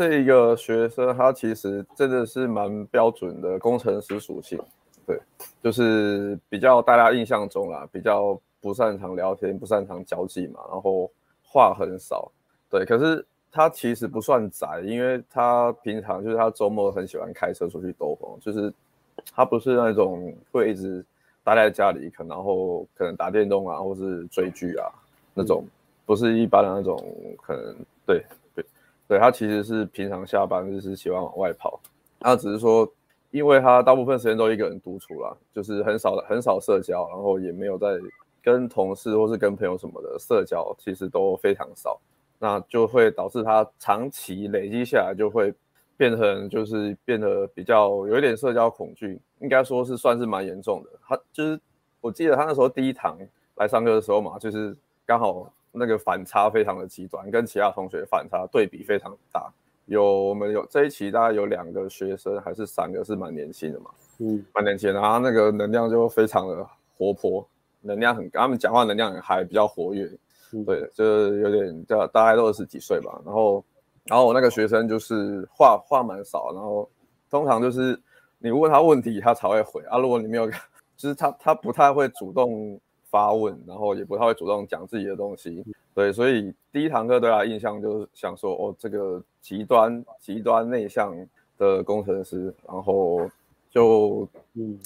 [0.00, 4.58] 这个学生他其实真的是蛮标准的工程师属性，
[5.06, 5.20] 对，
[5.62, 11.10] 就是比较大家印象中啦，比较不擅长聊天，不擅长交际嘛，然后
[11.44, 12.32] 话很少，
[12.70, 12.82] 对。
[12.86, 18.72] 可是他其实不算宅，因为他平常就是他周末很喜欢开车出去兜风，就是
[19.34, 21.04] 他不是那种会一直
[21.44, 24.88] 待在家里，可然后可能打电动啊，或是追剧啊
[25.34, 25.62] 那种，
[26.06, 26.96] 不是一般的那种
[27.42, 28.24] 可能，对。
[29.10, 31.80] 对，他其实是平常下班就是喜欢往外跑，
[32.20, 32.88] 他只是说，
[33.32, 37.98] 因为他大部分时间都一个人独处啦，就是很少很少社交，然后也没有在
[38.40, 41.98] 跟同事或是跟朋友什么的社交，其实都非常少，
[42.38, 45.52] 那就会导致他长期累积下来就会
[45.96, 50.90] 变成就是变得比较有一点社交恐惧，应该说是算是蛮严重的。
[51.04, 51.60] 他就是
[52.00, 53.18] 我记得他那时候第一堂
[53.56, 55.52] 来上课的时候嘛，就是刚好。
[55.72, 59.52] 那个反差非常的极端，跟其他同学反差对比非常大。
[59.86, 67.44] 有我们有这一期大概有两个学生还是三个是蛮年轻的嘛，嗯，蛮年轻的，然后那个能量就非常的活泼，
[67.80, 70.08] 能量很，他们讲话能量很嗨，比较活跃，
[70.52, 73.20] 嗯、对，就是有点叫大概都二十几岁吧。
[73.24, 73.64] 然后，
[74.04, 76.88] 然后我那个学生就是话话蛮少，然后
[77.28, 78.00] 通常就是
[78.38, 80.48] 你问他问题他才会回啊，如果你没有，
[80.96, 82.80] 就是他他不太会主动。
[83.10, 91.12] 发问，然后也不太会主动讲自己的东西，对，所以第一堂课对他印象就是想说，哦，这个极端极端内向
[91.58, 93.28] 的工程师，然后
[93.68, 94.78] 就嗯，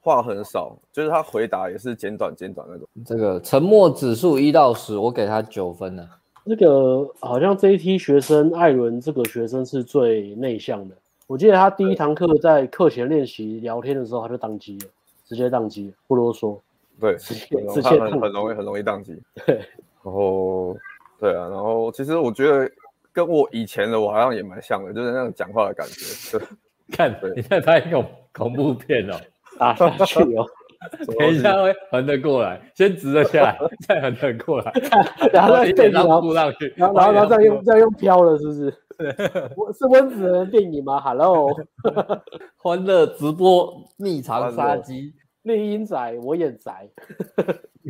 [0.00, 2.86] 话很少，就是他回答也是简短简短那种。
[3.04, 6.08] 这个沉默指数一到十，我给他九分呢。
[6.44, 10.94] 这个好像这一批学生，艾伦这个学生是最内向的。
[11.28, 14.86] 我记得他第一堂课在课前练习聊天的时候，他就宕机了，
[15.24, 16.58] 直接宕机，不啰嗦。
[17.02, 17.16] 对，
[17.82, 19.20] 很很很容易很容易宕机。
[19.44, 19.56] 对，
[20.04, 20.76] 然后
[21.18, 22.70] 对啊，然后其实我觉得
[23.12, 26.38] 跟我以前的我好像也蛮像的，就是那种讲话的感觉。
[26.38, 26.46] 对，
[26.96, 29.14] 看你在拍恐恐怖片哦，
[29.58, 30.46] 打下去哦，
[31.18, 33.58] 等一下会横着过来，先直着下来，
[33.88, 34.72] 再横着过来，
[35.32, 38.72] 然后再上去，然后然后然后再用再用飘了，是不是？
[39.56, 41.48] 我是温子仁电影吗？Hello，
[42.58, 45.12] 欢乐直播秘藏杀机。
[45.42, 46.88] 猎鹰宅，我也宅，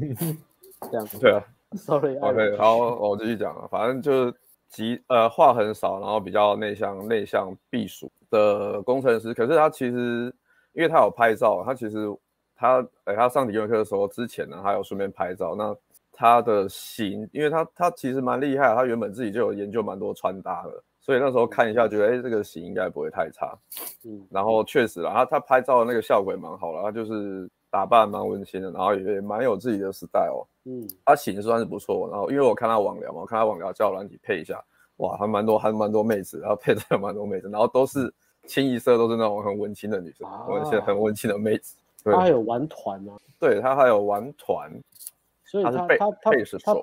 [0.91, 1.45] 这样对啊
[1.77, 4.35] ，Sorry，OK，好，我继续讲啊，反正就是
[4.69, 9.35] 极呃话很少，然后比较内向、内向避暑的工程师。
[9.35, 10.35] 可是他其实，
[10.73, 12.09] 因为他有拍照，他其实
[12.57, 15.55] 他哎、欸，他上体育课的时候之前呢，他有顺便拍照。
[15.55, 15.77] 那
[16.11, 20.83] 他的型，因为他他其实蛮厉害，他原本自己就有研究蛮多穿搭的。
[21.05, 23.59] 所以那时候看一下，觉得哎、欸，这个型应该不会太差。
[24.05, 30.47] 嗯，然后确实啦，他他拍照的那个效果也蛮好的，他就是打扮蛮温馨的，然后也蛮有自己的 style。
[30.65, 32.09] 嗯，他型算是不错。
[32.09, 34.63] 然后因为我看他网聊嘛，我看他网聊叫软体配一下，
[34.99, 38.15] 哇，还蛮多还蛮多妹子，然后配的蛮多妹子，然后都是
[38.47, 41.77] 清一色都是那种很文青的女生，文青、啊、很文青的妹子。
[42.05, 43.17] 他还有玩团吗？
[43.41, 44.71] 对，他还有玩团，
[45.45, 46.31] 所以他他他他
[46.65, 46.75] 他，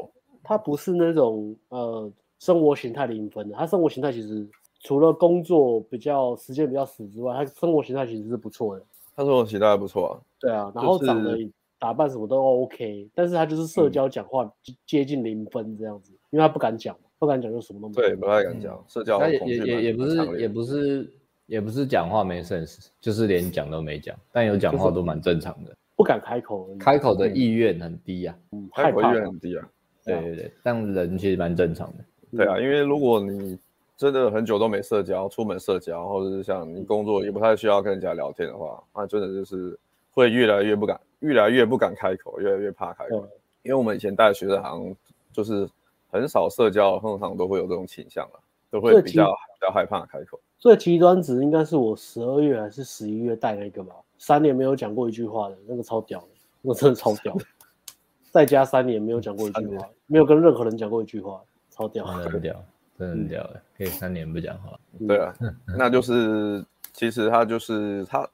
[0.44, 2.12] 他不是那种呃。
[2.40, 4.48] 生活形态零分的，他生活形态其实
[4.82, 8.84] 除了工作比较时间比较死之外，他生活形态其实是不错的。
[9.16, 10.12] 他生活形态还不错啊。
[10.40, 11.38] 对啊，然后长得
[11.78, 14.50] 打扮什么都 OK，但是他就是社交讲话
[14.86, 17.94] 接近零分这样子，因为他不敢讲，不敢讲就什么都没。
[17.96, 19.22] 对，不太敢讲，社交。
[19.28, 21.14] 也也也也不是也不是
[21.46, 25.76] 也不是讲话没 sense，就是连讲都没讲，但有讲话都蛮正常的。
[25.98, 28.34] 不敢开口，开口的意愿很低啊，
[28.74, 29.70] 开口意愿很低啊。
[30.06, 32.06] 对对对，但人其实蛮正常的。
[32.32, 33.58] 对啊，因为如果你
[33.98, 39.78] 真的很久都没社交，出门社交，或者是像你工作也不太需要跟人家聊天的话，那真的就是
[40.14, 43.18] 会越来越不敢，越来越不敢开口，越来越怕开口。
[43.18, 43.30] 嗯、
[43.64, 44.96] 因为我们以前带的学生好像
[45.34, 45.68] 就是
[46.12, 50.40] 很少社交，通常都会有这种倾向了，都会比较比较害怕开口。
[50.60, 56.28] 最极端值应该是我十二月还是十一月带那个吧，三年没有讲过一句话的那个超屌的，
[56.62, 57.46] 那个真的超屌的，
[58.32, 61.42] 在家三年没有讲过一句话，没有跟任何人讲过一句话。
[61.80, 62.66] 超屌，真的很屌，
[62.98, 64.78] 真的很屌的，可以三年不讲话。
[65.08, 65.34] 对啊，
[65.78, 68.30] 那就是其实他就是他，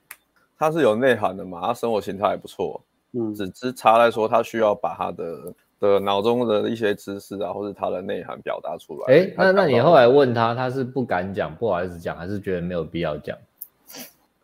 [0.58, 2.82] 他是有内涵的嘛，他生活形态还不错。
[3.12, 9.14] 嗯，只只差来说，他需要把他的的脑中的一些知识啊，或者他的内涵表达出来。
[9.14, 13.38] 哎，那那你后来问他，他是不敢讲，不好意思讲，还是觉得没有必要讲？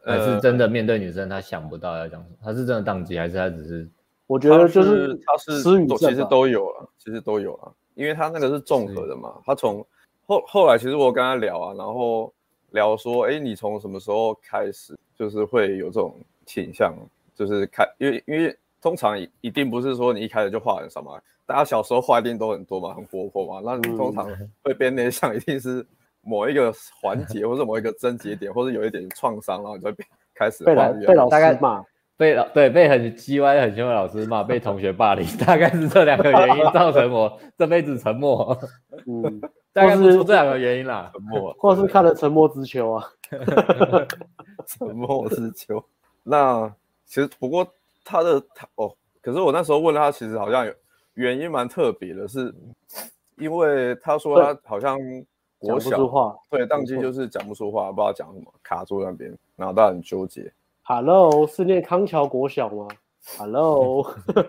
[0.06, 2.36] 还是真的面对女生，他想不到要讲什么？
[2.44, 3.90] 他是真的当机，还是他只是？
[4.28, 5.62] 我觉得就是他是
[5.98, 7.74] 其实都有了，其实都有了。
[7.96, 9.86] 因为他那个是综合的嘛，他从
[10.26, 12.32] 后后来其实我跟他聊啊，然后
[12.72, 16.16] 聊说，哎，你从什么时候开始就是会有这种
[16.46, 16.94] 倾向，
[17.36, 24.28] 就是开，因为因为通常一定不是说你一开始就话很少嘛，大家小时候话一定都很多嘛，很活泼嘛，那你通常
[24.64, 25.86] 会变内向，一定是
[26.22, 29.92] 某一个环节，或者某一个症结点，或者有一点创伤，然后你就
[30.34, 31.84] 开始被老被老师骂，
[32.22, 38.56] 被老对被很叽歪很凶的老师骂，被同学霸凌，大概是这两个原因造成我 这辈子沉默。
[39.08, 39.42] 嗯，
[39.74, 43.10] 大概是这两个原因啦，沉默，或是看了《沉默之秋》啊，
[44.68, 45.78] 《沉默之秋》。
[46.22, 46.72] 那
[47.08, 47.68] 其实不过
[48.06, 50.72] 他的他哦，可是我那时候问他，其实好像有
[51.16, 52.54] 原因蛮特别的，是
[53.38, 54.96] 因为他说他好像
[55.58, 60.54] 国小对当机就是讲不出话，不知道讲什么，卡住那边，然后他很纠结。
[60.84, 62.88] Hello，是念康桥国小吗
[63.38, 64.04] ？Hello，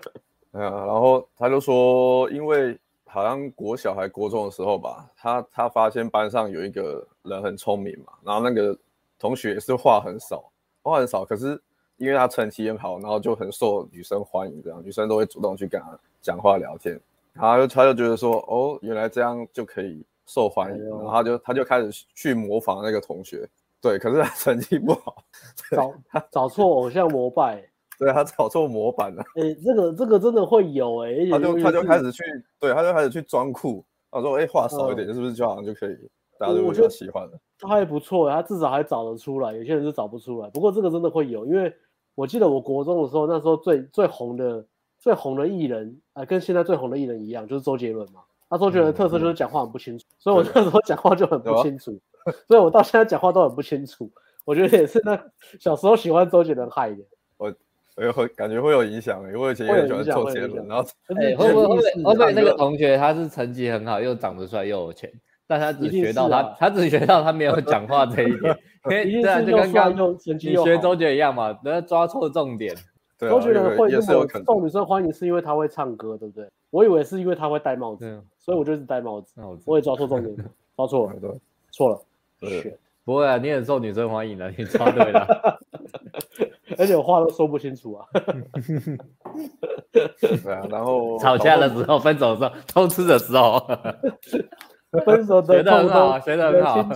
[0.52, 8.76] 嗯，然后他就说，因为好像国小还国中的时候吧，他他发现班上有一个人很聪明嘛，然后那个
[9.18, 10.50] 同学也是话很少，
[10.82, 11.60] 话很少，可是
[11.98, 16.98] 因为他成绩很好，然后就很受女生欢迎，这样女生都会主动去跟他讲话聊天，
[17.34, 23.46] 然后他就他就觉得说，哦，原来这样就可以受欢迎，然后他就他就开始去模仿那个同学。
[23.82, 25.16] 对，可是他成绩不好，
[25.72, 25.92] 找
[26.30, 27.62] 找错偶像膜拜，
[27.98, 29.22] 对他找错模板了。
[29.34, 32.22] 哎，这个这个真的会有哎，他就他就开始去，
[32.60, 33.84] 对，他就开始去装酷。
[34.10, 35.96] 他说，哎，话少一点，是不是就好像就可以，
[36.38, 37.32] 大家都比较喜欢了。
[37.58, 39.52] 他还不错，他至少还找得出来。
[39.52, 41.74] 有些人是找不出来，不过这个真的会有，因为
[42.14, 44.64] 我记得我国中的时候，那时候最最红的
[45.00, 48.20] 最红的艺人啊，跟现在最红的艺人一样，就是周杰伦嘛。
[48.50, 51.98] 他周杰伦的特色就是讲话很不清楚，所以我那时候讲话就很不清楚。
[52.48, 54.10] 所以，我到现在讲话都很不清楚。
[54.44, 55.16] 我觉得也是那
[55.60, 56.96] 小时候喜欢周杰伦害的。
[57.36, 57.54] 我，
[57.96, 60.66] 我会感觉会有影响，因为我以前也很喜欢周杰伦。
[60.66, 60.84] 然后，
[61.16, 65.10] 哎，会不会会不会那个同学他是成绩很好，又长得帅，又有钱，
[65.46, 68.58] 但他只学到他，他只学到他没有讲话这一点。
[68.84, 72.74] 对啊，就跟刚刚你学周杰伦一样嘛，人家抓错重点。
[73.16, 76.50] 周杰伦会那么受女生欢迎，是因为他会唱歌，对不对？
[76.70, 79.32] 我以为是因为他会戴帽子，所以我就是戴帽子。
[79.64, 80.34] 我也抓错重点，
[80.74, 81.30] 抓错了，对，
[81.70, 82.02] 错了。
[82.42, 85.60] 对，不会啊，你很受女生欢迎的，你猜对了。
[86.78, 88.06] 而且我话都说不清楚啊。
[89.92, 93.60] 对啊，然后 吵架的时候、分手的时候、偷吃的时候，
[95.04, 96.88] 分手的学得很好，学得很好。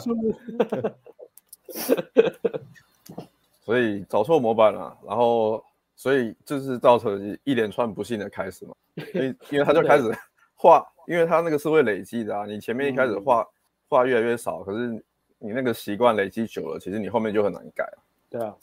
[3.61, 5.63] 所以找错模板了，然后
[5.95, 8.75] 所以就是造成一连串不幸的开始嘛。
[9.15, 10.11] 因为因为他就开始
[10.55, 13.47] 画，因为他那个是会累积的啊，你前面一开始画
[13.89, 15.05] 画越来越少，可是。
[15.39, 17.99] 你那个习惯累积久了，其实你后面就很难改了。
[18.31, 18.55] 对啊，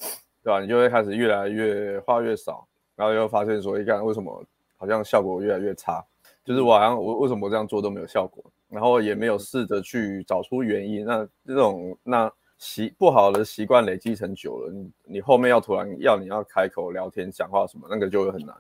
[0.44, 0.60] 对吧？
[0.60, 4.44] 你就会开始越来越话越少，然后又发现说，一看为什么
[4.76, 6.04] 好像效果越来越差？
[6.44, 11.06] 就是我好像我为什么我这样做都没有效果，然后也没有试着去找出原因。
[11.06, 18.56] 那这种那习不好的习惯累积成久了，你你后面要突然要你要开口聊天讲话什么，那个就会很难。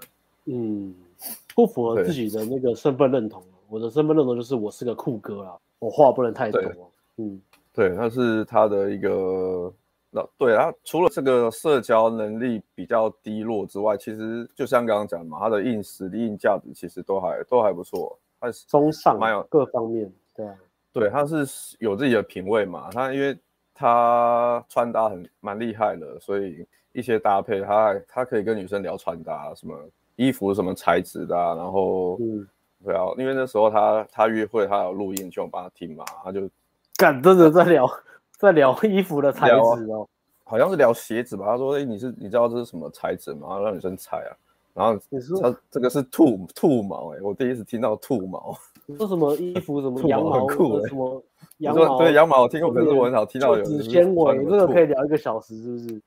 [0.45, 0.95] 嗯，
[1.55, 3.43] 不符合自己的那个身份认同。
[3.67, 6.61] 我的身份认同就是我是个酷哥啊，我话不能太多。
[7.17, 7.41] 嗯。
[7.73, 9.73] 对，那是他的一个，
[10.11, 20.13] 那对他除了这个社交能力比较低落之外，其实就像刚刚讲嘛，他的硬实力、硬价值其实都还都还不错，他是中上，蛮有各方面。
[20.35, 20.55] 对啊，
[20.93, 23.35] 对，他是有自己的品味嘛，他因为
[23.73, 29.75] 他穿搭很蛮厉害的，所以一些搭配他他可以跟女生聊穿搭，什么
[30.15, 32.47] 衣服什么材质的啊，然后嗯，
[32.85, 36.47] 对啊，因为那时候他他约会他有录音，就我帮他听嘛，他就。
[37.03, 37.85] 敢真的在聊，
[38.37, 40.07] 在聊衣服的材质哦，
[40.45, 41.45] 好像是聊鞋子吧。
[41.47, 44.31] 他说：“哎、欸，你是你知道这是什么材质吗？”让女生猜啊。
[44.73, 44.97] 然后
[45.41, 48.57] 他这个是兔兔毛哎、欸，我第一次听到兔毛。
[48.97, 51.21] 说什么衣服什么羊毛很酷、欸、什么
[51.57, 51.97] 羊毛？
[51.97, 53.63] 对羊毛我听过，可是我很少听到有。
[53.65, 56.01] 纸纤维这个可以聊一个小时，是不是？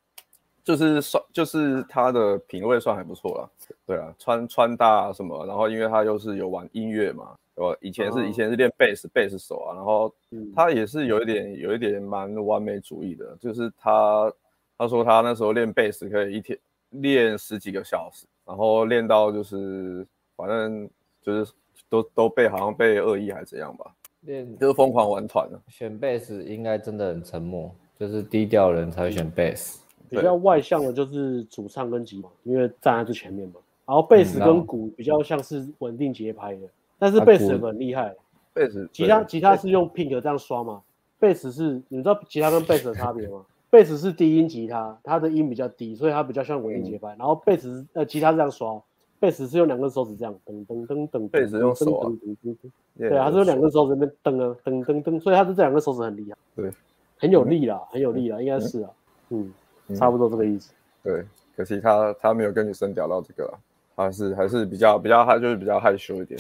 [0.65, 3.51] 就是算就是他的品味算还不错了。
[3.85, 7.35] 对啊，穿穿搭什么，然后因为他又是有玩音乐嘛。
[7.57, 10.15] 我以前是、哦、以前是练贝斯贝斯手啊，然后
[10.55, 14.31] 他也是有一点有一点蛮完美主义的，就是他
[14.77, 16.59] 他说他那时候练贝斯可以一天
[16.91, 20.89] 练十几个小时，然后练到就是反正
[21.23, 21.53] 就是
[21.89, 25.59] 都都被好像被恶意还是怎样吧，练就是疯狂玩团了。
[25.69, 33.55] 选贝斯应该真的很沉默，就是低调人才会选贝斯，比较外向的就是主唱跟吉他，因为站在最前面嘛，
[33.87, 36.69] 然后贝斯跟鼓比较像是稳定节拍的。
[36.99, 38.15] 但是贝斯很厉害，
[38.53, 40.83] 贝斯吉他吉他是用 pink 这样刷吗？
[41.19, 43.45] 贝斯是，你知道吉他跟贝斯的差别吗？
[43.69, 47.09] 贝斯是低音吉他，它的音比较低，所以它比较像稳定节拍。
[47.19, 48.81] 然后贝斯呃吉他这样刷，
[49.19, 52.13] 贝斯是用两根手指这样噔噔噔噔，贝斯用手啊，
[52.97, 56.71] 对，它是用两根手指那边噔啊噔噔噔，所以它是这两根手指很厉害，对，
[57.19, 58.91] 很有力啦，很有力啦，应该是啊，
[59.31, 59.53] 嗯，
[59.95, 60.73] 差不多这个意思。
[61.03, 61.25] 对，
[61.57, 63.53] 可惜他他没有跟女生聊到这个。
[63.97, 66.39] 还是还是比较比较害，就是比较害羞一点。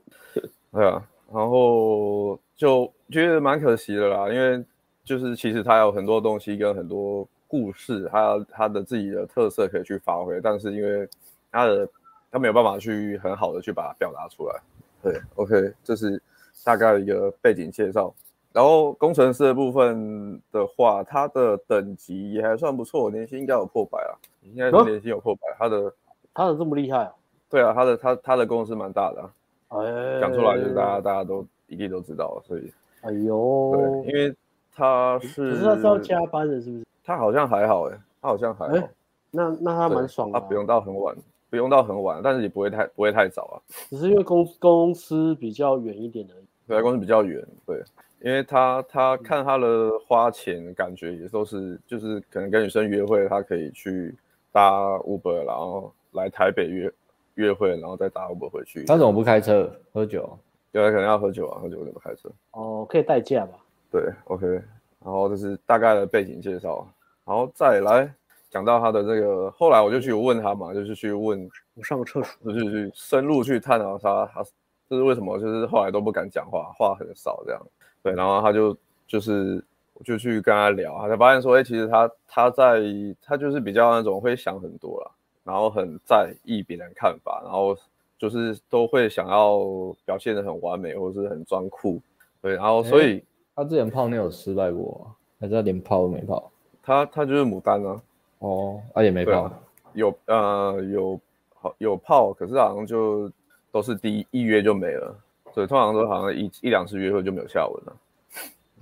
[0.72, 4.62] 对啊，然后就觉得蛮可惜的啦，因为
[5.04, 11.08] 就是其实他有很多东西跟很多故事，他他的自己的特色可以去发挥，但是因为
[11.50, 11.88] 他的
[12.30, 14.60] 他没有办法去很好的去把它表达出来。
[15.02, 16.22] 对，OK，这是
[16.62, 18.14] 大概的一个背景介绍。
[18.52, 25.42] 然后工程师的部分的话，他的等级也还算不错，年薪应该有破百啊，应该是年薪有破百。
[25.58, 25.92] 他的
[26.34, 27.12] 他的这么厉害啊？
[27.48, 32.72] 对啊，他的他他的公司蛮大的啊，哎，讲出来就是大家大家都一定都知道，所以。
[33.02, 33.72] 哎呦，
[34.04, 34.34] 对，因为
[34.74, 36.84] 他是，可是他是要加班的，是不是？
[37.02, 38.88] 他好像还好哎，他好像还好，
[39.30, 41.16] 那那他蛮爽的，他不用到很晚，
[41.48, 43.56] 不用到很晚，但是也不会太不会太早啊，
[43.88, 47.82] 只是因为公公司比较远一点而已，对，公司比较远，对。
[48.22, 54.14] 因为他他看他的花钱感觉也都是就是可能跟女生约会，他可以去
[54.52, 56.92] 搭 Uber，然后来台北约
[57.34, 58.84] 约会，然后再搭 Uber 回去。
[58.84, 60.38] 他怎么不开车喝酒？
[60.72, 62.30] 对，可能要喝酒啊，喝酒怎么开车？
[62.52, 63.52] 哦，可以代驾吧？
[63.90, 64.46] 对，OK。
[64.46, 66.86] 然后这是大概的背景介绍，
[67.24, 68.12] 然后再来
[68.50, 74.44] 讲到他的这个，后来我就去问他嘛，就是去问，我上个厕所，就是去深入去探讨他，他
[74.90, 77.66] 就是为什么就是后来都不敢讲话，话很少这样。
[78.02, 78.76] 对，然后他就
[79.06, 79.64] 就是，
[79.94, 82.82] 我就去跟他聊，他才发现说，哎，其实他他在
[83.22, 85.10] 他就是比较那种会想很多啦，
[85.44, 87.76] 然后很在意别人看法，然后
[88.18, 89.58] 就是都会想要
[90.04, 92.00] 表现得很完美，或者是很装酷。
[92.42, 93.22] 对，然后所以
[93.54, 96.50] 他之前泡妞有失败过，还是他连泡都没泡？
[96.82, 98.02] 他他就是牡丹啊。
[98.38, 99.42] 哦，他也没泡。
[99.42, 99.58] 啊、
[99.92, 101.20] 有呃有
[101.54, 103.30] 好有泡，可是好像就
[103.70, 105.14] 都是第一一约就没了。
[105.52, 107.96] 所以，通常都好像一一两次约会就没有下文了。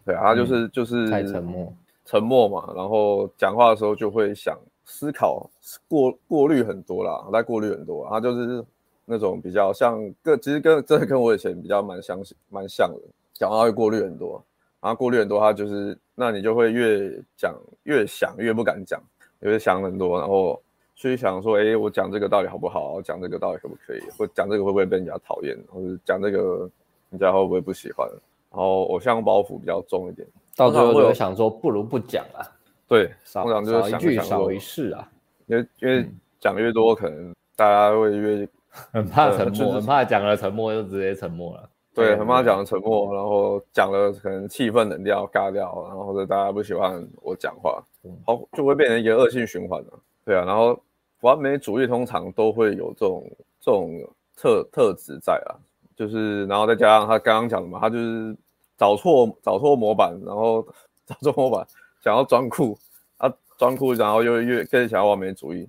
[0.04, 1.72] 对啊，他就是、嗯、就是太沉默，
[2.04, 2.72] 沉默嘛。
[2.76, 4.56] 然后讲话的时候就会想
[4.88, 5.48] 思考，
[5.86, 8.04] 过过滤很多啦，在过滤很多。
[8.10, 8.64] 他就是
[9.04, 12.18] 那种比较像跟其实跟真的跟我以前比较蛮相
[12.48, 13.00] 蛮像的，
[13.34, 14.42] 讲话会过滤很多。
[14.80, 17.54] 然后过滤很多，他就是那你就会越讲
[17.84, 19.00] 越想，越不敢讲，
[19.40, 20.60] 越想很多，然后。
[21.00, 23.00] 去想说，哎、欸，我讲这个到底好不好？
[23.00, 24.00] 讲这个到底可不可以？
[24.18, 25.56] 或讲这个会不会被人家讨厌？
[25.68, 26.68] 或者讲这个
[27.10, 28.04] 人家会不会不喜欢？
[28.50, 30.26] 然后偶像包袱比较重一点，
[30.56, 32.42] 到最后就会想说，不如不讲啊。
[32.88, 35.08] 对，少通常就是想一句少一事啊。
[35.46, 36.08] 因为因为
[36.40, 38.48] 讲越多，可能大家会越
[38.92, 41.68] 很怕沉默，很怕讲了沉默就直接沉默了。
[41.94, 47.82] 对，很怕讲了沉默，然后讲了可能气氛冷掉、尬掉，然后或者大家不喜欢我讲话，
[48.26, 50.00] 好就会变成一个恶性循环了。
[50.24, 50.80] 对啊，然后。
[51.22, 53.28] 完美主义通常都会有这种
[53.60, 54.00] 这种
[54.36, 55.58] 特特质在啊，
[55.96, 58.36] 就是然后再加上他刚刚讲的嘛，他就是
[58.76, 60.64] 找错找错模板，然后
[61.04, 61.66] 找错模板，
[62.02, 62.78] 想要装酷
[63.16, 65.68] 啊装酷，然后又越更想要完美主义，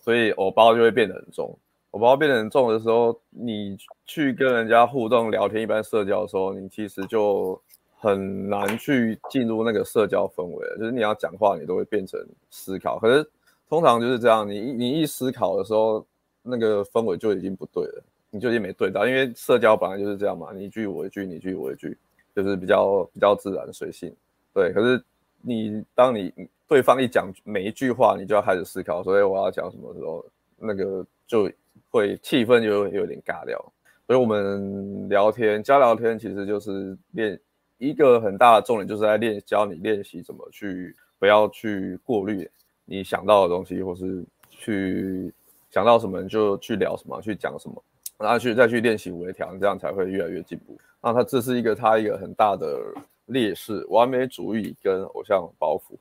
[0.00, 1.58] 所以我包就会变得很重。
[1.90, 3.76] 我包变得很重的时候，你
[4.06, 7.60] 去跟人家互动聊天、一般社交的时候，你其实就
[7.98, 12.18] 很难去进入那个社交氛围，就是你要讲话，你都会变成
[12.50, 13.28] 思考，可是。
[13.68, 16.04] 通常就是这样，你你一思考的时候，
[16.42, 21.96] 那个氛围就已经不对了，你就已经没对到，因为社交本来就是这样嘛，你一句我一句，你一句我一句，
[22.36, 24.14] 就是比较比较自然随性。
[24.52, 25.02] 对，可是
[25.42, 26.32] 你当你
[26.66, 30.24] 对方一讲每一句话，你就要开始思考，所以我要讲什么时候，
[30.56, 31.50] 那个就
[31.90, 33.58] 会气氛就有点尬掉。
[34.06, 37.38] 所以我们聊天加聊天，其实就是练
[37.78, 42.48] 一个很大的重点，就是在练教你练习怎么去不要去过滤。
[42.84, 45.32] 你想到的东西，或是去
[45.70, 47.82] 想到什么就去聊什么，去讲什么，
[48.18, 50.76] 然后去再去练习微调，这样才会越来越进步。
[51.00, 52.78] 那他这是一个他一个很大的
[53.26, 55.96] 劣势，完美主义跟偶像包袱。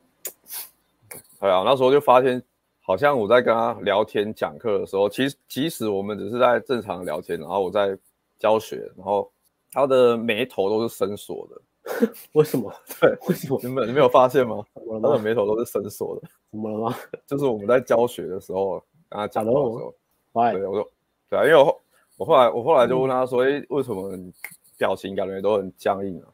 [1.40, 2.42] 对啊，那时候就发现，
[2.82, 7.98] 好像我在跟他聊天讲课的时候，其实即使我们只是在正常聊天，然后我在
[8.38, 9.32] 教学，然后
[9.72, 11.62] 他的眉头都是深锁的。
[12.34, 12.72] 为什么？
[13.00, 13.60] 对，为什么？
[13.64, 14.64] 你们你没有发现吗？
[15.02, 16.28] 他的眉头都是深锁的。
[16.52, 16.96] 怎么了吗？
[17.26, 18.74] 就是我们在教学的时候
[19.10, 19.94] 跟他讲话的时候?
[20.34, 20.92] 对，我说，
[21.30, 21.82] 对啊，因为我
[22.18, 24.16] 我后来我后来就问他说，哎、嗯，为什么
[24.78, 26.28] 表情感觉都很僵硬啊？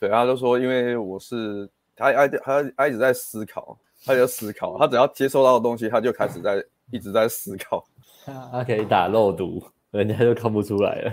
[0.00, 7.84] 对，他就说，因为我是他他他他一直在思考，他就思考，他只要接收到的东西，他就开始在一直在思考。
[8.24, 11.12] 他可以打肉毒，人家就看不出来了。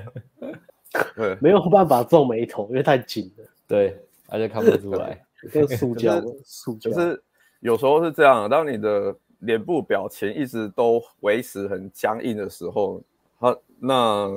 [1.16, 3.46] 对，没有办法皱眉头，因为太紧了。
[3.68, 3.98] 对，
[4.28, 5.22] 他就看不出来，
[5.52, 6.90] 跟塑胶，塑胶。
[6.90, 7.22] 就是
[7.60, 13.02] 有时候是这样，当你的脸部表情一直都维持很僵硬的时候，
[13.40, 14.28] 他那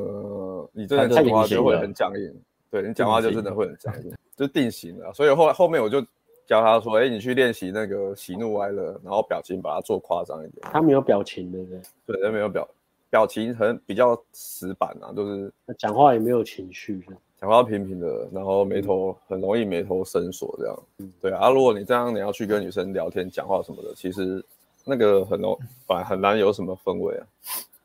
[0.72, 2.34] 你真的讲话就会很僵硬。
[2.74, 5.12] 对，你讲话就真的会很僵硬，就定型了。
[5.12, 6.00] 所以后来后面我就
[6.44, 11.80] 教他说：“哎，你去练习那个喜怒哀乐，然后表情把它做夸张一点。”他没有表情，对不对？
[12.04, 12.68] 对，他没有表
[13.10, 17.06] 表情，很比较死板啊，就是讲话也没有情绪。
[17.40, 20.82] 讲话平平的，然后眉头很容易眉头深锁这样。
[20.98, 21.50] 嗯，对啊。
[21.50, 24.44] 如果你这样你要去跟女生聊天讲话什么的，其实
[24.84, 27.26] 那个很容反而很难有什么氛围啊。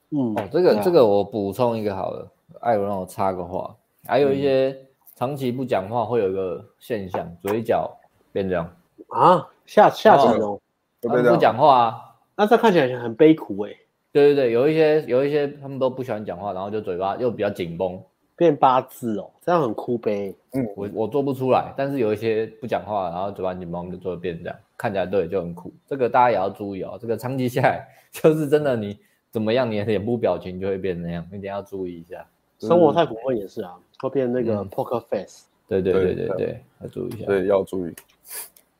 [0.09, 2.27] 嗯，哦，这个这个我补充一个好了，
[2.61, 3.75] 艾伦让我插个话，
[4.09, 4.75] 还有一些
[5.15, 7.95] 长期不讲话会有一个现象，嘴角
[8.31, 8.67] 变这样
[9.09, 10.59] 啊，下下垂哦，
[11.01, 13.71] 不讲话啊，那这看起来很悲苦哎。
[14.11, 18.01] 对对对，有一些有一些他们都不喜欢讲话，然后就嘴巴又比较紧绷，
[18.35, 20.35] 变八字哦，这样很哭悲。
[20.53, 25.71] 嗯，我我做不出来，但是有一些不讲话，然后嘴巴紧绷就做变这样，看起来对就很苦。
[25.85, 28.97] 这个大家也要注意哦，这个长期下来就是真的你。
[29.31, 29.69] 怎么样？
[29.69, 32.25] 你的脸部表情就会变成那样，一定要注意一下。
[32.57, 35.43] 生活太苦闷也是啊，会变那个 poker face。
[35.67, 37.25] 对对对对对，要注意一下。
[37.25, 37.93] 对，要注意。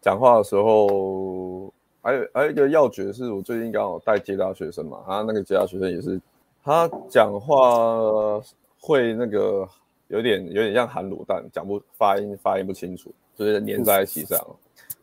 [0.01, 1.71] 讲话的时候，
[2.01, 6.19] 还有还有一个要诀是，我最近刚好带接大学生嘛，他那个接大学生也是，
[6.63, 8.41] 他讲话
[8.79, 9.67] 会那个
[10.07, 14.45] 有点有点像含卤蛋，讲不发音发音不清楚，就是黏在一起这样。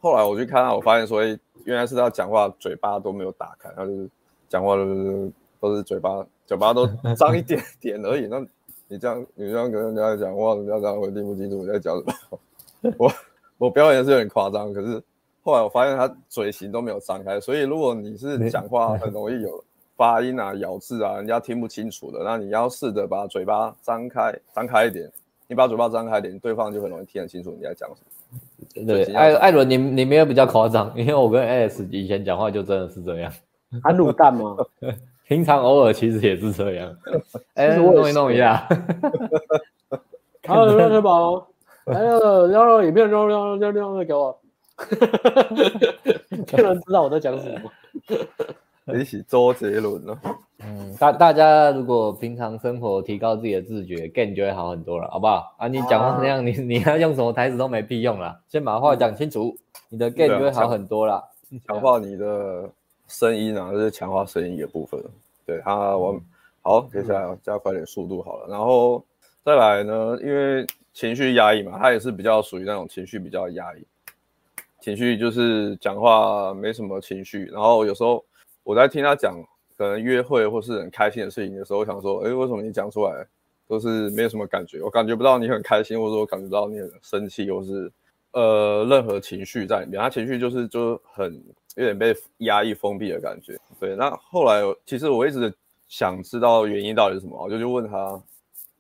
[0.01, 1.23] 后来我去看他，我发现说，
[1.65, 4.11] 原来是他讲话嘴巴都没有打开，他就是。
[4.49, 8.29] 讲话都是都是嘴巴，嘴巴都张一点点而已。
[8.29, 8.41] 那
[8.89, 12.39] 你这样，你这样跟人家讲话，人家这样会听不清楚你在讲什么。
[12.99, 13.13] 我
[13.59, 15.03] 我表演是有点夸张，可是
[15.43, 19.65] 后来我发现他嘴型都没有张开，所以如果你是讲话很容易有
[19.97, 25.11] 发音啊、咬字啊，人家听不清楚的，那你要试着把嘴巴张开，张开一点。
[25.49, 28.85] 你把嘴巴张开一点，对方就很容易听得清楚你在讲什么。
[28.85, 33.33] 对，艾艾伦，你你没有比较夸张，因为我跟 Alex 以前讲话就真的是这样。
[33.83, 34.57] 含卤蛋吗？
[35.27, 36.97] 平常偶尔其实也是这样。
[37.55, 38.67] 哎、欸，弄一弄一下。
[40.47, 41.49] 好，热水宝，
[41.87, 44.39] 来了，然后影片，然后然后然后然后给我。
[46.57, 47.71] 没人知道我在讲什么。
[48.95, 50.17] 一起周杰伦了。
[50.61, 55.57] 嗯，大大家如果平常生活提高自己的自觉，game 就会好很多了，好不好？
[55.59, 59.57] 啊，你讲话那样，啊、你你要用什么台词都没屁用了，先把话讲清楚，
[59.89, 61.25] 你的 game 就会好很多了。
[61.67, 62.71] 强化你的。
[63.09, 65.01] 声音啊，就是强化声音的部分。
[65.45, 66.21] 对他，我
[66.63, 68.49] 好，接下来加快点速度好了。
[68.49, 69.05] 然后
[69.45, 73.87] 再来呢，因为情绪压抑嘛，他也是比较属于那种情绪比较压抑，
[74.81, 77.45] 情绪就是讲话没什么情绪。
[77.53, 78.25] 然后有时候
[78.65, 79.37] 我在听他讲
[79.77, 83.25] 可能约会或是很开心的事情的时候，我想说，哎，为什么你讲出来
[83.69, 84.83] 都是没有什么感觉？
[84.83, 87.93] 我感觉不到你很开心，或者说我感觉不到你很生气，或是
[88.33, 90.01] 呃任何情绪在里面。
[90.03, 91.41] 他情绪就是就很。
[91.77, 93.95] 有点被压抑封闭的感觉，对。
[93.97, 95.53] 那后来其实我一直
[95.89, 98.19] 想知道原因到底是什么，我就去问他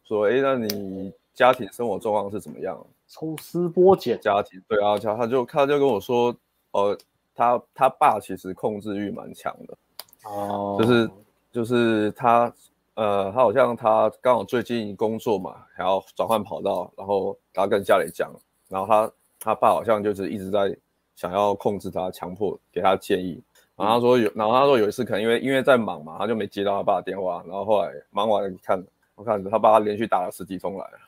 [0.05, 2.75] 说：“哎，那你家庭生活状况是怎么样？”
[3.07, 6.35] 抽丝剥茧，家庭对啊，他他就他就跟我说
[6.73, 6.99] ：“呃，
[7.35, 9.77] 他他爸其实控制欲蛮强的，
[10.25, 11.11] 哦，就是
[11.53, 12.51] 就是他
[12.95, 18.35] 呃，他好像他刚好最近工作嘛，还要转换跑道，然后他跟家里讲，
[18.71, 20.75] 然后他他爸好像就是一直在。”
[21.17, 23.43] 想要控制他，强迫给他建议，
[23.75, 28.81] 然后他说有，然后他说有一次可能因为因为在忙嘛，他就没接到他爸的电话，然后后来忙完了一看，
[29.15, 30.99] 我看他爸连续打了十几通来了，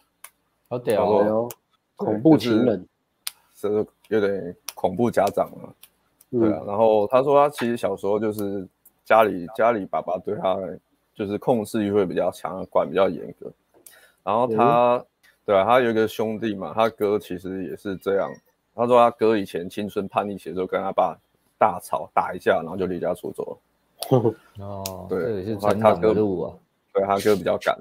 [0.71, 1.49] 好屌哦，
[1.95, 2.89] 恐怖情人，
[3.55, 5.75] 是有点恐怖家长了，
[6.31, 8.67] 对啊，然后他说他其实小时候就是
[9.05, 10.57] 家里家里爸爸对他
[11.15, 13.53] 就是控制欲会比较强，管比较严格，
[14.25, 15.05] 然后他
[15.45, 18.33] 对啊，他有一个兄弟嘛，他哥其实也是这样。
[18.79, 21.19] 他说他哥以前青春叛逆期的时候跟他爸
[21.59, 23.59] 大吵打一架，然后就离家出走了。
[24.65, 26.55] 哦，对，是成长的路啊。
[26.95, 27.77] 对，他哥比较赶。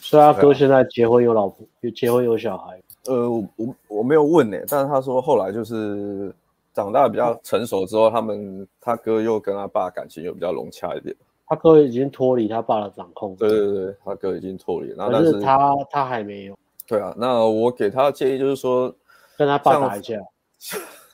[0.00, 2.82] 所以他哥现在结婚有老婆，有结婚有小孩。
[3.06, 6.34] 呃，我我没有问呢、欸，但是他说后来就是
[6.72, 11.14] 长大比较成熟之后，他们他哥又跟他爸感情又比较融洽一点。
[11.46, 13.36] 他哥已经脱离他爸的掌控。
[13.36, 16.58] 对对对，他哥已经脱离，然后但是他他还没有。
[16.86, 18.90] 对啊，那我给他的建议就是说。
[19.36, 20.18] 跟他爸打一架，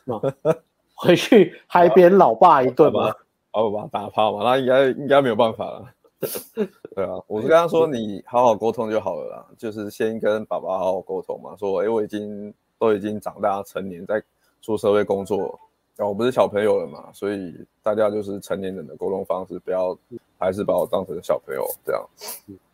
[0.95, 3.15] 回去嗨扁老爸一顿吧，
[3.51, 5.85] 好把他打趴嘛，那应该应该没有办法了。
[6.95, 14.23] 对啊，我是跟他说，你好好沟通就好了啦，就是先跟爸爸好好沟通嘛，说，哎、欸，我已经都已经长大成年，在
[14.61, 15.59] 出社会工作，
[15.97, 19.97] 然后我不是小朋友了嘛，所以大家就是成年人的沟通方式，不要
[20.39, 22.07] 还是把我当成小朋友这样。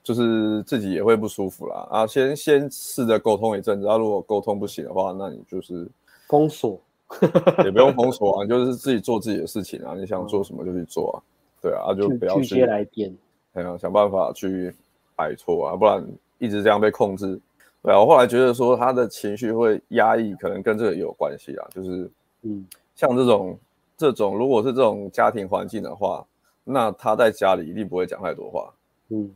[0.06, 1.88] 就是自己也会不舒服啦。
[1.90, 5.84] 啊，先先试着沟通一阵子，然后如果沟通不行的话，那你就是
[6.28, 6.80] 封锁，
[7.64, 11.16] 也不用封锁啊，你 就是自己做自己的事情啊，你想做什么就去做啊，
[11.60, 13.12] 对啊，就不要去接来电，
[13.54, 14.72] 哎呀，想办法去
[15.16, 16.06] 摆脱啊，不然
[16.38, 17.36] 一直这样被控制。
[17.82, 22.08] 对啊，我后来觉得说他的情绪会压抑，可能跟这个也有关系啊，就是
[22.42, 22.64] 嗯，
[22.94, 23.58] 像这种
[23.96, 26.24] 这种如果是这种家庭环境的话，
[26.62, 28.72] 那他在家里一定不会讲太多话，
[29.08, 29.34] 嗯。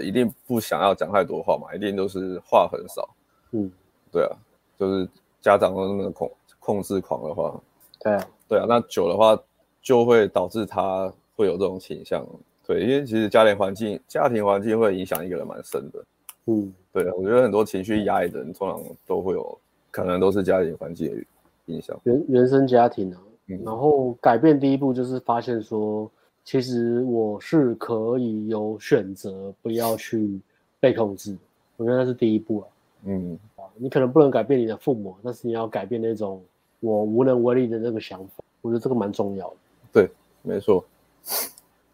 [0.00, 3.08] 一定不想要讲太多话嘛，一定都是话很少。
[3.50, 3.70] 嗯，
[4.10, 4.36] 对啊，
[4.78, 5.08] 就是
[5.40, 7.60] 家长都那么控控制狂的话，
[8.00, 9.38] 对啊，对啊，那久的话
[9.80, 12.24] 就会导致他会有这种倾向。
[12.66, 16.04] 对，因为其实家庭环境家庭环境会影响一个人蛮深的。
[16.46, 19.58] 嗯，对啊，我觉得很多情绪压抑的人通常都会有
[19.90, 21.24] 可能都是家庭环境的
[21.66, 23.20] 影响，原原生家庭啊。
[23.48, 26.08] 嗯，然后改变第一步就是发现说，
[26.44, 30.40] 其实我是可以有选择，不要去
[30.80, 31.36] 被控制。
[31.76, 32.68] 我觉得那是第一步啊。
[33.04, 33.38] 嗯，
[33.76, 36.42] 你可能不能改变你的父母，但是你要改变那种
[36.80, 38.44] 我无能为力的那个想法。
[38.60, 39.56] 我觉得这个蛮重要的。
[39.92, 40.10] 对，
[40.42, 40.84] 没错。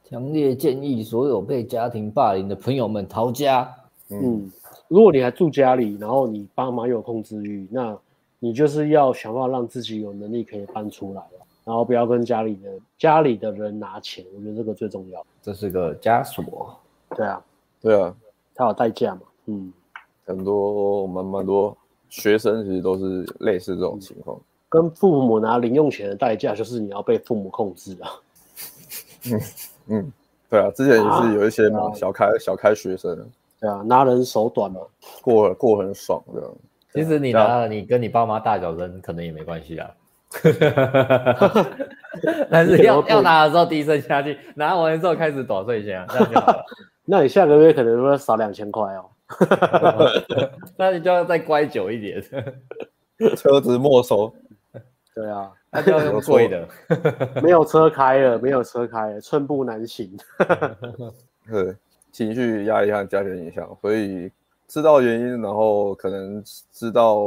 [0.04, 3.70] 强烈建议所有被家庭霸凌的朋友们逃家。
[4.08, 4.52] 嗯，嗯，
[4.88, 7.96] 如果你还住家里，然后你爸妈有控制欲，那
[8.38, 11.22] 你就是要想办法让自己有能力可以搬出来，
[11.68, 14.24] 然后不要跟家里的家里的人拿钱。
[14.34, 15.22] 我觉得这个最重要。
[15.42, 16.74] 这是个枷锁。
[17.14, 17.44] 对啊，
[17.82, 18.14] 对啊，
[18.54, 19.20] 它有代价嘛。
[19.44, 19.70] 嗯。
[20.24, 21.74] 很多蛮蛮多
[22.10, 28.10] 学生其实都是类似这种情况，跟父母拿零用钱的代价就是你要被父母控制啊。
[29.30, 29.40] 嗯
[29.86, 30.12] 嗯，
[30.50, 33.16] 对啊，之前也是有一些嘛，小开、啊、小开学生，
[33.58, 34.80] 对啊，拿人手短嘛，
[35.22, 36.50] 过过很爽这样。
[36.92, 39.90] 其实你拿了，你跟你爸妈大小声可能也没关系啊。
[42.50, 46.64] 但是要要拿的时候低声下气，拿完之后开始抖碎先，这样就好了。
[47.06, 49.10] 那你下个月可能会少两千块哦。
[50.76, 52.22] 那你就要再乖久一点，
[53.36, 54.32] 车子没收。
[55.14, 56.68] 对啊，那就要用贵的。
[57.42, 60.16] 没有车开了，没有车开了，寸步难行。
[61.50, 61.74] 对，
[62.12, 64.30] 情绪压力和家庭影响，所以
[64.66, 67.18] 知道原因，然后可能知道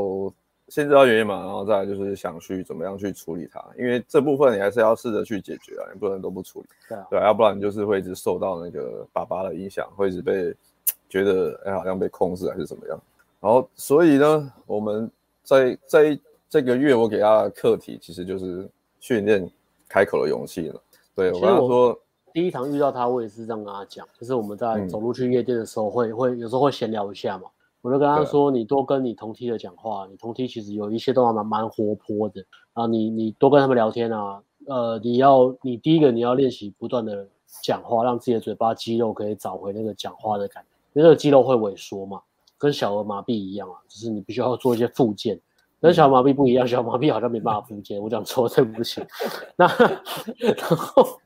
[0.72, 6.68] 先知道原因嘛，然后再来就是想去怎么样去处理它，因为这部分你还是要试着去解决啊，你不能都不处理。
[6.90, 10.52] 对啊，对，要不然你就是会一直受到那个爸爸的影响，会一直被。
[11.12, 12.98] 觉得哎，好像被控制还是怎么样？
[13.42, 15.12] 然后，所以呢，我们
[15.44, 16.18] 在在
[16.50, 18.66] 这个月，我给他的课题其实就是
[19.02, 19.46] 训练
[19.90, 20.82] 开口的勇气了。
[21.14, 22.00] 对，我跟他说，
[22.32, 27.50] 第一堂遇到他，我也是这样跟他讲，就是我们在走路去夜店的时候会，会会有时候会闲聊一下嘛。
[27.82, 34.42] 我就跟他说，你多跟你同梯的讲话，你同梯其实有一些都还蛮蛮活泼的，啊你你多跟他们聊天啊。
[34.68, 37.28] 呃，你要你第一个你要练习不断的
[37.64, 40.70] 讲话，让自己的嘴巴肌肉可以找回那个讲话的感觉。
[40.94, 42.22] 因为那个肌肉会萎缩嘛，
[42.60, 45.40] 跟小儿麻痹一样啊，就是你必须要做一些复健。
[45.82, 48.00] 跟小儿麻痹不一样，小儿麻痹好像没办法复健。
[48.00, 49.02] 我讲错，对不起。
[49.58, 49.66] 那
[50.38, 51.20] 然后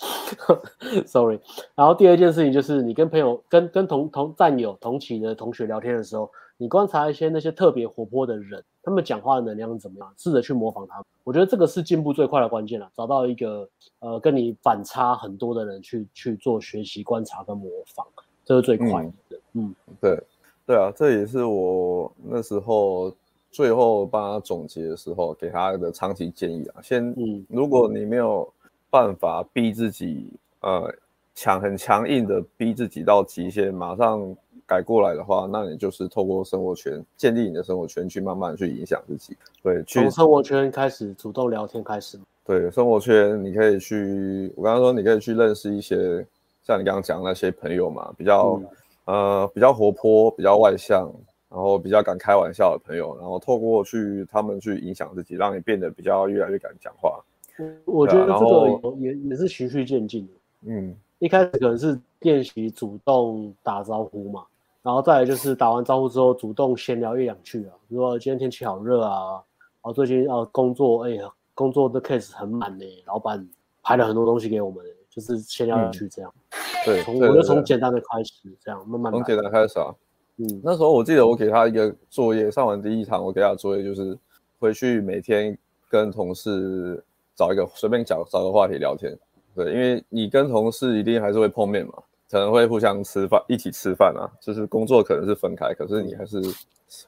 [1.06, 1.38] sorry。
[1.74, 10.14] 然后第二件事情就是，你跟朋友、跟跟同同战友、同期的同学聊天的时候，你观察一些那些特别活泼的人，他们讲话的能量怎么样？
[10.16, 11.04] 试着去模仿他们。
[11.24, 12.90] 我觉得这个是进步最快的关键了。
[12.96, 13.68] 找到一个
[14.00, 18.06] 呃跟你反差很多的人去去做学习、观察跟模仿。
[18.44, 20.22] 这是最快的，嗯，嗯对，
[20.66, 23.14] 对啊，这也是我那时候
[23.50, 26.82] 最后帮他总结的时候给他的长期建议啊。
[26.82, 28.52] 先，嗯，如果你没有
[28.90, 30.92] 办法逼自己，呃，
[31.34, 39.36] 强很强硬的逼自己到极限，马上改过来的话，那你就是透过生活圈建立你的生活圈，去慢慢去影响自己。
[39.62, 42.18] 对，从生活圈开始主动聊天开始。
[42.44, 46.26] 对，生活圈你可以去，我刚刚说你可以去认识一些。
[46.62, 48.60] 像你刚刚讲的那些朋友嘛，比较、
[49.06, 51.10] 嗯、呃比较活泼，比较外向，
[51.48, 57.18] 然后比较敢开玩笑的朋友，然后透过去他们去影响自己，让你变得比较越来越敢讲话。
[57.84, 60.32] 我觉得这个也也是循序渐进的。
[60.66, 64.44] 嗯，一开始可能是练习主动打招呼嘛，
[64.82, 73.48] 然后再来就是打完招呼之后主动闲聊一两句啊，如果今天天气好热啊，然后最近啊工作哎呀工作的 case 很满呢，老板
[73.82, 74.84] 排了很多东西给我们。
[75.12, 79.92] 就是先要去这样，嗯、对，从我就从简单的开始，这样慢慢从简单开始啊。
[80.36, 84.16] 嗯，那时候我记得我给他一个作业，上完第一堂我给他的作业就是
[84.60, 87.02] 回去每天跟同事
[87.40, 89.18] 找一个随便找找个话题聊天。
[89.54, 91.94] 对，因为你跟同事一定还是会碰面嘛，
[92.30, 94.28] 可能会互相吃饭，一起吃饭啊。
[94.42, 96.38] 就是工作可能是分开，可是你还是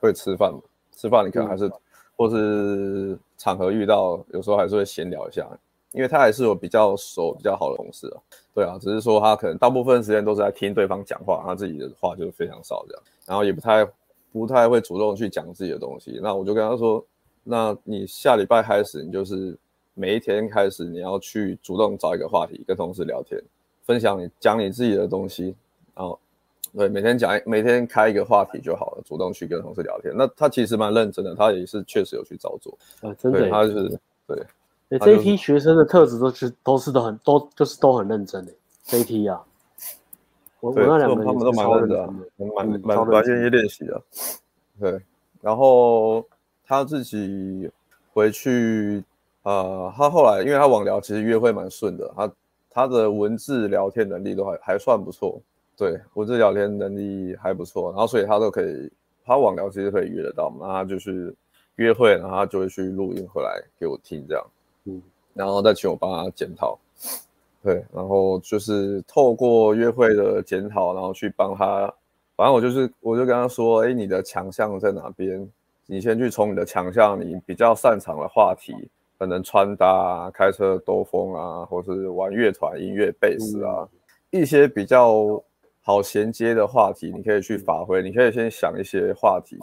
[0.00, 0.58] 会吃饭嘛。
[0.92, 1.72] 吃饭你可能还是、嗯、
[2.16, 5.46] 或是场合遇到，有时候还是会闲聊一下。
[5.92, 8.16] 因为他还是有比较熟、比较好的同事啊，
[8.54, 13.86] 对啊，只是说他可能大部分时间都是在听对方讲话，他自己的话就非常少这样，然后也不太
[14.32, 16.18] 不太会主动去讲自己的东西。
[16.22, 17.04] 那我就跟他说，
[17.44, 19.54] 那你下礼拜开始，你就是
[19.94, 23.40] 每一天开始，你要去主动找一个话题跟同事聊天，
[23.84, 25.54] 分享你讲你自己的东西，
[25.94, 26.18] 然后
[26.74, 30.12] 对，每天讲每天开一个话题就好了，主动去跟同事聊天。
[30.16, 34.42] 那他其实蛮认真的，他也是确实有去照做啊，真的，他就是对。
[34.98, 38.52] 这一批学生的特质都是都是都很都就是都很认真的。
[38.84, 39.42] 这一批啊，
[40.60, 42.06] 我我那两个他们都蛮认真的，
[42.54, 44.02] 蛮蛮蛮蛮愿意练习的。
[44.78, 45.00] 对，
[45.40, 46.22] 然后
[46.66, 47.70] 他自己
[48.12, 49.02] 回去，
[49.42, 52.32] 呃，他后来因为他网聊其实约会蛮顺的，他
[52.70, 55.40] 他的文字聊天能力都还还算不错，
[55.76, 58.90] 对，文字聊天能力还不错，然后所以他都可以，
[59.24, 61.34] 他网聊其实可以约得到嘛，那他就是
[61.76, 64.46] 约会，然后他就会去录音回来给我听这样，
[64.84, 65.02] 嗯，
[65.34, 66.78] 然后再请我帮他检讨。
[67.64, 71.86] 对，然后就是透过约会的检讨，然后去帮他，
[72.34, 75.48] 反正我就是，我就跟他说，哎，你的强项在哪边？
[75.86, 78.74] 你先去从你的强项，你比较擅长的话题，
[79.22, 83.88] 可能穿搭啊、开车兜风啊，或是玩乐团、音乐、贝斯啊，
[84.30, 85.40] 一些比较
[85.80, 88.02] 好衔接的话题，你可以去发挥。
[88.02, 89.56] 你可以先想一些话题，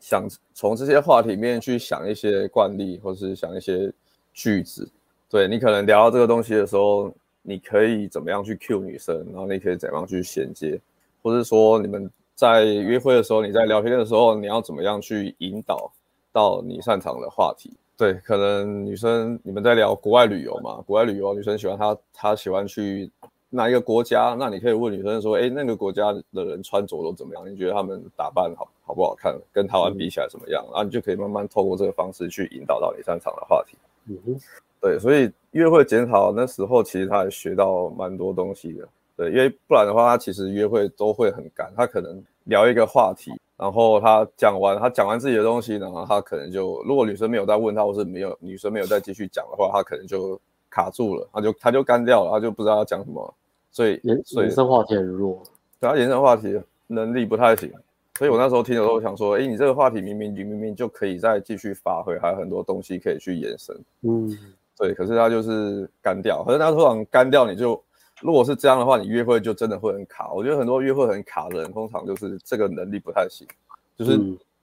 [0.00, 3.92] 想从这些话题里面去想一些惯例，或是想一些
[4.32, 4.90] 句子。
[5.30, 7.12] 对，你可能聊到这个东西的时候。
[7.40, 10.78] 你可以怎么样去 cue 女生，然后你可以怎么样去衔接，
[11.22, 15.90] 或是说你们在约会的时候，你在聊天的时候，你要怎么样去引导
[16.30, 17.72] 到你擅长的话题？
[17.98, 23.10] 对，可能女生你们在聊国外旅游嘛，国外旅游女生喜欢她，她喜欢去
[23.50, 24.36] 哪一个国家？
[24.38, 27.50] 那你可以问女生说，哎，那个国家的人穿着都怎么样？
[27.50, 29.36] 你觉得他们打扮好好不好看？
[29.52, 30.64] 跟台湾比起来怎么样？
[30.66, 33.76] 然后你就可以慢慢透过这个方式去引导到你擅长的话题。
[34.06, 34.40] 嗯。
[34.80, 38.88] 对，所以约会检讨那时候，其实他也学到蛮多东西的。
[39.16, 41.72] 对，因为不然的话，他其实约会都会很赶。
[41.76, 50.40] 他可能聊一个话题，然后他讲完，他讲完自己的东西，然后他可能就，如果女生没有再问他，或是没有女生没有再继续讲的话，他可能就
[50.70, 53.34] 卡住了，他就他就干掉了，他就不知道要讲什么。
[53.70, 55.42] 所以延延伸话题很弱，
[55.80, 57.70] 对，他延伸话题能力不太行。
[58.16, 63.76] 所以我那时候听的时候想说，哎，你这个话题明明你明明就可以再继续发挥，还有很多东西可以去延伸。
[64.02, 64.38] 嗯。
[64.80, 67.82] 对，可是他就是干掉，可是他突然干掉，你就
[68.20, 70.32] 如果是这样的话，你约会就真的会很卡。
[70.32, 73.46] 我觉得很多约会很卡的人，通常就是这个能力不太行，
[73.96, 74.18] 就是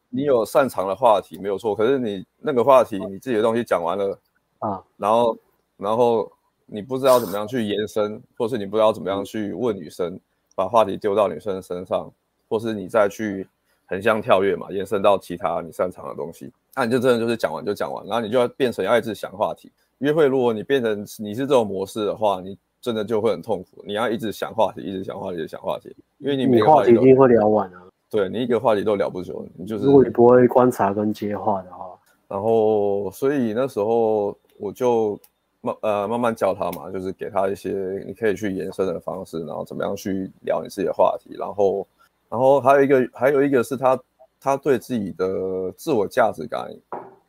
[0.10, 4.20] 你有擅长的话题没有错，可是你那个话题你自己的东西讲完了
[4.60, 5.38] 啊，然后
[5.78, 6.32] 然后
[6.66, 10.20] 你不知道怎么样去延伸，或是你不知道怎么样去问女生，
[10.56, 12.12] 把话题丢到女生身上，
[12.50, 13.48] 或是你再去
[13.88, 19.72] 横向跳跃嘛，延伸到其他你擅长的东西，那你就真的就是讲完就讲完，然后你就要变成要一直想话题。
[20.00, 23.84] 约会，如果你变成你是这种模式的话，你真的就会很痛苦。
[23.84, 27.82] 你要一直想话题，一直想话题，一直想话题，因为你每个话题一定会聊完啊。
[28.12, 29.86] 对，你一个话题都聊不久，你就是。
[29.88, 35.20] 如果你不会观察跟接话的话，然后所以那时候我就
[35.62, 37.72] 慢呃慢慢教他嘛，就是给他一些
[38.06, 41.88] 你可以去延伸的方式，然后怎么样去聊你自己的话题，然后
[42.30, 44.00] 然后还有一个还有一个是他
[44.40, 46.72] 他对自己的自我价值感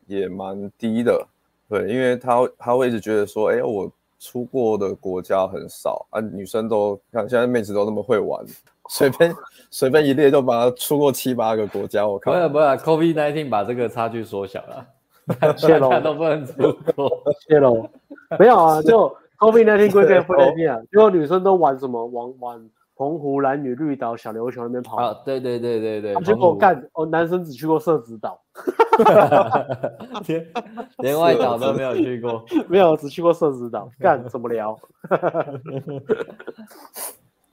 [0.05, 1.27] 也蛮低的。
[1.67, 8.43] 对，因为他他会一直觉得说，哎，我出过的国家很少啊，女生都看现在妹子都那么会玩，
[8.89, 9.35] 随便
[9.69, 12.33] 随便一列就把他出过七八个国家，我看。
[12.33, 16.01] 不是不是，COVID-19 把这个差距缩小了， 谢龙。
[16.01, 16.53] 都不能出
[16.95, 17.11] 国，
[17.47, 17.89] 谢龙。
[18.39, 22.69] 没有啊，就 COVID-19 归 COVID-19 啊，结果女生都玩什么玩玩。
[22.99, 24.97] 澎湖、兰屿、绿岛、小琉球那边跑。
[24.97, 28.41] 啊，对对对对对，结果干哦，男生只去过社子岛，
[30.27, 30.47] 连
[30.99, 34.77] 连外岛都没有去过， 没有只去过社子岛，干怎么聊？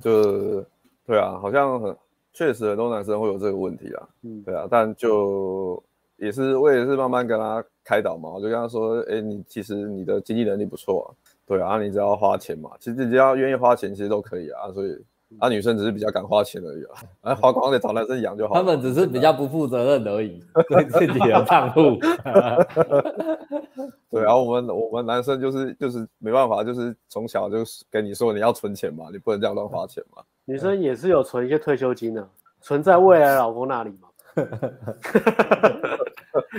[0.00, 0.64] 就
[1.06, 1.96] 对啊，好像很
[2.32, 5.82] 确实很多男生会有这个问题啊，嗯，对啊，但就
[6.16, 11.08] 也是我也是慢慢跟他开导嘛，我就跟他说，哎，你其实你的经济能力不错啊，
[11.46, 15.04] 对啊，你只要花钱嘛，其实你只要愿意花钱，其实都可以啊，所以。
[15.38, 18.54] 啊，女生只是比较敢花钱而已啊，啊，花光了找男生养就好。
[18.54, 21.98] 他们只是比较不负责任而已， 对自己的账户。
[24.10, 30.22] 对，然后我们我们男生就是就是没办法，就是从小就是跟你说你要存钱嘛，你不能这样乱花钱嘛。
[30.44, 32.28] 女生也是有存一些退休金的，啊，
[32.60, 34.08] 存在未来老公那里嘛。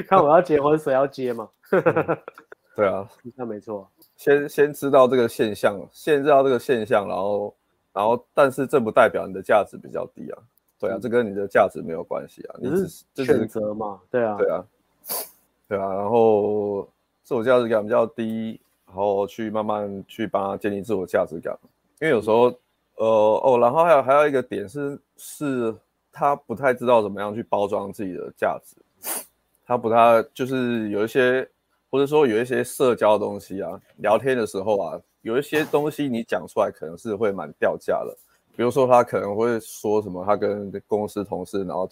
[0.07, 1.47] 看我要结婚，谁要接嘛？
[2.75, 3.89] 对啊，那没错。
[4.17, 7.55] 先先知道这个现象，先知道这个现象，然后。
[7.95, 10.37] 然后，但是这不代表你的价值比较低啊，
[10.77, 14.65] 对啊，这跟你的价值没有关系啊，你只是选择嘛，对啊，对啊，
[15.69, 16.85] 对啊，然后
[17.23, 21.57] 自我价值感比较低，然后去慢慢去帮他建立自我价值感，
[22.01, 22.53] 因为有时候，
[22.97, 25.73] 呃，哦，然后还有还有一个点是，是
[26.11, 28.75] 他不太知道怎么样去包装自己的价值，
[29.65, 31.49] 他不太就是有一些，
[31.89, 35.01] 或者说有一些社交的东西啊，聊天的时候啊。
[35.25, 38.15] 有一些东西你讲出来可能是会蛮掉价的，
[38.55, 41.89] 比如说他可能会说什么，他跟公司同事，然后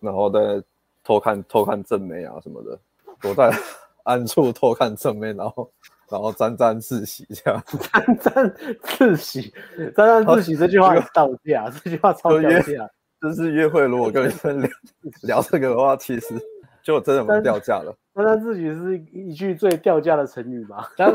[0.00, 0.62] 然后在
[1.02, 2.78] 偷看偷看正妹啊什么的，
[3.20, 3.50] 躲在
[4.04, 5.68] 暗处偷看正妹，然后
[6.08, 7.60] 然后沾沾自喜这样，
[7.92, 9.52] 沾沾自喜，
[9.96, 12.88] 沾沾自喜这句话掉价，这句话超掉价。
[13.20, 14.70] 就是约会如果跟女生聊
[15.26, 16.40] 聊这个的话，其实
[16.80, 17.92] 就真的蛮掉价了。
[18.14, 20.88] 沾沾自喜是一句最掉价的成语吧？
[20.96, 21.10] 当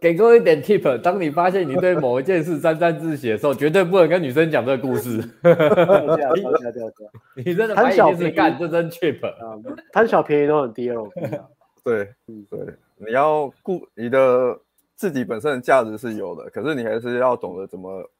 [0.00, 5.22] 给各位一点 tip，当你发现你对某一件事沾沾自喜的时候，绝对不能跟女生讲这个故事。
[5.42, 7.06] 掉价掉价掉价！
[7.34, 9.58] 你真的贪小便宜干，这真 cheap 啊！
[9.92, 11.08] 贪小便宜都很低哦。
[11.82, 12.60] 对，嗯，对，
[12.96, 14.58] 你要顾你的
[14.96, 18.10] 自己本身的价值是有的，可是你还是要懂得怎么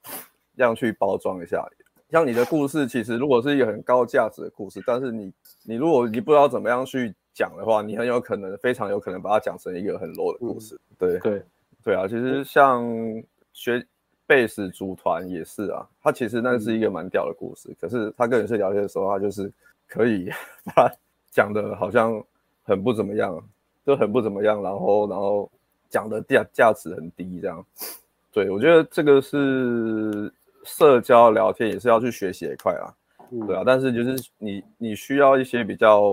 [0.56, 1.62] 样去包装一下。
[2.08, 5.30] 像你的故事，其实如果是一个很高价值的故事，但是你
[5.64, 10.74] 你如果你不知道怎么样去讲的话，你很有可能非常有可能把它讲成一个很 low 的故事。
[10.74, 11.42] 嗯、对对
[11.86, 12.84] 对啊，其实像
[13.52, 13.86] 学
[14.26, 19.48] 贝斯组团也是啊，他其实那是一个蛮屌的故事，嗯、可是他跟人事聊天的时候，他就是
[19.86, 20.28] 可以
[20.74, 20.94] 把它
[21.30, 22.20] 讲的好像
[22.64, 23.40] 很不怎么样，
[23.86, 25.48] 就很不怎么样，然后然后
[25.88, 27.64] 讲的价价值很低这样。
[28.32, 30.32] 对，我觉得这个是。
[30.68, 32.90] 社交聊天也是要去学习一块啊，
[33.46, 36.12] 对啊，但是就是你你需要一些比较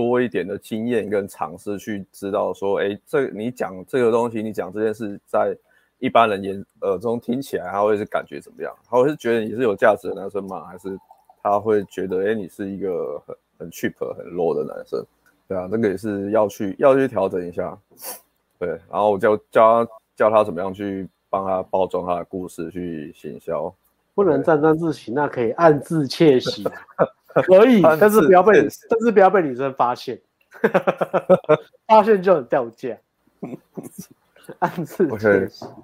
[0.00, 5.56] 多一点的经验跟尝试去知道说，哎，这你讲这个东西，你讲这件事，在
[5.98, 8.74] 一般人眼耳中听起来，他会是感觉怎么样？
[8.88, 10.64] 他会是觉得你是有价值的男生吗？
[10.64, 10.98] 还是
[11.42, 15.04] 他会觉得，哎，你是一个很很 cheap 很 low 的男生？
[15.46, 17.76] 对啊，这个也是要去要去调整一下，
[18.58, 21.08] 对，然后我就教他教他怎么样去。
[21.32, 23.72] 帮他包装他的故事去行销，
[24.16, 26.64] 不能沾沾自喜，那可以暗自窃喜，
[27.46, 30.20] 可以，但是不要被，但是不要被女生发现，
[31.86, 32.96] 发现就很掉价，
[34.58, 35.64] 暗自窃喜。
[35.64, 35.74] Okay.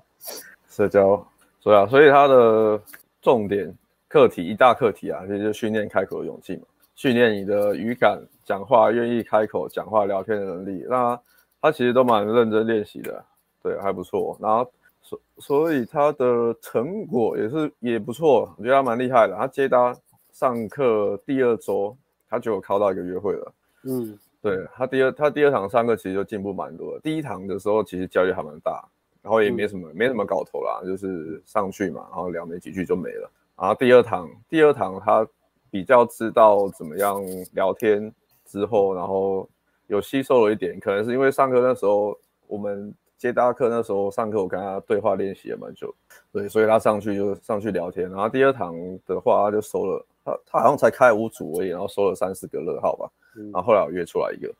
[0.68, 1.26] 社交，
[1.61, 2.80] 所以啊，所以他的
[3.22, 3.72] 重点
[4.09, 6.62] 课题一大课题啊，就是训练开口的勇气嘛，
[6.94, 10.85] 训练你的语感、讲话愿意开口、讲话聊天的能力。
[10.88, 11.18] 那
[11.62, 13.24] 他其实都蛮认真练习的，
[13.62, 14.37] 对，还不错。
[14.40, 14.70] 然后。
[15.09, 19.37] 所所以他的成果也是也不错，我觉得他蛮厉害的。
[19.37, 19.96] 他接搭
[20.37, 21.96] 上课第二周，
[22.29, 23.55] 他就有考到一个约会了。
[23.85, 27.01] 嗯，对他第二他第二堂上课其实就进步蛮多的。
[27.01, 28.87] 第一堂的时候其实教育还蛮大，
[29.22, 33.31] 然后也没什么、嗯、没什么搞头啦，就是上去嘛，然后聊没几句就没了。
[33.57, 35.27] 然后第二堂第二堂他
[35.70, 37.22] 比较知道怎么样
[37.55, 38.12] 聊天
[38.44, 39.49] 之后，然后
[39.87, 42.14] 有吸收了一点，可能是因为上课那时候
[42.46, 42.94] 我们。
[43.18, 45.92] 接大课那时候上课，我跟他对话练习也蛮久，
[46.31, 53.09] 对，所以他上去就上去聊天，然后第二堂的话他就收了，他他好像才开五组而已，然后收了三四个乐号吧，
[53.53, 54.53] 然后后来我约出来一个，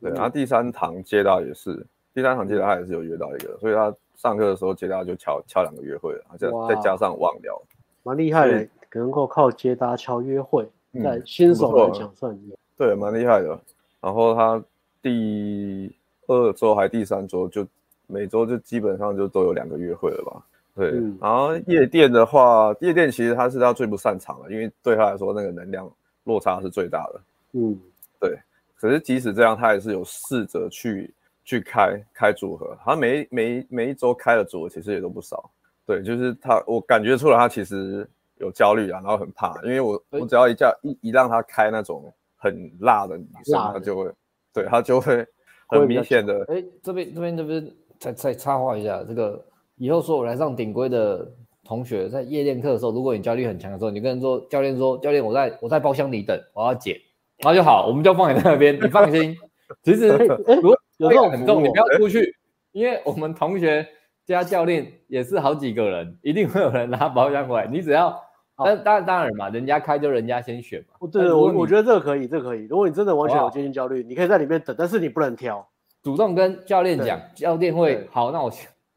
[0.00, 1.74] 对，然后第三堂接搭也是，
[2.12, 7.60] 第三堂接搭他也是有约到一个，所以他上课的时候接到就敲敲两个约会了，再再加上网聊，
[8.02, 10.68] 蛮厉害的，能够靠接搭敲约会，
[11.02, 12.38] 在新手来讲算
[12.76, 13.58] 对，蛮厉害的，
[14.00, 14.62] 然后他
[15.00, 15.90] 第
[16.26, 17.66] 二周还第三周就。
[18.12, 20.44] 每周就基本上就都有两个约会了吧？
[20.80, 25.86] 对，嗯、然后夜店的话，夜店其实他是他最不擅长的，因为对他来说那个能量
[26.24, 27.20] 落差是最大的。
[27.52, 27.78] 嗯，
[28.18, 28.38] 对。
[28.76, 31.12] 可是即使这样，他也是有试着去
[31.44, 35.50] 去开开组合，他每每每一周开的组合其实也都不少。
[35.84, 44.10] 对，就是他，我感觉出来他其实有焦虑啊，然后很怕，因为我我只要一叫一一让他开那种很辣的女生，他就会，
[44.54, 45.26] 对他就会
[45.68, 46.42] 很明显的。
[46.48, 47.70] 哎，这边这边这边。
[48.00, 49.44] 再再插话一下，这个
[49.80, 51.26] 以后说我来上顶规的
[51.64, 57.00] 同学，在夜练课的时候，如果你焦虑很强的时候，你跟人说教练说教练，我在我在包厢里等，我要解，
[57.38, 59.34] 然后就好，我们就放你在那边，你 放心。
[59.82, 62.36] 其实如果有这种很重，你不要出去，
[62.72, 63.86] 因为我们同学
[64.26, 68.14] 加教练也是好几个人，一定会有人拿包厢过来，你只要，
[68.62, 71.08] 但当然当然嘛，人家开就人家先选嘛。
[71.10, 72.66] 对，我我觉得这个可以，这个可以。
[72.66, 75.66] 如果你真的完全有接近焦虑，你可以在里面等，但是你不能挑。
[76.02, 78.50] 主动跟教练讲，教练会好，那我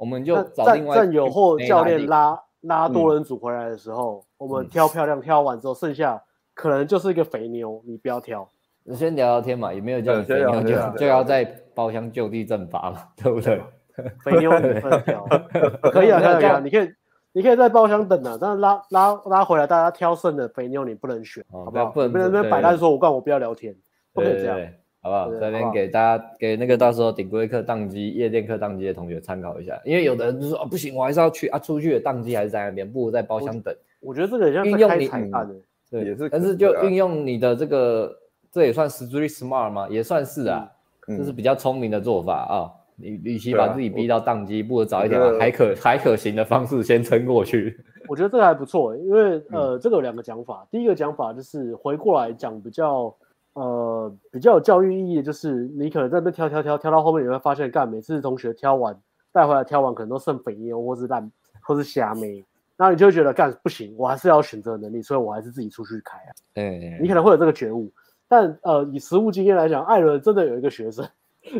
[0.04, 6.22] 我们就找另外战友或教练拉拉多人组回来的时候，嗯、我们挑漂亮，挑完之后剩下
[6.54, 8.46] 可能就是一个肥妞，你不要挑，
[8.84, 13.62] 你先聊聊天嘛，也没有叫你肥妞就就要在包厢就地正法嘛，对不对？
[14.26, 15.26] 肥妞你不能挑，
[15.90, 16.92] 可以啊，可以啊，你可以
[17.32, 21.86] 你可以在包厢等啊，但是拉拉拉回来大家挑剩的肥妞你不能选，哦、好不好？
[21.86, 23.74] 不能不能那摆烂说我干我不要聊天，
[24.12, 24.60] 不可以这样。
[25.04, 25.30] 好不好？
[25.30, 33.76] 这边给大家给那个到时候顶规课当机、夜店课当机的同学参考一下，因为有的人就说哦不行，我还是要去啊，出去的当机还是在那边，不如在包厢等。
[34.00, 35.50] 我觉得这个像运用你的，
[35.92, 36.30] 对，也是。
[36.30, 38.16] 但是就运用你的这个，
[38.50, 39.90] 这也算 street smart 吗？
[39.90, 40.72] 也算是啊，
[41.06, 42.72] 这是比较聪明的做法啊。
[42.96, 47.78] 你与其把自己逼到宕机，不如找一条还可还可行的方式先撑过去。
[48.08, 50.66] 我觉得这个还不错，因为呃，这个有两个讲法。
[50.72, 53.14] 第一个讲法就是回过来讲比较。
[53.54, 59.00] 呃，比较有教育意义的就是，你可能在那边挑挑挑挑到后面，你会发现，干每次同学挑完
[59.32, 61.32] 带回来挑完，可能都剩肥牛或是烂
[61.62, 62.44] 或是虾妹，
[62.76, 66.32] 然后你就会觉得干不行，我还是要选择能力，所以我还是自己出去开啊。
[66.56, 67.92] 嗯，你可能会有这个觉悟，
[68.28, 71.08] 但呃，以实务经验来讲，艾伦真的有一个学生，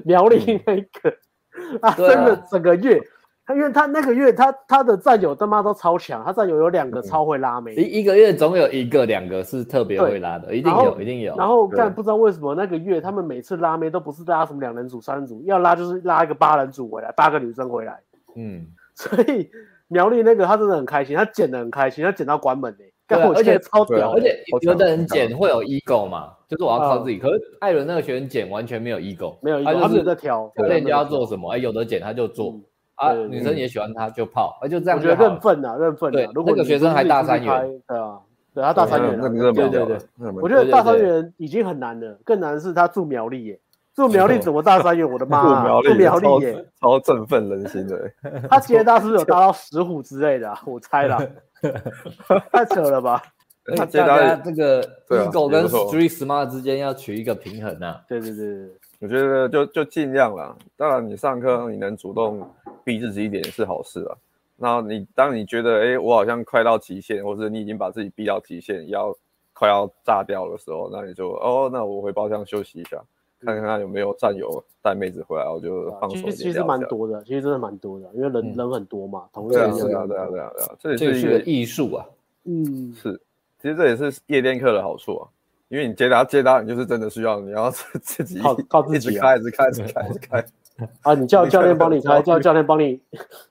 [0.04, 1.10] 苗栗那个，
[1.56, 3.00] 嗯、啊，真的整个月。
[3.46, 11.36] 他因为他那个月他他的战友他妈都超强，他战友有两个超会拉妹，一一个月总有一个两个是特别会拉的，一定有一定有。
[11.36, 18.00] 然后但不知道为什么那个月他们每次拉妹都不是拉什么两人组三人组，要拉就是拉一个八人组回来，八个女生回来。
[18.38, 18.66] 嗯，
[18.96, 19.50] 所以
[19.90, 27.18] 苗栗那个他真的很开心，他捡的很开心，他捡到关门呢，而且超屌，而且有的人剪会有 ego 嘛，就是我要靠自己。
[27.20, 32.58] 可是艾伦那个学生剪完全没有 ego，没有 ego，他就是在挑，教练要做什么，哎，有的剪他就做。
[32.96, 34.98] 啊，女生也喜欢他，就泡，啊，就这样。
[35.00, 36.12] 我觉得认份啊，认份。
[36.12, 38.20] 对，如果那个学生还大三元，对啊，
[38.54, 39.98] 对他大三元，对对对。
[40.42, 43.60] 我觉得大三元已经很难了，更难的是他住苗栗耶，
[43.96, 45.10] 住苗栗怎么大三元？
[45.10, 45.42] 我的妈，
[45.82, 48.10] 住苗栗耶，超振奋人心的。
[48.50, 50.54] 他接大是不是有搭到 石虎之类的？
[50.66, 51.20] 我猜啦，
[52.54, 53.22] 太扯了吧？
[53.78, 58.02] 他接大这个 ego 跟 street smart 之间要取一个平衡啊。
[58.08, 58.70] 对对对。
[59.00, 60.56] 我觉得就就尽量啦。
[60.78, 62.40] 当然，你上课你能主动
[62.84, 64.18] 逼自己一点是好事啊。
[64.56, 69.14] 那你当你觉得哎、欸，我好像快到极限，或者你已经把自己逼到极限，要
[69.52, 73.02] 快要炸掉的时候，那你就哦，那我回包厢休息一下，
[73.42, 76.30] 看看有没有战友带妹子回来，我就放手。
[76.30, 79.26] 其实蛮多的，其实真的蛮多的，因为人、嗯、人很多嘛。
[79.34, 82.06] 同对啊，对啊，对啊，对啊，对啊，这也是一个艺术啊。
[82.46, 83.20] 嗯，是，
[83.62, 85.28] 其实这也是夜店课的好处啊。
[85.70, 87.72] 因为你接单接单，你就是真的需要你要
[88.02, 90.46] 自己靠靠自己开，一直开，一直开，一直开
[91.04, 91.14] 啊！
[91.14, 93.00] 你叫 教练帮你开，叫教练帮你，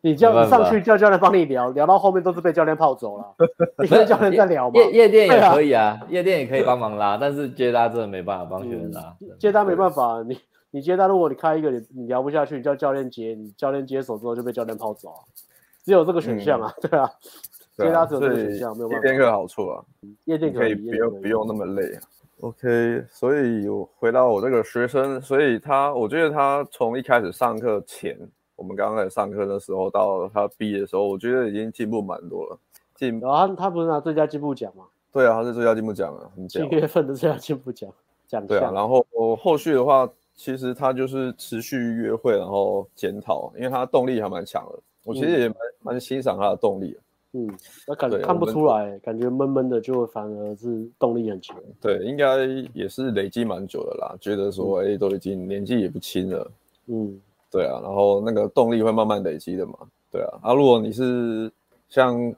[0.01, 3.35] 你叫你上去叫教练帮你聊，聊到后面都是被教练泡走了。
[3.83, 4.81] 你跟教练在聊嘛？
[4.81, 9.15] 夜夜店也可以啊，夜店也可以帮忙拉，但是接单真的没办法帮学生拉。
[9.39, 10.39] 接单没办法，你
[10.73, 15.13] 你接单，如果你开一个你你聊不下去，你叫教练接，你教练接手之后就被教练泡走，
[15.85, 17.09] 只有这个选项啊，对啊，
[17.77, 19.07] 接单只有这个选项，没有办法。
[19.07, 19.85] 夜店课好处啊，
[20.25, 22.03] 夜店可以不用不用那么累啊。
[22.43, 28.19] OK，所以我回到我这个学生，所以他，我觉得他从一开始上课前，
[28.57, 32.59] 我们刚开始上课的时候，到他毕业的时候，我觉得已经进步蛮多了。
[32.97, 34.83] 进，然后他他不是拿最佳进步奖吗？
[35.13, 37.89] 对啊，他是最佳进步奖啊，很七月份的最佳进步奖
[38.27, 38.45] 奖。
[38.45, 46.99] 对啊，然后我后续的话，其实他就是持续约会，然后检讨，因为他动力还蛮强的，我其实也蛮蛮欣赏他的动力。
[47.35, 47.49] 嗯，
[47.89, 51.57] 那感觉看不出来，感觉闷闷的，就反而是动力很强。
[51.81, 56.51] 对，应该也是累积蛮久的啦，觉得说，哎、欸，都已经年纪也不轻了。
[56.89, 57.19] 嗯，
[57.51, 59.73] 对啊，然后那个动力会慢慢累积的嘛。
[60.11, 61.51] 对啊，啊，如果你是
[61.89, 62.35] 像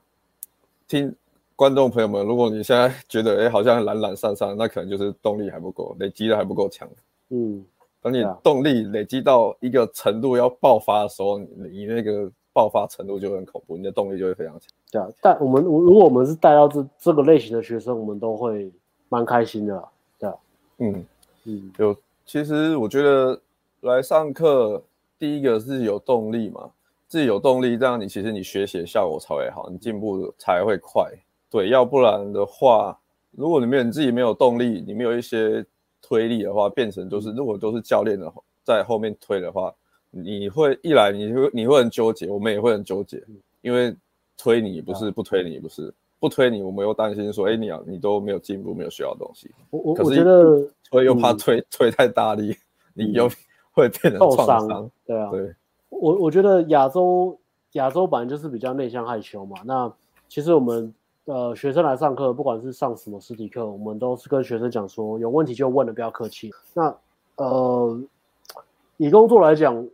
[0.87, 1.13] 听
[1.57, 6.89] 观众朋友们，如果你现在觉得，哎、欸，好像懒懒散散，那可能就是动力还不够，累积的还不够强。
[7.31, 7.65] 嗯，
[8.01, 12.31] 等你动力累积到一个程度要爆发的时候，你你那个。
[12.55, 14.69] 爆发程度就很恐怖，你的动力就会非常强。
[14.91, 18.73] 对啊，但我们如果我们是带到这这个类型的学生，我们都会
[19.09, 19.89] 蛮开心的。
[20.19, 20.35] 对啊，
[20.79, 21.05] 嗯
[21.43, 21.95] 嗯，有
[22.25, 23.39] 其实我觉得
[23.81, 24.81] 来上课，
[25.19, 26.71] 第一个是有动力嘛，
[27.09, 31.05] 自己有动力，这样你其实你学习的效果才会好，你进步才会快。
[31.51, 32.97] 对，要不然的话，
[33.33, 35.67] 如果你没有你自己没有动力，你没有一些
[36.01, 38.33] 推力的话，变成就是如果都是教练的
[38.63, 39.75] 在后面推的话。
[40.17, 43.21] 你会一来，你会你会很纠结，我们也会很纠结，
[43.63, 43.93] 因为
[44.37, 49.51] 推你不是，不推你不是，不推你，我们又担心说，哎，你啊，你都没有进步，没有学到东西。
[49.71, 52.57] 我我我觉得推又怕推推太大力，
[52.93, 53.29] 你又
[53.75, 54.91] 会变成创伤。
[55.05, 55.53] 对啊，对。
[55.89, 57.37] 我我觉得亚洲
[57.73, 59.57] 亚洲版就是比较内向害羞嘛。
[59.65, 59.93] 那
[60.29, 60.95] 其实我们
[61.25, 66.53] 呃学生来上课，不管是上什么实体课，我们都是跟学生讲说，有问题就问了，不要客气。
[66.73, 66.97] 那
[67.37, 68.01] 呃
[68.97, 69.85] 以工作来讲。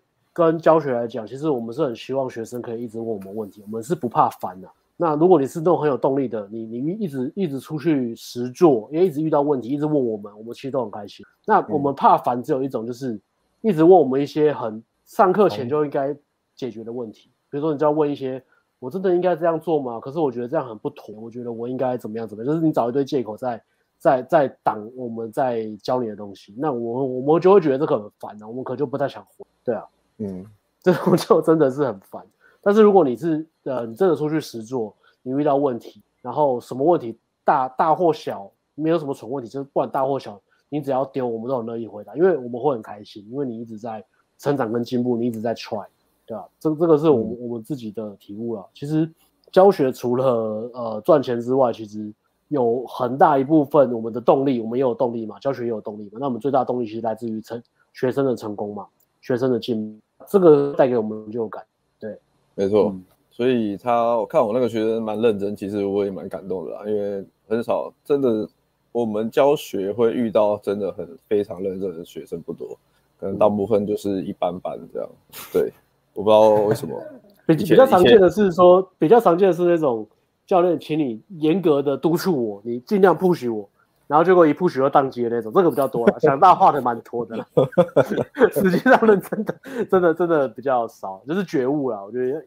[0.40, 4.68] 跟教学来讲，其实我们是很希望学生可以一直问我们问题，我们是不怕烦的。
[4.96, 11.24] 那如果你是那种很有动力的，你你一直一直出去实做，因为一直遇到问题，一直问我们，我们其实都很开心。
[11.46, 13.18] 那我们怕烦只有一种，就是
[13.62, 16.14] 一直问我们一些很上课前就应该
[16.54, 18.42] 解决的问题，比如说你就要问一些，
[18.78, 19.98] 我真的应该这样做吗？
[19.98, 23.62] 可是我觉得这样很不妥，我觉得我应该怎么样怎么样，就是你找一堆借口在
[23.96, 29.84] 在在挡我们在教你的东西，那我我们就会觉得这个很烦啊，我们可就不太想回，对啊。
[30.20, 30.46] 嗯，
[30.80, 32.24] 这种就真的是很烦。
[32.62, 44.04] 但是如果你是呃，你真的出去实做，你遇到问题，然后什么问题大大或小，没有什么蠢问题，就是不管大或小，你只要丢，我们都很乐意回答，因为我们会很开心，因为你一直在
[44.38, 45.86] 成长跟进步，你一直在 try，
[46.26, 46.46] 对吧？
[46.58, 48.66] 这这个是我们、嗯、我们自己的体悟了。
[48.74, 49.10] 其实
[49.50, 52.12] 教学除了呃赚钱之外，其实
[52.48, 56.18] 有很大一部分我们的动力，我们也有动力嘛，教学也有动力嘛。
[56.20, 57.62] 那我们最大的动力其实来自于成
[57.94, 58.86] 学生的成功嘛，
[59.22, 59.98] 学生的进步。
[60.30, 61.60] 这个带给我们成就感，
[61.98, 62.16] 对，
[62.54, 62.90] 没错。
[62.94, 63.02] 嗯、
[63.32, 68.48] 所以他我看我那个学生蛮认真，其实我也蛮感动的啦，因为很少真的
[68.92, 72.78] 我们教学会遇到真的很非常认真的学生不多，
[73.18, 75.08] 可能大部分就是一般般这样。
[75.52, 75.72] 对，
[76.14, 76.96] 我不知道为什么。
[77.44, 80.06] 比比较常见的是说，比较常见的是那种
[80.46, 83.68] 教练，请你严格的督促我，你尽量 push 我，
[84.10, 86.18] 然后结果一 push 就宕机的那种，这个比较多了。
[86.18, 87.46] 想大话的蛮多的，
[88.50, 89.54] 实际上认真的
[89.88, 92.04] 真的真的比较少，就是觉悟了。
[92.04, 92.44] 我觉得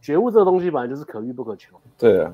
[0.00, 1.76] 觉悟这个东西本来就是可遇不可求。
[1.98, 2.32] 对啊，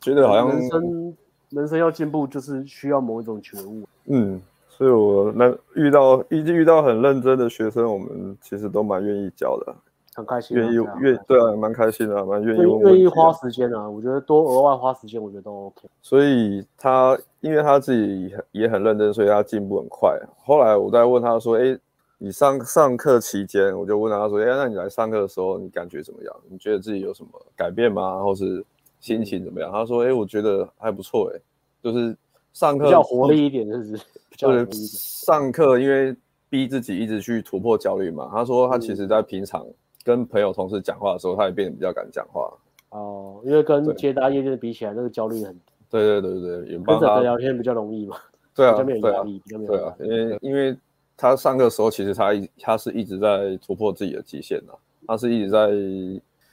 [0.00, 1.16] 觉得好像人生。
[1.50, 3.82] 人生要进步，就是需要某一种觉悟。
[4.04, 9.74] 嗯，所以我那遇到一遇到很认真的学生，我们其实都蛮愿意教的，
[10.14, 13.88] 很开心，愿意愿对啊，蛮开心的，蛮愿意愿意花时间啊。
[13.88, 15.88] 我觉得多额外花时间，我觉得都 OK。
[16.02, 20.18] 所以他因为他自己也很认真，所以他进步很快。
[20.44, 21.78] 后来我在问他说：“哎，
[22.18, 26.36] 你上上课期间，我就问他说：‘哎，那你来上课的时候，你感觉怎么样？
[26.48, 28.22] 你觉得自己有什么改变吗？
[28.22, 28.64] 或是？’”
[29.00, 29.72] 心情怎么样？
[29.72, 31.40] 他说：“哎、欸，我觉得还不错，哎，
[31.82, 32.14] 就是
[32.52, 33.98] 上课比较活力一点，就是
[34.36, 36.14] 就是上课，因为
[36.50, 38.28] 逼自己一直去突破焦虑嘛。
[38.30, 39.66] 他说他其实在平常
[40.04, 42.52] 跟朋友同事讲话的时候，他也变得比较敢讲话。
[42.90, 45.60] 哦，因为跟接搭业界比起来，那个焦虑很低。
[45.90, 48.16] 对对对对，也跟着聊天比较容易嘛。
[48.54, 49.94] 对啊，比较没有压力，比较没有压力。
[49.98, 50.76] 对啊，因为因为
[51.16, 54.72] 他上课的时候，其实他一他是一直在突破自己的极限的，
[55.06, 55.70] 他是一直在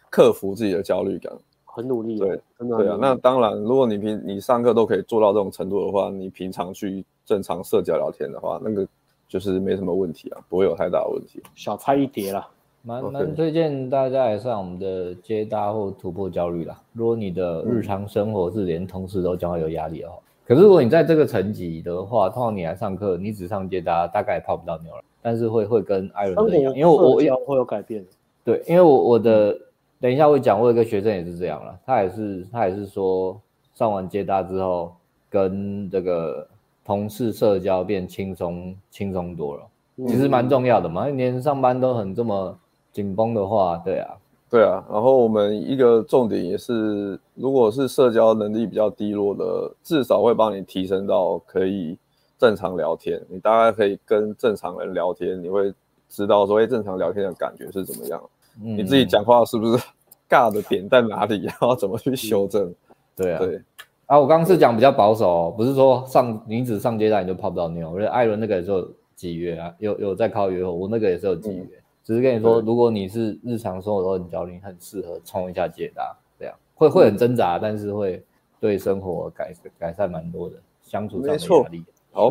[0.09, 1.31] 克服自己的焦虑感。”
[1.65, 2.97] 很努力，对，对啊。
[2.99, 8.87] 那当然，如果你平你上课都可以做到这种程度的话，你平常去正常社交聊天的话，那个
[9.27, 11.39] 就是没什么问题啊，不会有太大的问题。
[11.53, 12.49] 小菜一碟啦，
[12.87, 16.81] 蛮蛮推荐大家来上我们的接搭或突破焦虑啦。
[16.93, 25.03] 如果你的日常生活是连同事都将会有压力的话，嗯、可是如果你在这个层级的话，通常你来上课，你只上接搭，大概泡不到妞了。
[25.21, 28.05] 但是会会跟艾伦一样，因为我我会有改变。
[28.45, 29.51] 对，因为我我的。
[29.51, 29.61] 嗯
[29.99, 33.35] 等一下，会讲，我有个学生也是这样了，他也是，他也是说，
[33.73, 34.91] 上完接搭之后，
[35.27, 36.47] 跟这个
[36.85, 39.63] 同事社交变轻松，轻松多了，
[40.07, 42.55] 其实蛮重要的嘛，连上班都很这么
[42.97, 44.17] 紧绷的话，对啊，
[44.49, 51.95] 对啊，然后我们一个重点也是，如果是社交能力比较低落的，至少会帮你提升到可以
[52.39, 55.71] 正常聊天，你大概可以跟正常人聊天，你会
[56.09, 58.19] 知道说，哎，正常聊天的感觉是怎么样。
[58.59, 59.83] 你自己讲话是不是
[60.27, 61.43] 尬的点在哪里？
[61.45, 62.73] 然后怎么去修正？
[63.15, 63.61] 对啊，对
[64.07, 67.91] 啊，我刚刚是讲比较保守哦，不是说上女子上接待你就泡不到妞。
[67.91, 71.61] 我觉得艾伦那个也是有几约啊，有有在靠约后，我那个也是有几约。
[71.61, 78.23] 嗯、只是跟你说，如果你是日常生活都很焦虑，很适合冲一下解答，这样会会很挣扎，但是会
[78.61, 81.83] 对生活改改善蛮多的，相处上没压力。
[82.13, 82.29] 好，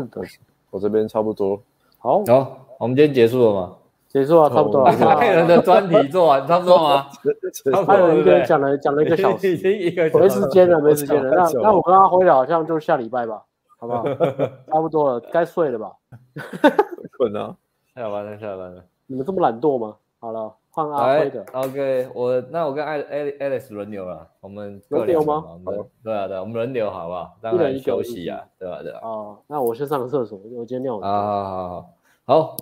[0.70, 1.60] 我这边差不多。
[1.98, 3.76] 好，好，我们今天结束了吗？
[4.08, 4.90] 结束啊，差不多了。
[5.16, 7.08] 艾伦 的专题做完，差不多吗？
[7.86, 11.30] 艾伦一个人讲了讲了一个小时，没时间了，没时间了。
[11.30, 13.42] 那那我跟他回来好像就下礼拜吧，
[13.78, 14.04] 好不好？
[14.72, 15.92] 差不多了，该睡了吧？
[17.18, 17.54] 困了，
[17.94, 18.82] 下班了，下班了。
[19.06, 19.96] 你们这么懒惰吗？
[20.18, 21.44] 好了，换阿辉的。
[21.52, 25.44] OK，我那我跟艾艾 Alex 轮流了，我们轮流吗？
[26.02, 27.36] 对啊，对，我们轮流好不好？
[27.40, 28.82] 当然休息啊，对吧？
[28.82, 29.00] 对吧？
[29.02, 31.06] 哦，那我先上个厕所，我今天尿了。
[31.06, 32.56] 好好好好好。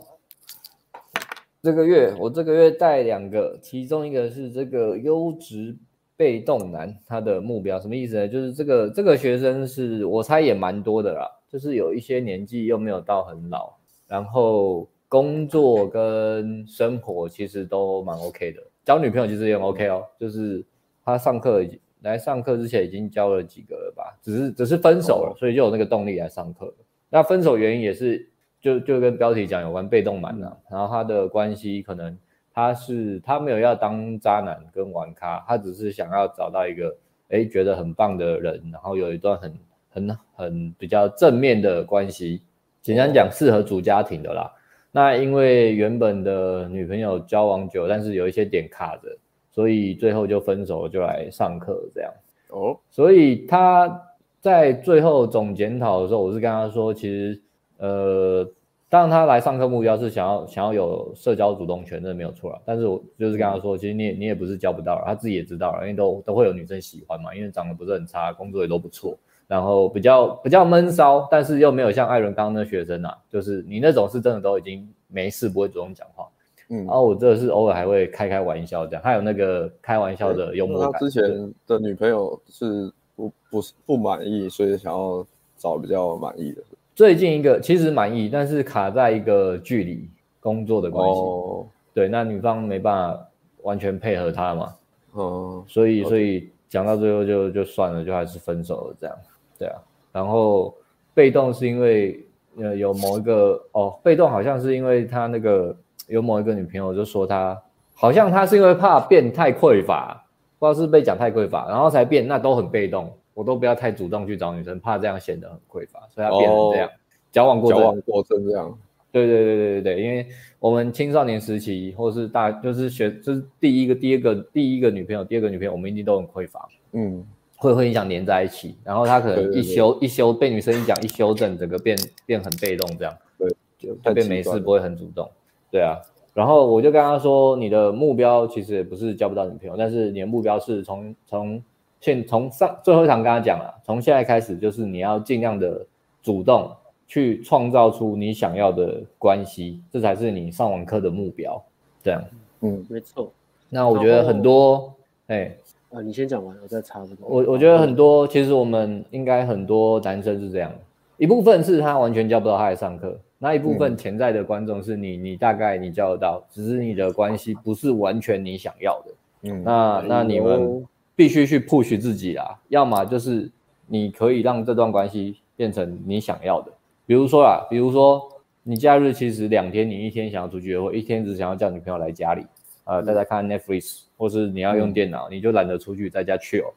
[1.63, 5.75] 这个月我这个月带两个，其中一个是这个优质
[6.15, 8.29] 被动男，他的目标什么意思呢？
[8.29, 13.73] 就是这个这个学生是我猜也蛮多的啦，就是有一些年纪又没有到很老，
[14.07, 20.65] 然后工作跟生活其实都蛮 OK 的，交女朋友其实也很 OK 哦，就是
[21.05, 26.75] 他上课已经来上课之前已经交了几个了吧，只是只是分手了，所以就有那个动力来上课。
[27.11, 28.29] 那分手原因也是。
[28.65, 32.17] 就就跟标题讲有关被动男啊，然后他的关系可能
[32.51, 36.97] 他是他没有要当渣男跟玩咖，他只是想要找到一个
[37.29, 39.53] 诶觉得很棒的人，然后有一段很
[39.91, 42.41] 很很比较正面的关系，
[42.81, 44.51] 简单讲适合组家庭的啦。
[44.95, 49.09] 那因为原本的女朋友交往久，但是有一些点卡着，
[49.51, 52.13] 所以最后就分手，就来上课这样。
[52.51, 54.01] 哦，所以他
[54.41, 57.41] 在最后总检讨的时候，我是跟他说，其实。
[57.77, 58.49] 呃，
[58.89, 62.63] 当然他来上课目标是想要想要有社交主动权，这没有错了。
[62.65, 76.27] 但是我就是跟他说，其实你也你也不是交不到，他自己也知道了，因为都都会有女生喜欢嘛，因为长得不是很差，工作也都不错，然后比较比较闷骚，但是又没有像艾伦刚刚那学生啊，就是你那种是真的都已经没事不会主动讲话，
[76.71, 80.93] 嗯，然后我这是偶尔还会开开玩笑这样，还有那个开玩笑的幽默感。
[80.93, 85.25] 他之前的女朋友是不不是不满意，所以想要
[85.57, 86.63] 找比较满意的。
[86.95, 90.09] 最近一个其实满意，但是卡在一个距离
[90.41, 91.21] 工作的关系。
[91.21, 93.29] 哦，对，那女方没办法
[93.63, 94.75] 完全配合他嘛。
[95.13, 99.17] 哦，所以所以讲到最后就就算了，就还是分手了这样。
[99.59, 99.81] 对啊，
[100.13, 100.75] 然后
[101.15, 102.25] 被动是因为
[102.57, 105.77] 呃有某一个哦，被动好像是因为他那个
[106.09, 107.61] 有某一个女朋友就说他
[107.95, 110.25] 好像他是因为怕变太匮乏，
[110.59, 116.91] 不知道是被讲太匮乏，然后才变，那都很被动，我都不要太主动去找女生，怕这样显得很匮乏，所以他变成这样，
[117.31, 118.77] 矫枉过矫枉过正这样。
[119.13, 120.27] 对对对对对对，因为
[120.59, 127.25] 我们青少年时期，或是大，就是学，就是第一个、第二个、第一个女朋友、第二个女朋友，我们一定都很匮乏，嗯，
[127.57, 131.97] 会会影响黏在一起，然后他可能一修一修被女生一讲一修正，整个变
[132.27, 133.49] 变很被动这样，对，
[133.79, 135.31] 就变没事不会很主动，
[135.71, 135.97] 对啊，
[136.33, 141.63] 然后我就跟他说，你的目标其实也不是交不到女朋友，但是你的目标是从从
[142.01, 145.87] 现从上最后一场跟他讲了，从现在开始就是你要尽量的
[146.23, 146.71] 主动。
[147.07, 151.63] 去创造出你想要的关系，这才是你上网课的目标。
[152.03, 152.25] 这样，
[152.63, 153.31] 嗯，没错。
[153.69, 154.91] 那我觉得很多，
[155.27, 155.55] 哎，
[155.95, 157.25] 啊，你先讲完，我再插这个。
[157.25, 160.73] 我我觉得很多，其实我们应该很多男生是这样，
[161.19, 169.13] 一部分是他完全教不到他来上课，那一部分潜在的观众是你，你大概你教得到，只是你的关系不是完全你想要的。
[169.43, 170.85] 嗯，那那你们
[171.15, 173.49] 必须去 push 自己啦，要么就是
[173.87, 176.73] 你可以让这段关系变成你想要的。
[177.07, 178.21] 比如说啊，比如说
[178.65, 182.45] 你假日其实两天，你一天想要出去约会，一天只想要叫女朋友来家里，
[182.85, 186.73] 呃，大家看 Netflix，或是你要用电脑，嗯、你就懒得出去，在家 chill。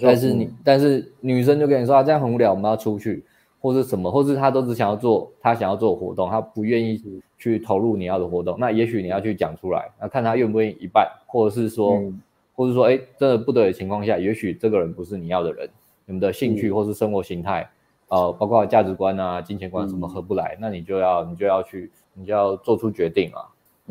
[0.00, 3.24] 但是你，嗯、但是女生就跟你说啊，这样很无聊，我们要出去，
[3.60, 7.00] 或是什么，或是她都只想要做她想要做的活动，她不愿意
[7.38, 12.20] 去投入你要的活动，那也许你要去讲出来，那看她愿不愿意一半，或者是说，嗯、
[12.54, 15.68] 或者说，哎，真的不得已情况下，也许这个人不是你要的人，
[16.06, 17.62] 你们的兴趣或是生活形态。
[17.62, 17.76] 嗯
[18.12, 23.40] 呃，包括价值观啊、金钱观什么合不来，嗯、那你就要你就要去，你就要做出决定啊。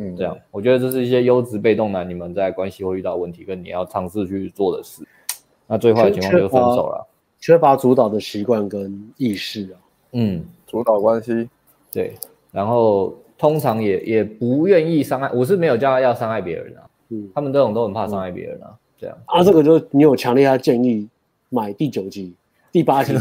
[0.01, 5.03] 嗯，这样，我觉得这是一些优质被动男你们在关系会遇到问题，跟你要尝试去做的事。
[5.67, 7.07] 那最坏的情况就是分手了。
[7.39, 9.77] 缺乏主导的习惯跟意识啊。
[10.13, 11.47] 嗯，主导关系。
[11.91, 12.15] 对，
[12.51, 16.81] 然后通常也也不愿意伤害，我是没有叫他要伤害别人啊。
[17.09, 18.67] 嗯，他们这种都很怕伤害别人啊。
[18.69, 21.07] 嗯、这样啊，这个就你有强烈他建议
[21.49, 22.33] 买第九集。
[22.71, 23.13] 第八集，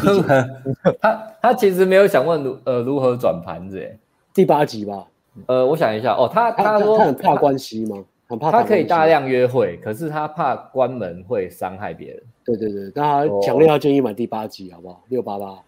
[1.03, 3.99] 他他其实没有想问如呃如何转盘子诶，
[4.33, 5.05] 第八集吧，
[5.47, 8.05] 呃，我想一下哦，他他说他很怕关系吗？
[8.29, 12.23] 很怕他可以大量约会，可是他怕关门会伤害别人。
[12.45, 15.03] 对对对，那他强烈要建议买第八集，好不好？
[15.09, 15.59] 六八八，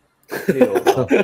[0.55, 0.67] 六，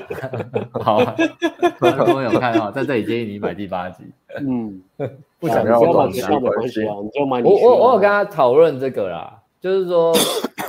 [0.83, 1.17] 好啊，
[1.79, 4.05] 观众有看啊，在这里建议你买第八集。
[4.41, 4.81] 嗯，
[5.39, 7.43] 不想要关系没关系啊，你就买。
[7.43, 10.15] 我我我有跟他讨论这个啦，就是说。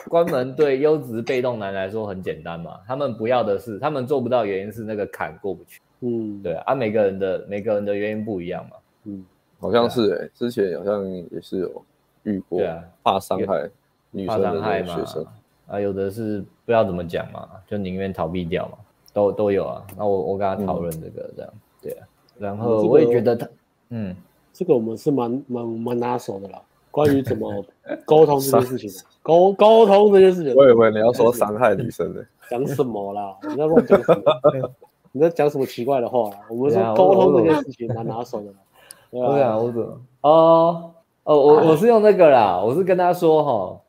[0.08, 5.80] 关门对优质被动男来说很简单嘛，他们不要的是，他们做不到，原因是那个坎过不去。
[6.02, 8.78] 嗯，对啊，每个人的每个人的原因不一样嘛。
[9.06, 9.26] 嗯，
[9.60, 11.84] 好像是哎、欸，之前好像也是有
[12.24, 13.70] 遇过，对啊，怕伤害
[14.12, 15.32] 女生的学生嘛，
[15.68, 18.78] 啊，有的是不知道怎么讲嘛，就宁愿逃避掉嘛，
[19.14, 19.86] 都都有啊。
[19.98, 23.48] 那我我跟他讨论这个这样，嗯、对啊，然后我也觉得他，
[23.90, 24.16] 嗯，
[24.54, 26.62] 这个我们是蛮蛮蛮拿手的啦。
[26.92, 27.64] 关于怎么
[28.04, 28.90] 沟通这件事情，
[29.22, 33.38] 沟沟通这件事情，我以为你要说伤害女生的，讲什么啦？
[33.44, 34.72] 你在乱讲什么？
[35.12, 36.40] 你在讲什么奇怪的话啦？
[36.50, 38.54] 我们说沟通这件事情蛮拿手的。
[39.12, 40.02] 对啊，我怎么？
[40.22, 40.92] 哦
[41.24, 43.82] 哦，我我是用那个啦，我是跟他说哈，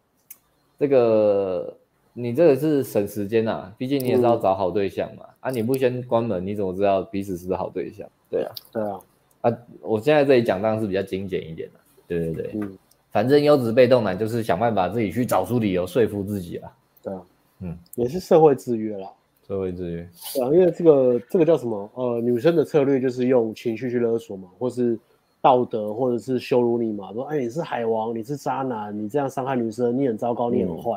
[0.78, 1.76] 这个
[2.14, 5.24] 你这个是省时间呐，毕竟你也是要找好对象嘛。
[5.40, 8.08] 啊，你不先关门，你怎么知道彼此是不是好对象？
[8.30, 9.00] 对啊，对啊。
[9.42, 9.52] 啊，
[9.82, 11.80] 我现在这里讲当然是比较精简一点的。
[12.06, 12.78] 对对对，嗯。
[13.10, 16.72] 反正优质被动男就是想办法自己去找出理由说服自己啊。
[17.02, 17.22] 对啊，
[17.60, 19.10] 嗯，也是社会制约啦。
[19.50, 20.08] 社会制约。
[20.34, 21.90] 对啊，因为这个这个叫什么？
[21.94, 24.96] 呃，女生的策略就是用情绪去勒索嘛，或是
[25.42, 27.12] 道德，或者是羞辱你嘛。
[27.12, 30.92] 说，哎，你是海王，你是渣男，你这样伤害女生，你很糟糕，你很坏。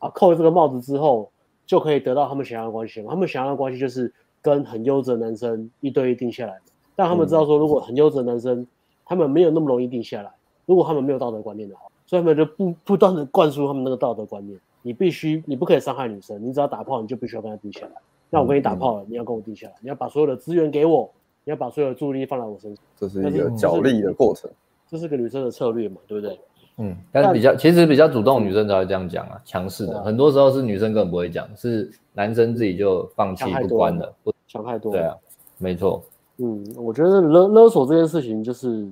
[0.00, 1.30] 嗯、啊，扣了这个帽子之后，
[1.66, 3.10] 就可以得到他们想要的关系嘛。
[3.10, 6.62] 他们想要的关系就是跟很优质的男生一对一定下来的。
[6.96, 8.66] 但他们知道说，如果很优质的男生，
[9.04, 10.30] 他们没有那么容易定下来。
[10.64, 14.58] 如果他们没有道德观念的话，所以他们就不不断的灌输他们那个道德观念。
[14.82, 17.92] 你必须，你不可以伤害女生，你只要打炮，你就必须要跟她低下来。
[18.30, 21.10] 那我跟你打炮了，你要跟我低下来，你要把所有的资源给我，
[21.44, 22.84] 你要把所有的注意力放在我身上。
[22.96, 24.50] 这是一个角力的过程，
[24.88, 26.38] 这是个女生的策略嘛，对不对？
[26.78, 34.92] 嗯，但是比较其实比较主动女生才会这样讲啊，强势的，很多时候是女生根本不会讲，是男生自己就放弃不关了，不想太多。
[34.92, 35.16] 对啊，
[35.58, 36.02] 没错。
[36.36, 38.88] 嗯，我觉得勒勒索这件事情就是。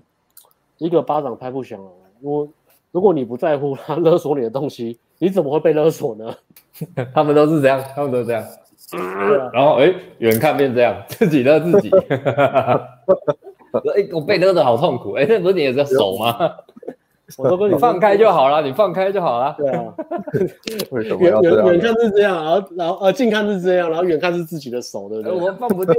[0.78, 1.90] 一个巴掌拍不响了。
[2.20, 2.48] 如果
[2.92, 6.34] 如果你不在乎 他勒索你的东西，你怎么会被勒索呢？
[7.14, 8.44] 他们都是这样，他们都是这样。
[9.52, 11.90] 然后哎，远看变这样， 自己勒自己。
[13.94, 15.12] 哎，我被勒的好痛苦。
[15.12, 16.50] 哎，那不是你的手吗？
[17.36, 19.52] 我都跟你放开就好了，你放开就好了。
[19.58, 19.92] 对啊，
[20.92, 25.32] 远远远看是这样，然后然后呃近看是这样，然后远看是自己的手，对不对？
[25.32, 25.94] 我放不掉，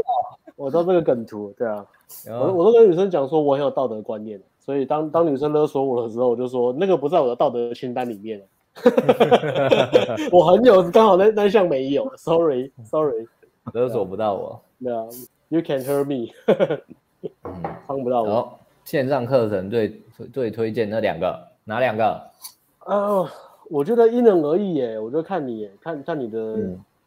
[0.55, 1.86] 我都这个梗图，对啊，
[2.30, 8.41] 我我都跟女生讲说，我很有道德观念，所以当当女生勒索我的时候，我就说那个不在我的道德清单里面。
[10.32, 13.28] 我很有，刚好那那项没有，sorry sorry，
[13.73, 14.61] 勒索不到我。
[14.84, 15.05] 对啊
[15.49, 16.32] ，you can hear me，
[17.88, 18.59] 帮不到我。
[18.84, 20.01] 线上课程最
[20.32, 22.21] 最推荐那两个，哪两个？
[22.80, 23.30] 啊，
[23.69, 26.57] 我觉得因人而异耶，我就看你耶，看看你的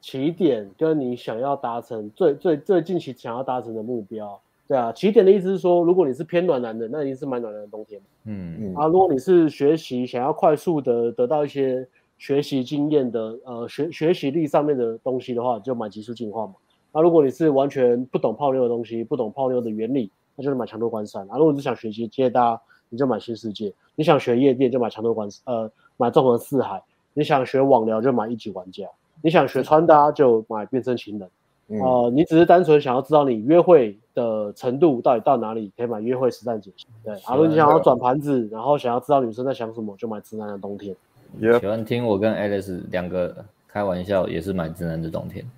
[0.01, 4.39] 起点跟你想要达成最最最近期想要达成的目标。
[4.71, 8.01] 对啊，起点的意思是说，如果你是偏暖男的，那一定是蛮暖男的冬天。
[8.23, 8.75] 嗯嗯。
[8.77, 11.85] 啊，如果你是学习想要快速的得到一些
[12.19, 16.53] 学习经验的，呃，学学习力上面的东西的话，就买极速进化嘛。
[16.93, 21.29] 啊，如果你是完全不懂泡妞的东西，不懂泡妞的原理，那就是买强度关山。
[21.29, 22.57] 啊，如果你是想学习接搭，
[22.89, 23.75] 你就买新世界。
[23.97, 26.81] 你想学夜店就买强度关，呃，买纵横四海。
[27.13, 28.87] 你想学网聊就买一级玩家。
[29.21, 31.29] 你想学穿搭就买变身情人。
[31.71, 36.87] 啊、嗯呃，你只是单纯想要知道你约会的程度到底到哪里，可以买约会实战解析。
[37.05, 40.95] 对，假，如你想要转盘子，然后想要知道女生在想什么，就买直男的冬天。
[41.41, 45.49] 喜欢听我跟 Alex 两个开玩笑，也是买直男的冬天。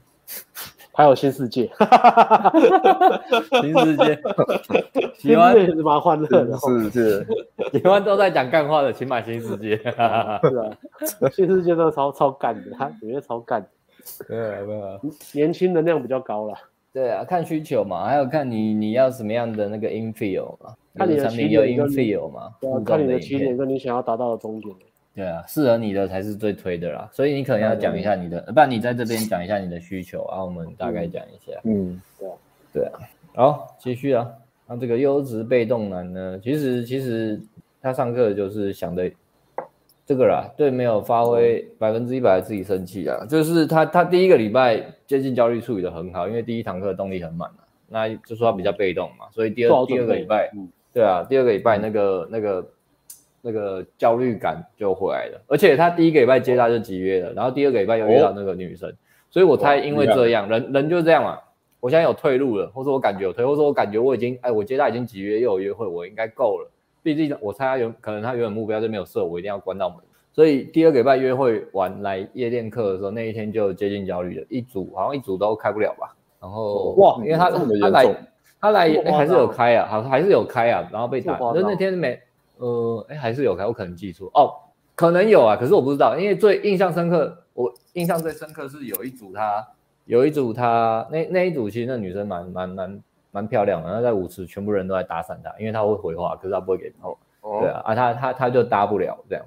[0.94, 1.70] 还有新世界，
[3.62, 4.20] 新世界，
[5.16, 6.54] 喜欢也是蛮欢乐的。
[6.58, 9.78] 新世界，喜欢都在讲干话的，请买新世界。
[9.82, 10.38] 是啊，
[11.32, 13.66] 新世界真的超超干的，他里面超干。
[14.28, 15.00] 对啊，对啊，
[15.32, 16.54] 年轻能量比较高了。
[16.92, 24.74] 对啊，看需求嘛，还有看你你要什么样的那个 infill 嘛，看你的产品有 infill 嘛，对啊，看你的起点跟你想要达到的终点。
[25.14, 31.58] 对啊，适合你的才是最推的啦，所以你可能要讲一下你的，不然你在这边讲一下你的需求啊，我们大概讲一下。
[31.64, 32.34] 嗯，对啊，
[32.74, 33.00] 对啊，
[33.34, 34.30] 好，继续啊。
[34.66, 37.40] 那这个优质被动男呢，其实其实
[37.80, 39.10] 他上课就是想的。
[40.12, 50.50] 这个啦，对，没有发挥百分之一百的自己生气啊，就是他他第一个礼拜接近焦虑处理的很好，因为第一堂课动力很满啊，那就说他比较被动嘛，所以第二第二个礼拜，
[50.92, 52.68] 对啊，第二个礼拜那个那个
[53.40, 58.92] 那个焦虑感就回来了，而且他第一个礼拜接他就集约了，然后第二个礼拜又遇到那个女生，
[59.30, 61.38] 所以我猜因为这样，人人就是这样嘛，
[61.80, 66.70] 我现在有退路了，或者我感觉有退，或者我感觉我已经哎，我接他已经集约又有约会，我应该够了。
[67.02, 69.98] 毕竟我猜他有可能他原本目标就没有设，我一定要关到门。
[70.32, 76.16] 所以第二个礼拜约会完来夜店课的时候，那一天就接近焦虑了，一组好像一组都开不了吧。
[76.40, 78.16] 然后哇，因为他他来
[78.60, 81.38] 他来还是有开啊，好还是有开啊，然后被打。
[81.38, 82.18] 就那天没
[82.56, 84.50] 呃哎、欸、还是有开，我可能记错哦，
[84.94, 89.66] 可能有啊，可是我不知道，因为最印象深刻，我印象最深刻是有一组他
[90.06, 97.16] 有一组他那那一组其实那女生蛮蛮蛮蛮漂亮的，然后在舞池全部人都在打散他，因为他会回话，可是他不会给哦，
[97.60, 99.44] 对啊啊他他他就搭不了这样。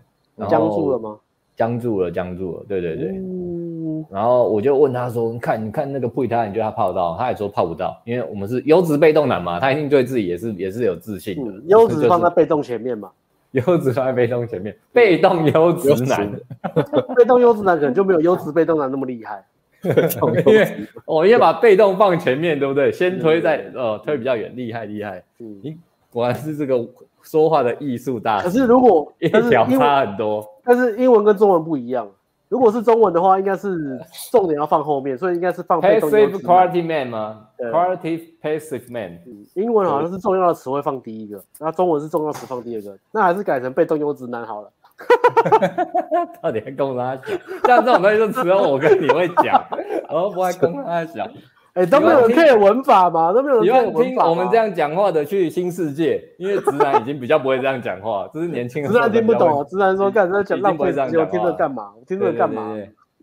[0.49, 1.17] 僵住了吗？
[1.55, 2.65] 僵住了，僵住了。
[2.67, 3.11] 对对对。
[3.11, 11.53] 嗯、然后我就问他说：“你看，你看那个配他，你觉得他泡得到？”他也说泡不到，因为我们是优质被动男嘛，他一定对自己也是也是有自信的。
[11.67, 13.09] 优、嗯、质放在被动前面嘛？
[13.51, 16.29] 优质放在被动前面，被动优质男，
[17.15, 19.45] 被动优质男可能就没有优质被动男那么厉害。
[20.47, 22.91] 因为我要把被动放前面，对不对？
[22.91, 25.23] 先推在呃推比较远，厉害厉害。
[25.39, 25.77] 嗯，你
[26.11, 26.85] 果然是这个
[27.21, 28.45] 说话的艺术大师。
[28.45, 32.07] 可是如果 一条差很多，但是英文跟中文不一样。
[32.47, 33.99] 如果是中文的话，应该是
[34.31, 39.19] 重点要放后面，所以应该是放 passive quality man 吗？quality passive man。
[39.55, 44.69] 英文好像是重要的词汇放第一个，那中文是重要词放第二个，那还是改成被动优质男好了。
[46.41, 47.39] 到底还跟他讲？
[47.65, 49.61] 像这种东西就只有我跟你会讲，
[50.09, 51.27] 然后不会跟他讲。
[51.73, 53.33] 哎、欸，都没有人可以文法嘛？
[53.33, 58.89] 都没有人可以听我们这样讲话的去新世界，因为直男已经比较不会这样讲话，这是年轻人。
[58.89, 61.91] 直男听不懂啊，直男说干在讲浪费时间，我听着干嘛？
[61.99, 62.73] 我听着干嘛？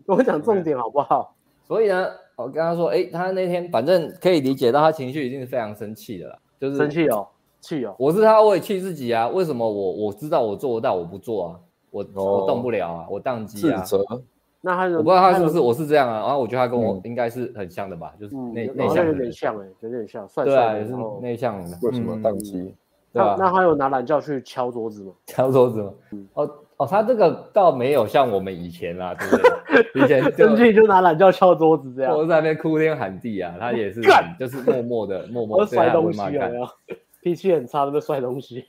[0.05, 1.33] 我讲重点好不好？
[1.67, 7.27] 所以呢，我跟他说，哎、欸，他那天反正可以理解到他情绪已经是非常生气的了，就是生气哦，
[7.63, 7.95] 气哦。
[7.97, 9.27] 我是他，我也气自己啊。
[9.29, 11.55] 为什么我我知道我做得到，我不做啊？
[11.89, 13.83] 我、哦、我动不了啊，我宕机啊。
[14.65, 21.77] 那他我不知道他是不是我是这样啊，然后我觉得他跟我应该是很像的吧，就是内内向有点像哎，有点像，帅帅对啊，也是内向的。
[21.81, 22.73] 为什么宕机？
[23.11, 25.11] 那那他有拿懒觉去敲桌子吗？
[25.27, 25.91] 敲桌子吗？
[26.33, 30.03] 哦哦，他这个倒没有像我们以前啦，对不对？
[30.03, 34.01] 以前生气就拿懒觉敲桌子这样，我在那边哭天喊地啊，他也是
[34.39, 36.49] 就是默默的默默摔东西啊，
[37.23, 38.65] 脾气很差，那个摔东西。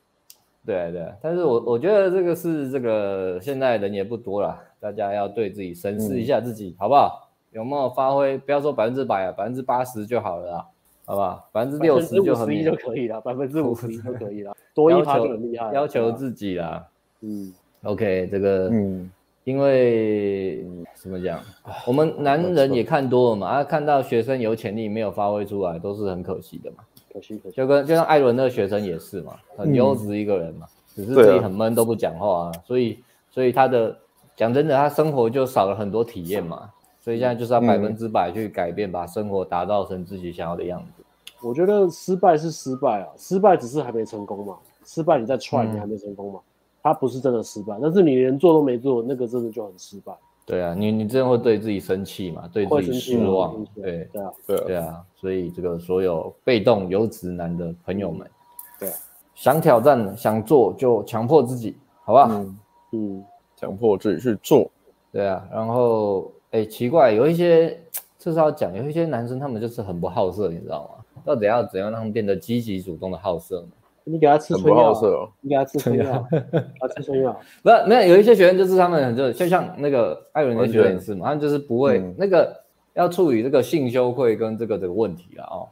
[0.65, 4.59] 对对，但是我我觉得这个是这个现在人也不多了。
[4.81, 7.29] 大家要对自己审视一下自己，嗯、好不好？
[7.53, 8.37] 有没有发挥？
[8.39, 10.67] 不要说百分之百啊，百分之八十就好了啦，
[11.05, 11.49] 好不好？
[11.53, 15.73] 百分之六十就很就可以了，百分之五十 就可以了，多一趴就很厉害。
[15.73, 16.87] 要求自己啦，
[17.21, 17.53] 嗯
[17.83, 19.11] ，OK，这个，嗯，
[19.45, 21.41] 因为怎么讲，
[21.87, 26.79] 我们男人也看多了嘛，啊，看到学生有潜力没有发挥出来，都是很可惜的嘛。
[27.15, 32.99] 可惜可惜，就跟就像艾伦那个学生也是嘛，很优质一个人嘛，只是自己很闷都不讲话啊，所以
[33.31, 33.97] 所以他的
[34.35, 36.69] 讲真的，他生活就少了很多体验嘛，
[37.01, 41.05] 所以现在就是要百分之百去改变，把生活打造成自己想要的样子。
[41.41, 46.41] 我觉得失败是失败啊，失败只是还没成功嘛，失败你再 try 你还没成功嘛，
[46.83, 50.13] 他不是真的失败，但是你连做都没做，那个真的就很失败。
[50.47, 52.49] 对啊，你你真的会对自己生气嘛？
[52.53, 58.31] 对自己失望，对对啊，对啊，对啊，所以这个所有被动优质男的朋友们，
[58.79, 58.91] 对，
[59.35, 62.29] 想挑战想做就强迫自己，好吧？
[62.31, 62.59] 嗯
[62.93, 63.25] 嗯，
[63.57, 64.71] 强迫自己去做，
[65.11, 65.49] 对啊。
[65.51, 67.81] 然后，哎，奇怪，有一些
[68.19, 71.05] 这是要讲，有一些男生他们就是很不好色，你知道吗？
[71.25, 73.69] 到底要怎样让他们变得积极主动的好色呢？
[74.05, 76.27] 你给他吃春药，哦、你给他吃春药，
[76.79, 77.35] 他吃春药。
[77.63, 82.55] 不是，没有，有一些学生就是他们很就就像那个艾伦的学生也是嘛，他们就是不会、嗯、那个
[82.93, 85.49] 要处理这个性羞愧跟这个这个问题啊。
[85.51, 85.69] 哦，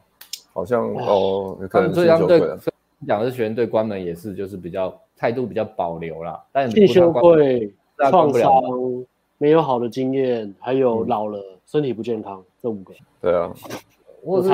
[0.51, 2.41] 好像哦，他们这样对
[3.07, 6.43] 讲的学生对关门也是就是比较态度比较保留啦。
[6.51, 7.71] 但性羞愧、
[8.09, 8.51] 创伤、
[9.37, 12.93] 没有好的经验，还有老了、嗯、身体不健康这五个。
[13.21, 13.53] 对啊。
[14.25, 14.49] 我是，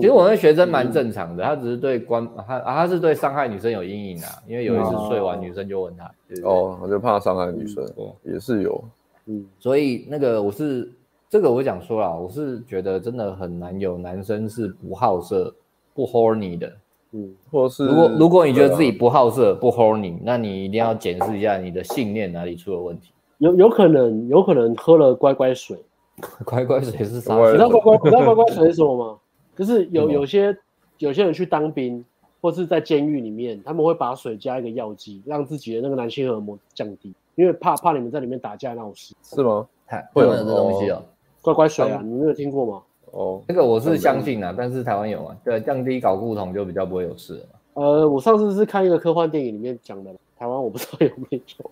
[0.00, 6.04] 其实我那学生蛮正常的，他只是对关他啊，他是对伤害女生有阴影啊，因为有一次睡完，女生就问他，
[6.44, 7.82] 哦，我就怕伤害女生，
[8.22, 8.84] 也是有，
[9.26, 10.92] 嗯，所以那个我是
[11.30, 15.54] 这个我想说啦，我是觉得真的很难有男生是不好色、
[15.94, 16.70] 不 horny 的，
[17.12, 25.78] 嗯，或是如果如果你觉得自己不好色、不 horny，那你一定要检视一下你的信念哪里出了问题，有有可能有可能喝了乖乖水。
[26.44, 27.34] 乖乖水是啥？
[27.46, 29.18] 你知道乖乖，你知道乖乖水是什么吗？
[29.56, 30.56] 就是有有些
[30.98, 32.04] 有些人去当兵，
[32.40, 39.14] 或是在监狱里面，他们会把水加一个药剂，让自己的那个男性荷尔蒙降低，因为怕怕你们在里面打架闹事。
[39.22, 39.66] 是吗？
[40.12, 41.02] 会有这东西哦。
[41.42, 42.82] 乖乖水啊，你没有听过吗？
[43.12, 45.36] 哦，这个我是相信的，但是台湾有啊。
[45.44, 47.46] 对，降低睾固酮就比较不会有事了。
[47.74, 51.70] 呃，我上次是看一个科幻电影里面讲的，台湾我不知道有没有。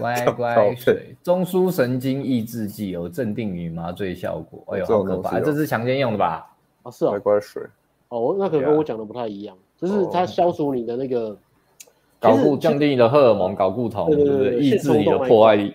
[0.00, 4.74] 乖乖水，中枢神经抑制剂有镇定与麻醉效果。
[4.74, 5.38] 哎呦，好可怕！
[5.38, 6.50] 这是强奸用的吧？
[6.82, 7.10] 啊，是啊。
[7.10, 7.62] 乖乖水。
[8.08, 11.36] 哦，那可能跟我讲的不太一样，就是它消除你的那个
[12.18, 14.58] 搞固，降低你的荷尔蒙搞固酮，对不对？
[14.58, 15.72] 抑制你的破坏力。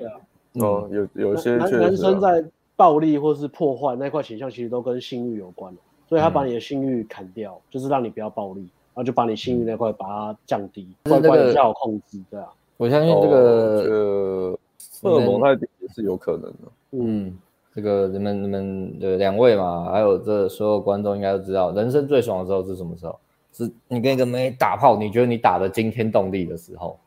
[0.55, 2.43] 哦，有有些男男生在
[2.75, 5.73] 暴力或是破坏那块倾向，其实都跟性欲有关，
[6.09, 12.47] 所以他把你的性欲砍掉，就是让你不要暴力，然后就把你性欲那块把它降低，乖乖比较好控制，对啊。
[12.77, 14.57] 我相信这个
[15.01, 16.71] 荷尔蒙太低也是有可能的。
[16.91, 17.37] 嗯，
[17.73, 23.17] 这个你们你们的两位嘛，还有这所有观众应该都知道，人生最爽的时候是什么时候？
[23.53, 26.99] 是你跟一个妹打炮，你觉得你打的惊天动地的时候。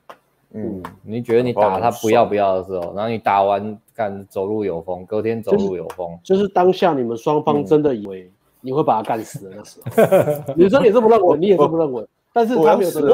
[0.55, 8.31] 嗯，你觉得你打他不要不要的时候，然后你打完干走路有风，隔天走路有风，就是当下你们双方真的以为
[8.63, 10.55] 你会把他干死的那时候。
[10.57, 13.09] 女生也这么认为，你也这么认为，但是他没有这么，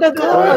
[0.00, 0.10] 但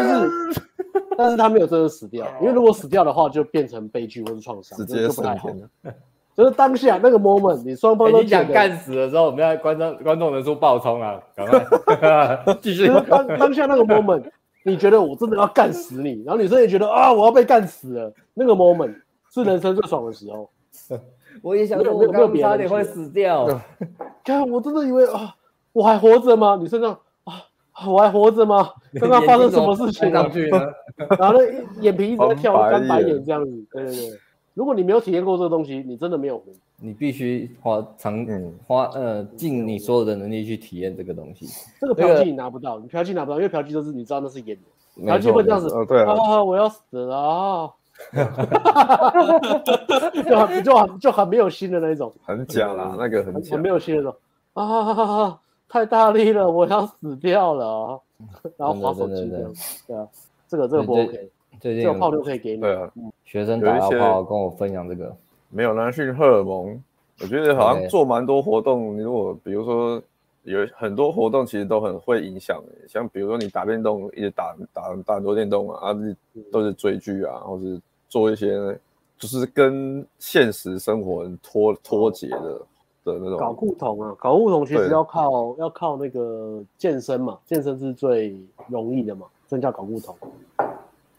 [0.07, 0.63] 是。
[1.17, 5.49] 但是他没有真的死掉，因为如果死掉的话，就变成悲剧或是创伤，直接就不太好。
[6.35, 11.19] 就是当下那个 moment，你双方都想干死的时候，我们要观众观众人数爆冲啊！
[11.35, 12.87] 赶快 继续。
[13.07, 14.23] 当当下那个 moment，
[14.65, 18.11] 你觉得我真的要干死你，然后女生也觉得啊，我要被干死了。
[18.33, 18.95] 那个 moment
[19.31, 20.49] 是人生最爽的时候。
[21.43, 23.47] 我也想说，我刚差点会死掉。
[24.23, 25.35] 看，我真的以为啊，
[25.71, 26.55] 我还活着吗？
[26.59, 26.87] 女生这
[27.87, 28.71] 我还活着吗？
[28.99, 30.27] 刚刚发生什么事情了？
[30.95, 31.45] 然后呢，
[31.81, 33.51] 眼皮一直在跳，翻白眼这样子。
[33.71, 34.19] 对对对，
[34.53, 36.41] 如果你没有体验过这个东西，你真的没有。
[36.77, 38.25] 你必须花长
[38.67, 41.47] 花呃尽你所有的能力去体验这个东西。
[41.79, 44.63] 这个嫖妓你拿不到，你嫖妓拿不到，因为嫖妓就是你知道那是演的，
[45.05, 45.69] 嫖妓会这样子。
[45.87, 47.73] 对啊，我要死了，
[50.27, 54.15] 就很就很就很没有心的那种，很假啦，那个很假，很没有心的那种
[54.53, 55.39] 啊。
[55.69, 57.99] 太大力了，我要死掉了啊！
[58.57, 59.51] 然后滑手机这样，
[59.87, 60.07] 对啊，
[60.53, 61.29] 这个这个不 OK，
[61.59, 62.61] 这个炮就可以给你。
[62.61, 62.91] 对啊，
[63.25, 65.15] 学生打炮跟我分享这个，
[65.49, 66.79] 没有男性荷尔蒙，
[67.21, 68.95] 我觉得好像做蛮多活动。
[68.95, 69.99] 你如果比如说
[70.43, 72.61] 有很多活动，其实都很会影响。
[72.87, 75.97] 像比如说你打电动，一直打打打很多电动啊，啊，
[76.51, 78.55] 都是追剧啊，或是做一些
[79.17, 82.61] 就是跟现实生活脱脱节的。
[83.05, 88.33] 的那种搞固酮啊，搞固酮其实要靠要靠那个健身嘛，健身是最
[88.69, 90.15] 容易的嘛，增加搞固酮。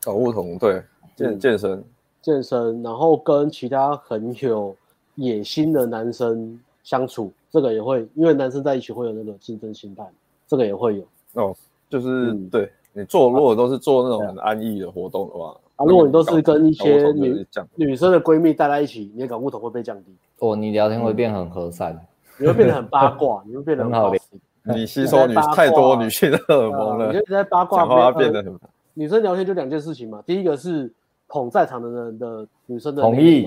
[0.02, 0.82] 搞固酮对
[1.16, 1.84] 健健身。
[2.20, 4.74] 健身，然后跟其他很有
[5.16, 10.02] 野心的男生相处，这个也会，因为男生在一起会有那个竞争心态，
[10.46, 11.04] 这个也会有。
[11.34, 11.54] 哦，
[11.90, 20.16] 就是、嗯、对你做如果都是做那种很安逸的活动的话，啊，如果你都是跟一些女女生的闺蜜待在一起，你的搞固酮会被降低。
[20.38, 21.94] 哦，你聊天会变很和善，
[22.38, 24.18] 你会变得很八卦，你会变得很好聊。
[24.74, 28.58] 你吸收女太多女性的荷尔蒙了，你就在八卦，讲话变得很。
[28.94, 30.92] 女生聊天就两件事情嘛，第一个是
[31.28, 33.46] 捧在场的人的女生的同意，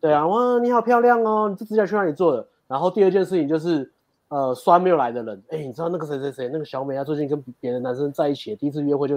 [0.00, 2.46] 对啊，哇，你好漂亮哦，你这指甲去哪里做的？
[2.66, 3.90] 然后第二件事情就是。
[4.28, 9.16] 呃，酸没有来的人，哎，你知道那个谁谁谁，那个小美，她最近跟别的男生在一起，第一次约会就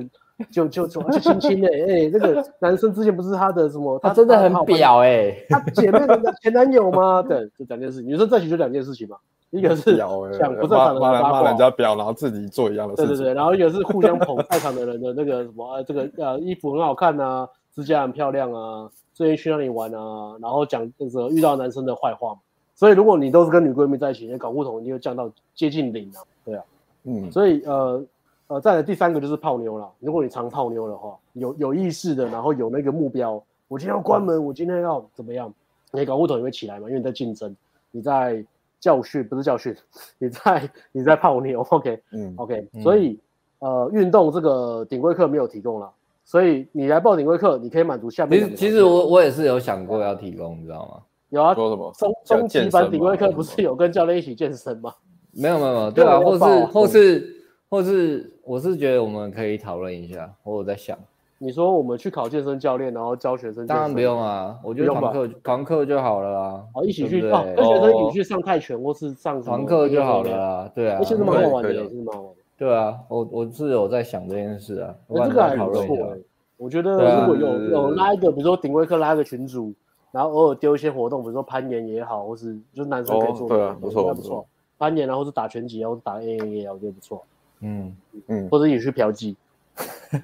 [0.51, 3.97] 就就就就亲亲的，哎，那个男生之前不是她的什么？
[3.99, 7.23] 她真的很婊哎，她姐妹的前男友吗？
[7.23, 9.17] 对，就两件事情，女生在一起就两件事情嘛，
[9.51, 10.09] 一个是讲
[10.55, 22.39] 不正常的人骂人家婊，然后自己做一样的事情，对对对，然后一个是互相捧在场的人的那个什么，这个呃衣服很好看啊，指甲很漂亮啊，最近去哪里玩啊，然后讲那个遇到男生的坏话嘛。
[22.75, 26.21] 所以，如果你都是跟女闺蜜在一起，你睾固酮一定会降到接近零啊。
[26.45, 26.63] 对啊，
[27.05, 28.03] 嗯，所以呃
[28.47, 29.89] 呃，再来第三个就是泡妞了。
[29.99, 35.51] 如果你常泡妞的话，有有意识的，然后有那个目标，我今天要关门，我今天要怎么样？
[35.91, 36.87] 你搞不同也会起来嘛？
[36.87, 37.55] 因为你在竞争，
[37.91, 38.45] 你在
[38.79, 39.75] 教训，不是教训，
[40.19, 41.61] 你在你在泡妞。
[41.69, 43.19] OK，嗯，OK，所以
[43.59, 45.91] 呃，运动这个顶规课没有提供了，
[46.25, 48.43] 所以你来报顶规课，你可以满足下面。
[48.43, 51.01] 其实其实我我也是有想过要提供，你知道吗？
[51.29, 51.91] 有啊，说什么？
[51.97, 54.93] 中中级班顶规课不是有跟教练一起健身吗？
[55.31, 60.33] 没有没有没有，对啊，或是或是或是，我是觉得我们可以讨论一下。
[60.43, 60.97] 我有在想，
[61.39, 66.63] 你说我们去考健身教练，然后教学生，当然不用啊，我觉得堂课堂课就好了啊。
[66.73, 70.71] 好，一起去哦，跟学生一起去上泰拳或是上堂课就好了啊。
[70.73, 72.41] 对啊，其实蛮好玩的，是蛮好玩的。
[72.57, 74.95] 对啊，我我是有在想这件事啊。
[75.07, 76.17] 我这个还不错，
[76.57, 79.73] 我觉得如果有有拉一个，比如说顶规课拉一个群组。
[80.09, 84.47] 然后偶尔丢一些活动，比如说攀岩也好，或是就是男生可以做的，对啊，不错不错。
[84.79, 87.23] 攀岩，然后是打拳击，或是打 A A A，我觉得不错。
[87.59, 87.95] 嗯
[88.27, 89.35] 嗯，或者也去嫖妓。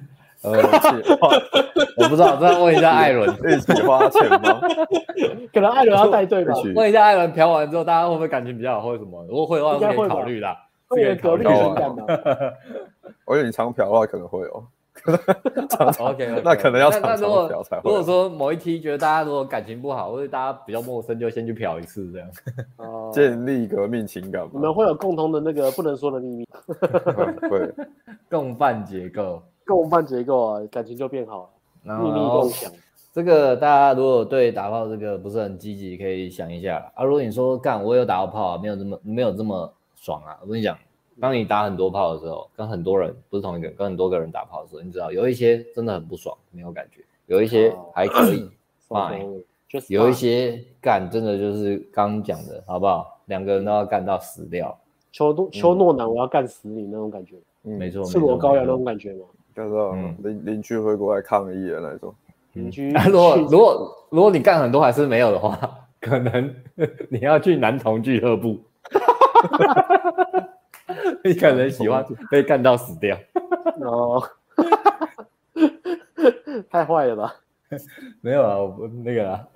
[0.44, 0.52] 呃，
[1.96, 4.60] 我不知道，再问一下艾伦，一起花钱吗？
[5.52, 6.54] 可能艾伦要带队吧。
[6.74, 9.24] 问一下艾伦，嫖完之后大家会不会感情比较好，或者什么？
[9.26, 10.56] 如果会的话，可以考虑啦。
[10.90, 12.54] 这个考虑情感的。
[13.24, 14.64] 我以为你常嫖的话，可能会有。
[15.98, 17.90] OK，那可能要常常嫖才会。
[17.90, 22.28] 如果说某一期觉得大家如果感情不好，或者大家比较陌生，就先去嫖一次这样。
[22.76, 24.46] 哦，建立革命情感。
[24.52, 26.46] 你们会有共同的那个不能说的秘密。
[27.50, 27.72] 会，
[28.30, 31.50] 共犯结构，共犯结构啊，感情就变好
[31.84, 31.98] 了。
[31.98, 32.70] 秘密共享。
[33.12, 37.04] 这个大家如果对打炮这个不是很积极，可以想一下啊。
[37.04, 40.38] 如果你说干，我有打过炮啊，没有这么没有这么爽啊。
[40.42, 40.76] 我跟你讲。
[41.20, 48.50] 当你打很多炮的时候，跟很多人不是同一个，跟很多个人打炮的时候，你知道有一些真的很不爽，没有感觉；有一些还可以，
[48.88, 49.40] fine；
[49.88, 53.20] 有一些干真的就是刚讲的，好不好？
[53.26, 54.76] 两个人都要干到死掉。
[55.12, 59.26] 邱诺邱诺南，我要干死你那种感觉，没错，赤裸羔羊那种感觉吗？
[59.54, 62.14] 叫做邻邻居会过来抗议的那种。
[62.54, 65.58] 邻居， 如果如果如果你干很多还是没有的话，
[66.00, 66.54] 可能
[67.08, 68.60] 你要去男童俱乐部。
[71.24, 73.16] 你可能喜欢被干到死掉
[73.80, 74.22] 哦，
[76.70, 77.34] 太坏了吧？
[78.20, 79.48] 没有啊，我不那个啦。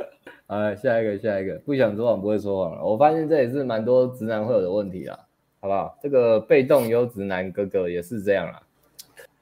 [0.46, 2.82] 啊，下一个，下一个，不想说谎不会说谎了。
[2.82, 5.18] 我发现这也是蛮多直男会有的问题啦，
[5.60, 5.96] 好不好？
[6.02, 8.62] 这个被动优直男哥哥也是这样啦。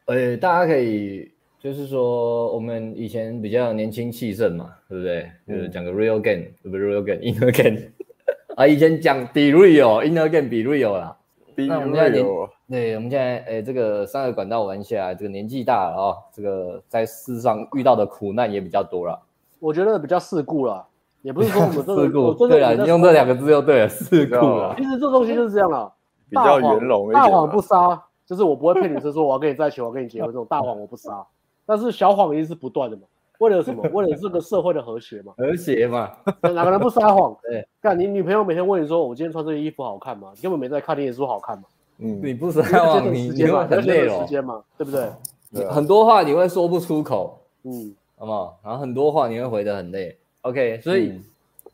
[0.06, 5.30] 呃，大家可以就是说，我们以前比较年轻气盛嘛，对不对？
[5.48, 7.80] 就是讲个 real game，对不是？real game，inner game。
[8.56, 11.16] 啊，以前讲比 real，inner game 比 real 啦。
[11.56, 12.24] 那我们现在年，
[12.68, 19.18] 对，我们现在，诶，这个三个管道玩下来，这个年纪大了啊、哦，这个在世上遇到的苦难也比较多了。
[19.58, 20.86] 我觉得比较世故了，
[21.22, 22.34] 也不是说我们这个 世故。
[22.46, 24.74] 对了，你用这两个字就对了，世故了。
[24.76, 25.92] 其实这东西就是这样了，
[26.28, 27.10] 比较圆融。
[27.10, 31.24] 大谎不杀，就是我不会骗女生说我要跟你在一起，我要跟你结婚这种大谎我不撒。
[31.64, 33.04] 但是小谎一定是不断的嘛。
[33.38, 33.82] 为了什么？
[33.92, 35.34] 为了这个社会的和谐嘛？
[35.36, 36.10] 和谐嘛？
[36.42, 37.36] 哪个人不撒谎？
[37.48, 41.64] 对，干你女朋友每天问你说：“我今天穿这件衣服好看吗？”你根本没在看，你也说好看嘛？
[41.98, 45.66] 嗯，你不撒谎，你你很累哦，时间嘛，对不对？
[45.68, 48.58] 很多话你会说不出口，嗯，好不好？
[48.62, 50.16] 然后很多话你会回得很累。
[50.42, 51.20] OK，所以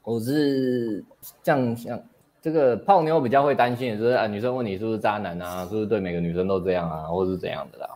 [0.03, 1.05] 我是
[1.42, 2.00] 这样想，
[2.43, 5.64] 这个泡妞比较会担心的就是啊，女生问你是不是渣男啊？
[5.64, 7.05] 是不是对每个女生都这样啊？
[7.05, 7.88] 或是怎样的啦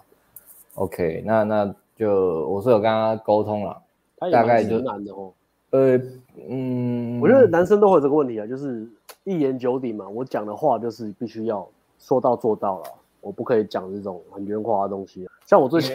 [0.76, 1.74] ？OK，那那。
[1.98, 3.74] 就我是有跟他沟通了，
[4.30, 5.32] 大概就男的哦。
[5.70, 5.98] 呃，
[6.46, 8.86] 嗯，我觉得男生都会有这个问题啊，就是
[9.24, 10.06] 一言九鼎嘛。
[10.06, 11.66] 我讲的话就是必须要
[11.98, 12.84] 说到做到了，
[13.22, 15.26] 我不可以讲这种很圆滑的东西。
[15.46, 15.94] 像我最近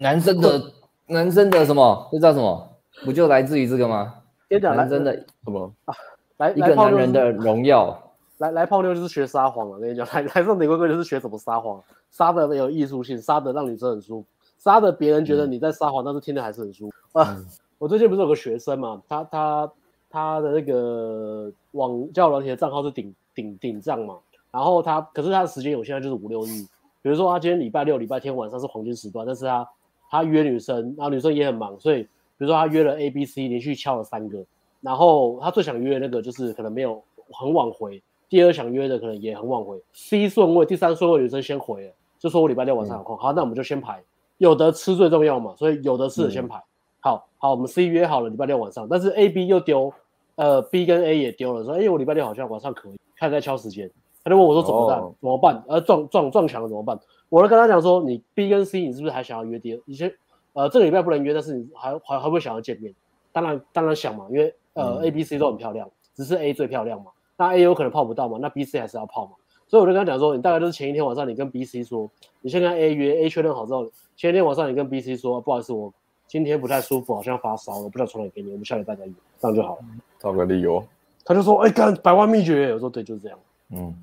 [0.00, 0.60] 男生的
[1.06, 2.68] 男生的什么，这叫什么？
[3.04, 4.12] 不就来自于这个吗？
[4.60, 5.14] 男生的
[5.44, 5.94] 什么啊？
[6.38, 7.96] 来，一个男人的荣耀，
[8.38, 14.26] 来来泡妞就是学撒谎了，我跟你讲，来来上点龟龟就是学怎么撒谎，撒的有艺术性，撒的让女生很舒服，
[14.56, 17.18] 撒的别人觉得你在撒谎，嗯、但是听的还是很舒服。
[17.18, 17.34] 啊。
[17.36, 17.44] 嗯、
[17.78, 19.72] 我最近不是有个学生嘛，他他
[20.08, 24.16] 他的那个网交友软体的账号是顶顶顶账嘛，
[24.52, 26.64] 然后他可是他的时间有限，就是五六日，
[27.02, 29.68] 比如说他今天礼拜六、礼拜天晚上是黄金时段，但是他
[30.08, 34.44] 他约女生，然后女生也很忙，所以比如说他约了 A、B、C 连续敲了三个。
[34.80, 37.02] 然后他最想约的那个就是可能没有
[37.32, 44.02] 很晚回，第二想约的可能也很晚回，C 顺位第三顺位女生先回了，就说我礼拜六晚上有空，嗯、好，那我们就先排，
[44.36, 46.62] 有的吃最重要嘛，所以有的吃的先排，嗯、
[47.00, 49.92] 好好，我们 C 约好了礼拜六晚上，但是 A B 又丢，
[50.36, 53.90] 呃 B 跟 A 也丢了，说哎我礼拜六好像晚上可以，看在敲时间，
[54.22, 55.00] 他就问我说怎么办？
[55.00, 55.64] 哦、怎么办？
[55.66, 56.98] 呃撞撞撞墙了怎么办？
[57.28, 59.80] 我就跟他讲说你 B 跟 C 你是不是还想要约第二？
[59.86, 60.14] 你先
[60.52, 62.94] 呃这个礼拜不能约，但是你还还还会想要见面？
[63.32, 64.54] 当然当然想嘛，因为。
[64.78, 67.10] 呃，A、B、C 都很漂亮，只是 A 最漂亮嘛。
[67.36, 68.38] 那 A 有可能泡不到嘛？
[68.40, 69.32] 那 B、C 还是要泡嘛。
[69.66, 72.08] 所以我就跟他讲说，你大概就是前一天晚上，你跟 B、C 说，
[72.40, 75.92] 你先跟 A 约，A 确认好之后，前一天晚上你跟 B、C 说，不好意思，我
[76.26, 79.82] 今天不太舒服，好像发烧，我不知道传染给你，我们下礼拜再约，这样就好了。
[80.18, 80.82] 找个理由。
[81.24, 82.72] 他就说，哎、欸，干百万秘诀。
[82.72, 83.38] 我说对，就是这样。
[83.70, 83.94] 嗯。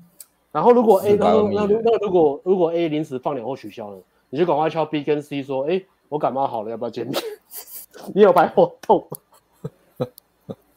[0.52, 3.98] 然后如果 A，他说那那如果如果 A 临时放鸟或取消了，
[4.30, 7.20] 你就赶快敲 B 跟 C 说，哎、欸，我感冒好了，要不要见面？
[8.14, 9.04] 你有白活动。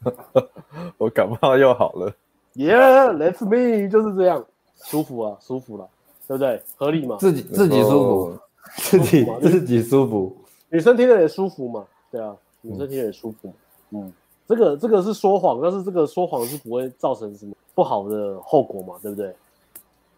[0.98, 2.12] 我感冒又好了
[2.54, 4.44] ，Yeah，Let's me 就是这样，
[4.84, 5.88] 舒服啊，舒服了，
[6.26, 6.62] 对不对？
[6.76, 7.16] 合理嘛？
[7.18, 8.38] 自己自己舒服，
[8.76, 10.36] 自己自己舒服，
[10.70, 11.84] 女生听着也舒服嘛？
[12.10, 13.52] 对啊，女生听着也舒服。
[13.90, 14.12] 嗯，
[14.48, 18.94] 这个这个是说谎，但是这个说谎是不会造成什么不好的后果嘛？
[19.02, 19.34] 对不对？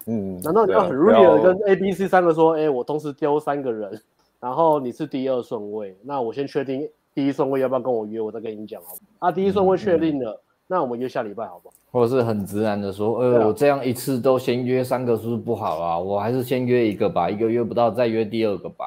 [0.07, 4.01] 嗯，难道你要很 real 的跟 A、B、C 三个说，哎，我同时丢三个人，
[4.41, 6.89] 然后你是第二顺位，那我先确定。
[7.15, 8.21] 第一顺位要不要跟我约？
[8.21, 9.12] 我再跟你讲，好不好？
[9.23, 11.75] 啊，第一顺位确定了，嗯、那我们约下礼拜，好不好？
[11.93, 15.97] 或者是很直男的说，呃，啊、我这样一次都先约三个，是不是不好啊？
[15.97, 18.85] 我还是先约一个吧，一个约不到再约第二个吧。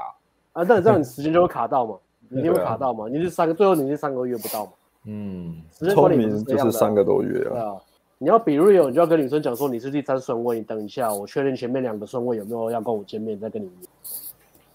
[0.52, 1.96] 啊，但这样你时间就会卡到嘛？
[2.28, 3.08] 你一定会卡到嘛？
[3.08, 4.72] 你是三个，最后你是三个都约不到嘛？
[5.06, 7.52] 嗯，聪明就是三个都约啊。
[7.52, 7.76] 对啊，
[8.18, 13.88] 你要比 real，你就要跟女生讲说你是第三顺位，你等一下，我确认前面两个顺位有没有要跟我见面，再跟你约。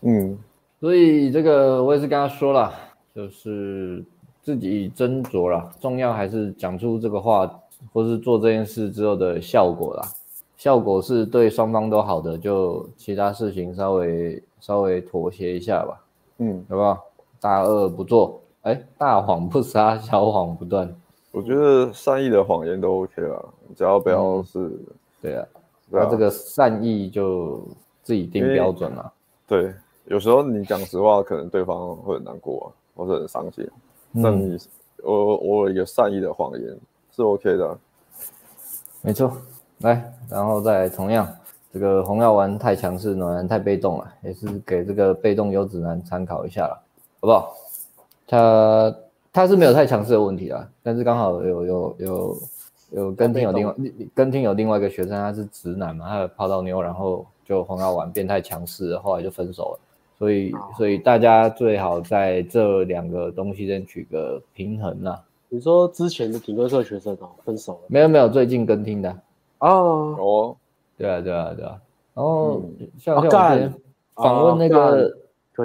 [0.09, 0.39] 嗯，
[0.81, 2.73] 所以这个我也是跟他说了，
[3.15, 4.03] 就是。
[4.51, 7.49] 自己斟酌了，重要还是讲出这个话，
[7.93, 10.03] 或是做这件事之后的效果啦。
[10.57, 16.05] 效果是对双方都好的，就其他事情稍微稍微妥协一下吧。
[16.39, 17.05] 嗯，好不好？
[17.41, 20.93] 大恶不做，哎、欸，大谎不撒，小谎不断。
[21.31, 24.87] 我觉得善意的谎言都 OK 了，只要不要是，嗯、
[25.23, 25.47] 对啊，
[25.89, 27.63] 那这个善意就
[28.03, 29.13] 自己定标准了。
[29.47, 29.73] 对，
[30.07, 33.65] 有时候你讲实话，可能对方会很难过啊，或者很伤心。
[34.13, 34.59] 那你，
[35.03, 36.77] 我我有一个善意的谎言
[37.15, 37.79] 是 OK 的，
[39.03, 39.33] 没错。
[39.79, 41.27] 来，然后再同样，
[41.73, 46.83] 这个红药丸太强势，暖男太被动了，也是给这个被动优质男参考一下了，
[47.21, 47.55] 好不好？
[48.27, 48.97] 他
[49.33, 52.39] 他是没有太强势的问题啦，但是刚好有有有
[52.91, 53.75] 有跟听有另外
[54.15, 59.81] 跟听有另外一个学生，他是直男嘛，他有泡到妞，然后就红药丸变态强势，后来就分手了。
[60.21, 65.25] 所以，所以大家最好在这两个东西间取个平衡呐、啊。
[65.49, 67.81] 你说之前的品格社学生哦，分手了？
[67.89, 69.11] 没有没有，最近跟听的。
[69.61, 70.57] 哦哦，
[70.99, 71.81] 对啊对啊对啊。
[72.13, 72.63] 然后
[72.99, 73.75] 像像我之前
[74.15, 75.11] 访问那个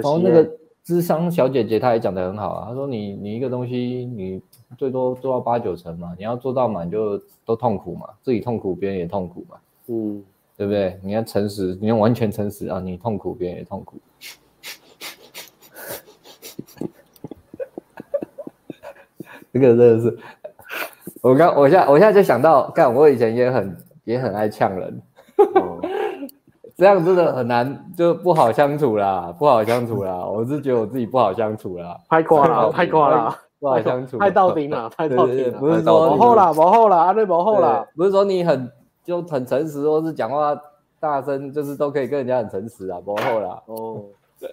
[0.02, 0.50] 访问那个
[0.82, 2.68] 智商小姐姐，她也讲得很好啊。
[2.68, 4.40] 她说你你一个东西你
[4.78, 9.56] 最多做到八九成嘛，你要做到满就都痛苦嘛，自己痛苦，别人也痛苦嘛。
[9.88, 10.24] 嗯，
[10.56, 10.98] 对不对？
[11.02, 13.98] 你要诚实，你要完全诚实啊，你痛苦，别人也痛苦。
[19.58, 20.18] 这个真的是，
[21.22, 25.02] 我刚我现在我现在就想到，干我以前也很也很爱呛人，
[25.54, 25.78] 哦、
[26.76, 30.24] 这样真的很难，就不好相处啦，不好相处啦。
[30.26, 35.58] 我是觉得我自己不好相处啦，太挂了，太挂了，不好相处，太到顶了， 太到顶了。
[35.58, 37.86] 不是说往后了，往后了，阿瑞往后了。
[37.96, 38.70] 不是说你很
[39.04, 40.54] 就很诚实，或是讲话
[41.00, 43.62] 大声，就是都可以跟人家很诚实啊，往后了。
[43.66, 44.02] 哦，
[44.38, 44.50] 对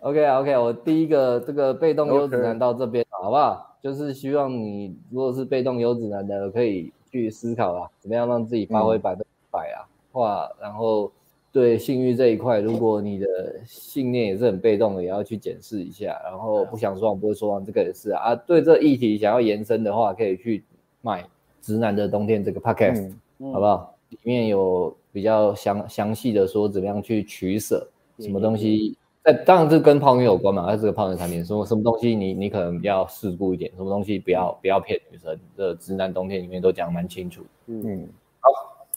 [0.00, 3.73] ，OK OK，我第一个这个被动优质男到这边.好不好？
[3.84, 9.84] 就是希望你如果是被动优质男的，可以去思考啊，怎么样让自己发挥百分之百啊？
[10.10, 11.12] 话、嗯，然后
[11.52, 16.18] 对性欲这一块，如果你的信念也是很被动的，也要去检视一下。
[16.24, 18.32] 然后不想说谎，不会说谎，这个也是啊。
[18.32, 20.64] 啊对这议题想要延伸的话，可以去
[21.02, 21.22] 买
[21.60, 23.94] 《直男的冬天》这个 podcast，、嗯、好不好？
[24.08, 27.86] 里面有比较详详细的说怎么样去取舍，
[28.18, 28.96] 什么东西。
[29.24, 37.42] 哎，当然这跟泡妞有关嘛，它这个泡妞产品，什么什么东西你你可能比较世故一点，什么东西不要不要骗女生，这直男冬天里面都讲蛮清楚。
[37.66, 38.08] 嗯，
[38.40, 38.50] 好，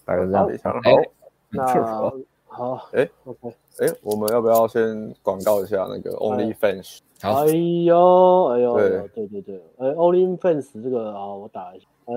[0.05, 0.49] 大概是这样。
[0.51, 0.93] 非常好。
[1.49, 1.65] 那
[2.49, 3.49] 好，哎，OK，
[3.79, 6.99] 哎，我们要不要先广告一下那个 OnlyFans？
[7.21, 11.85] 好，哎呦，哎呦，对对对对，哎，OnlyFans 这个啊，我打一下。
[12.05, 12.15] 哎，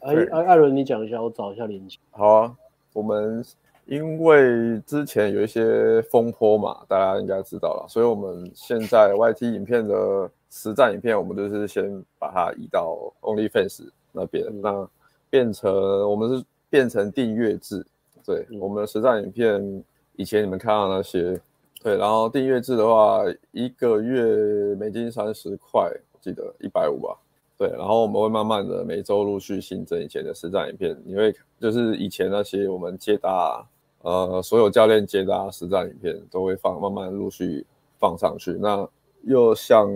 [0.00, 1.98] 哎，艾艾伦，你讲一下，我找一下链接。
[2.10, 2.54] 好啊，
[2.92, 3.44] 我们
[3.86, 14.88] 因为之前有一些风波嘛，大家应该知道了，所以我们现在 YT 影片的实战影片，我们就是先把它移到 OnlyFans 那边，嗯、那
[15.30, 15.72] 变成
[16.10, 17.86] 我们是变成订阅制。
[18.24, 19.84] 对，嗯、我们的实战影片，
[20.16, 21.40] 以前你们看到那些，
[21.80, 23.22] 对，然后订阅制的话，
[23.52, 25.82] 一个月美金三十块，
[26.12, 27.16] 我记得一百五吧。
[27.56, 33.64] 对，然后我们会慢慢的每周陆续新增以前的实战影片，你会就是以前那些我们接搭，
[34.06, 37.66] 呃，所有教练接的实战影片都会放，慢慢陆续
[37.98, 38.52] 放上去。
[38.52, 38.88] 那
[39.22, 39.90] 又想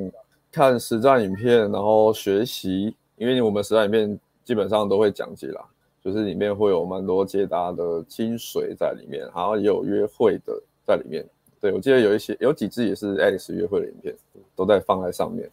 [0.51, 5.65] 看实战影片，然后学习，因为我们实战影片基本上都会讲解啦，
[6.03, 11.25] 就是里面会有蛮多接搭的精髓在里面，然后也有约会的在里面。
[11.61, 14.17] 对，我记得有一些有几支也是 Alex 约会的影片，
[14.57, 15.49] 都在放在上面。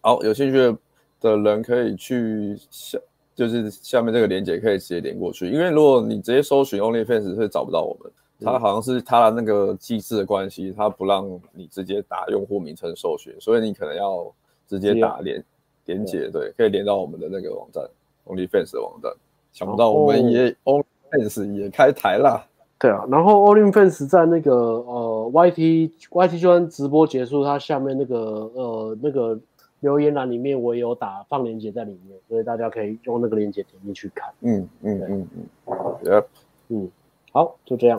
[0.00, 0.74] 好，有兴趣。
[1.20, 2.98] 的人可以去下，
[3.40, 8.12] 就是下面这个链接可以直接连过去，因为如果你直接搜寻 OnlyFans 是找不到我们，
[8.44, 14.30] 它好像是它的那个机制的关系，它不让你直接打用户名称搜寻，所以你可能要
[14.68, 15.42] 直接打连
[15.86, 17.82] 连接，对，可以连到我们的那个网站
[18.26, 19.10] OnlyFans 的网站。
[19.54, 22.46] 想不到我们也 OnlyFans 也开台啦，
[22.78, 28.18] 对啊，然后 OnlyFans 在那个呃 YT YT 就算直播结束，它下面那个
[28.52, 29.40] 呃那个。
[29.80, 34.32] 留言栏里面我有打放链接在里面，所以大家可以用那个链接点进去看。
[34.40, 35.74] 嗯嗯嗯嗯
[36.04, 36.24] ，Yep，
[36.68, 36.90] 嗯，
[37.32, 37.98] 好，就这样。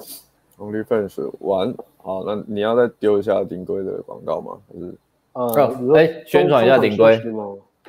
[0.58, 4.58] OnlyFans 完，好，那你要再丢一下顶规的广告吗？
[4.72, 4.96] 还是
[5.34, 7.20] 呃，哎、欸，宣传一下顶规。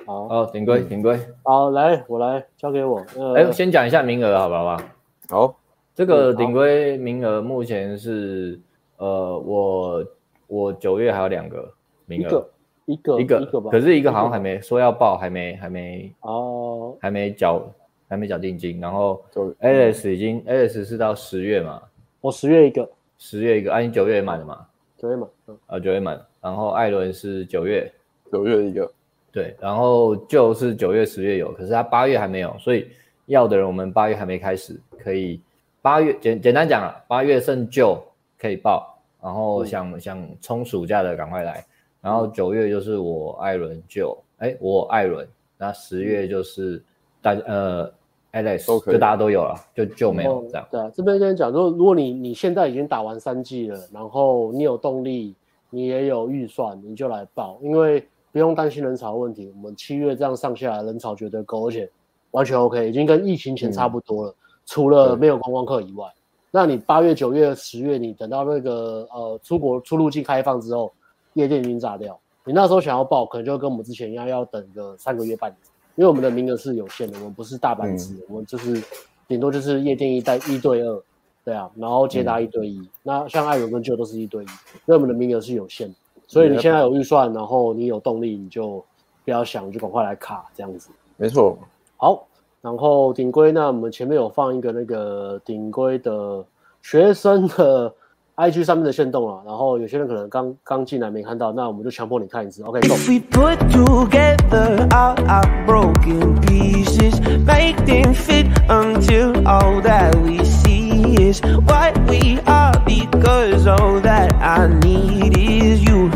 [0.06, 1.18] 好，好，顶规，顶规。
[1.42, 2.98] 好，来，我来，交给我。
[2.98, 4.80] 哎、呃欸，先讲一下名额，好不好？
[5.28, 5.54] 好，
[5.94, 8.58] 这个顶规名额目前是，
[8.96, 10.04] 呃，我
[10.46, 11.70] 我九月还有两个
[12.06, 12.48] 名额。
[12.92, 17.62] 一个一个一个吧，可是一个好像还没说要报，还没还没哦，还没缴
[18.08, 19.24] 还没缴定金，然后
[19.60, 21.82] Alex 已经 Alex 是到十月嘛，
[22.20, 24.66] 我十月一个，十月一个，啊你九月满了嘛？
[24.98, 25.28] 九月满，
[25.66, 27.90] 啊九月满，然后艾伦是九月，
[28.30, 28.92] 九月一个，
[29.32, 32.86] 对，然后就是九月十月有，可是他八月还没有，所以
[33.26, 35.40] 要的人我们八月还没开始，可以
[35.80, 38.00] 八月简简单讲啊，八月剩就
[38.38, 41.64] 可以报，然后想想冲暑假的赶快来。
[42.02, 45.26] 然后九月就是我艾伦就哎，我艾伦，
[45.56, 46.82] 那十月就是
[47.20, 47.88] 大家呃
[48.32, 50.66] ，Alex 就大家都有了，就就没有这样。
[50.68, 55.36] 对啊，这边跟你讲，如果如果你你现在已经打完三季了，然后你有动力，
[55.70, 59.52] 你也有预算，你就来报，因为不用担心人潮问题。
[59.54, 61.88] 我们七月这样上下来，人潮绝对够，而且
[62.32, 64.34] 完全 OK，已经跟疫情前差不多了，嗯、
[64.66, 66.08] 除了没有观光客以外。
[66.50, 70.92] 那你八月、九月、十月，你等到那个呃出国出入境开放之后。
[71.34, 75.56] 夜店已经炸掉，你那时候想要报，可能就跟我们之前一样，要等个三个月半年，
[75.94, 78.82] 因为我们的名额是有限的，我们不是大班制，嗯、我们就是
[79.26, 81.02] 顶多就是夜店一带一对二，
[81.44, 82.78] 对啊，然后接搭一对一。
[82.78, 85.94] 嗯、那像艾伦跟就都是一对一，因为我们的名额是有限的，
[86.26, 88.84] 所以你现在有预算，然后你有动力，你就
[89.24, 90.90] 不要想，就赶快来卡这样子。
[91.16, 91.56] 没错。
[91.96, 92.26] 好，
[92.60, 96.44] 然后顶规呢，我们前面有放一个那个顶规的
[96.82, 97.94] 学生的。
[98.42, 102.80] IG 上面的炫动啊，然后有些人可能刚刚进来没看到，那我们就强迫你看一次，OK。
[102.80, 111.30] If we put together all our broken pieces, make them fit until all that we see
[111.30, 116.10] is what we are, because all that I need is you,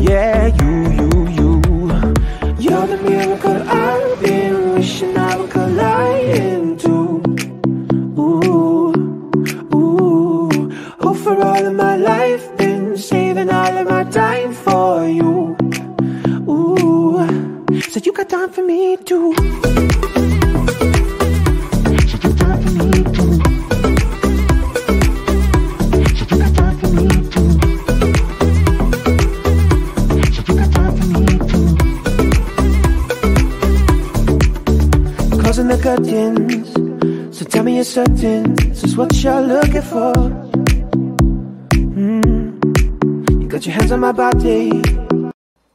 [0.00, 0.85] yeah, you.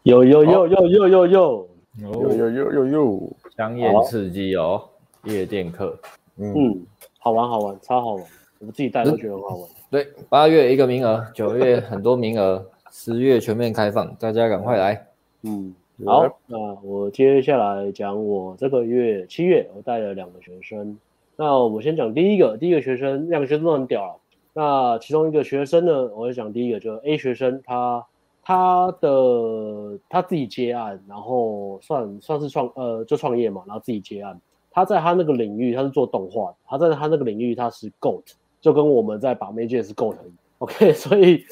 [0.04, 1.28] 有有有有有有有。
[1.28, 1.70] 有。
[2.00, 4.82] 有有有有，香艳刺激哦！
[5.24, 5.98] 夜店课，
[6.38, 6.86] 嗯，
[7.20, 8.26] 好玩好玩，超好玩，
[8.60, 9.70] 我们自己带都觉得很好玩。
[9.90, 15.06] 对，八月一个名额，九月很多名额，十月全面开放，大家赶快来。
[15.44, 15.74] 嗯，
[16.06, 20.98] 好，那我接下来讲我这个月七月我带了两个学生。
[21.36, 24.16] 那我先讲第一个，第一个学生，两个学生都很屌了。
[24.54, 28.06] 那其中一个学生呢，我就讲第一个，就 A 学生他，
[28.44, 34.40] 他他的他自己接案，然后算算是创呃就创业嘛，然后自己接案。
[34.72, 38.24] 他在他那个领域他是做动画，他在他那个领域他是 GOAT，
[38.62, 40.26] 就跟我们在把妹界是 GOAT 一样。
[40.60, 41.44] OK， 所以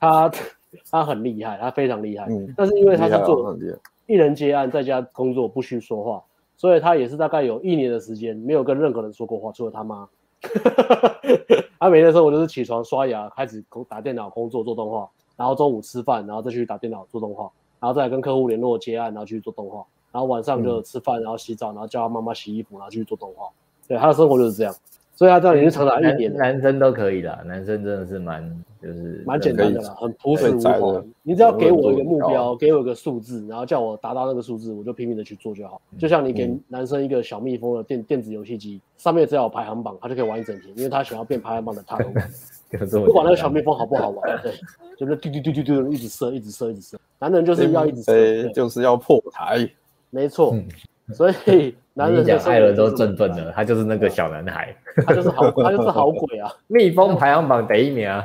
[0.00, 0.30] 他
[0.90, 2.26] 他很厉害，他非常厉害。
[2.28, 3.56] 嗯，但是因为他是做
[4.06, 6.24] 一人接案，在家工作不需说话，
[6.56, 10.08] 所以他也是大概有一年的时间没有跟任何人说过话，除了他妈。
[11.78, 17.50] 他每天的时候，我就是起床、刷牙、开始打电脑工作、做动画，然后中午吃饭，然后再去打电脑做动画，
[17.80, 23.48] 然后再跟客户联络接案，然后去做动画，然后晚上就吃饭，然后洗澡，然后叫他妈妈洗衣服，然后去做动画。
[23.88, 24.74] 对，他的生活就是这样。
[25.14, 26.34] 所以他这样已经长达一年。
[26.34, 31.04] 男生都可以的，男生真的是蛮就是蛮简单的啦，很朴实无华。
[31.22, 35.80] 你只要给我一个目标，给我一个数字，然后叫我达到那个数字，我就拼命的去做就好。
[35.98, 41.98] 就像你给男生一个小蜜蜂的电电子游戏机，上面只要有排行榜，他就可以玩一整天，因为他想要变排行榜的他。
[43.04, 44.52] 不管那个小蜜蜂好不好玩，对，
[44.96, 46.98] 就是嘟嘟嘟嘟嘟一直射，一直射，一直射。
[47.18, 49.68] 男人就是要一直射，就是要破台。
[50.10, 50.54] 没错。
[51.12, 54.74] 所以 男人讲艾伦都振奋了，他就是那个小男孩，
[55.06, 56.50] 他就是好，他就是好鬼啊！
[56.68, 58.24] 蜜蜂排行榜第一名啊，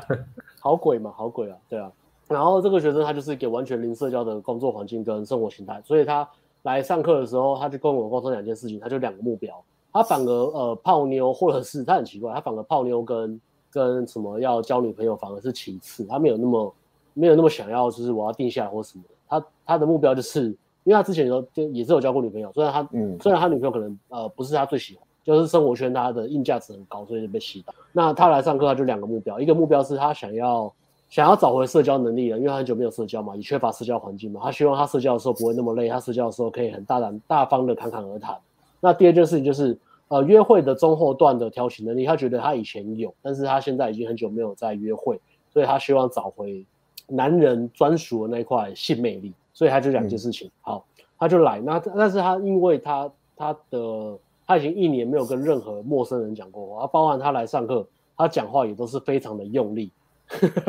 [0.59, 1.91] 好鬼嘛，好鬼啊，对啊。
[2.29, 6.27] 然后这个学生他就是给完全零社交的工作环境跟生活形态，所以他
[6.63, 9.61] 来上课的时候，他就跟我沟通两件事情，他就两个目标，
[9.91, 13.39] 他反而呃泡妞或者是他很奇怪，他反而泡妞跟
[13.71, 16.73] 跟什么要交女朋友反而是其次，他没有那么
[17.13, 20.55] 没有那么想要，就是我要定下来或什么的，他他的目标就是。
[20.83, 27.73] 因为他之前有就也是有交过女朋友，虽然他，嗯，虽然他女朋友可能呃不是他最喜欢，就是生活圈他的硬价值很高，所以就被洗到。
[27.91, 30.73] 那他来上课，他就两个目标，一个目标是他想要
[31.09, 38.33] 想要找回社交能力了，因为他很久没有社交嘛，也缺乏社交环境嘛，他希望他社交的时候不会那么累，他社交的时候可以很大胆大方的侃侃而谈。
[38.79, 39.77] 那第二件事情就是
[40.09, 45.19] 呃约会的中后段的挑情能力，他觉得他以前有，但是他现在已经很久没有在约会，
[45.51, 46.65] 所以他希望找回
[47.07, 49.33] 男人专属的那块性魅力。
[49.53, 50.85] 所以他就两件事情，嗯、好，
[51.17, 51.59] 他就来。
[51.59, 54.15] 那但是他因为他他的
[54.45, 57.83] 他已经一年没有跟任何陌生人讲过话，包含他来上课，
[58.15, 59.91] 他讲话也都是非常的用力，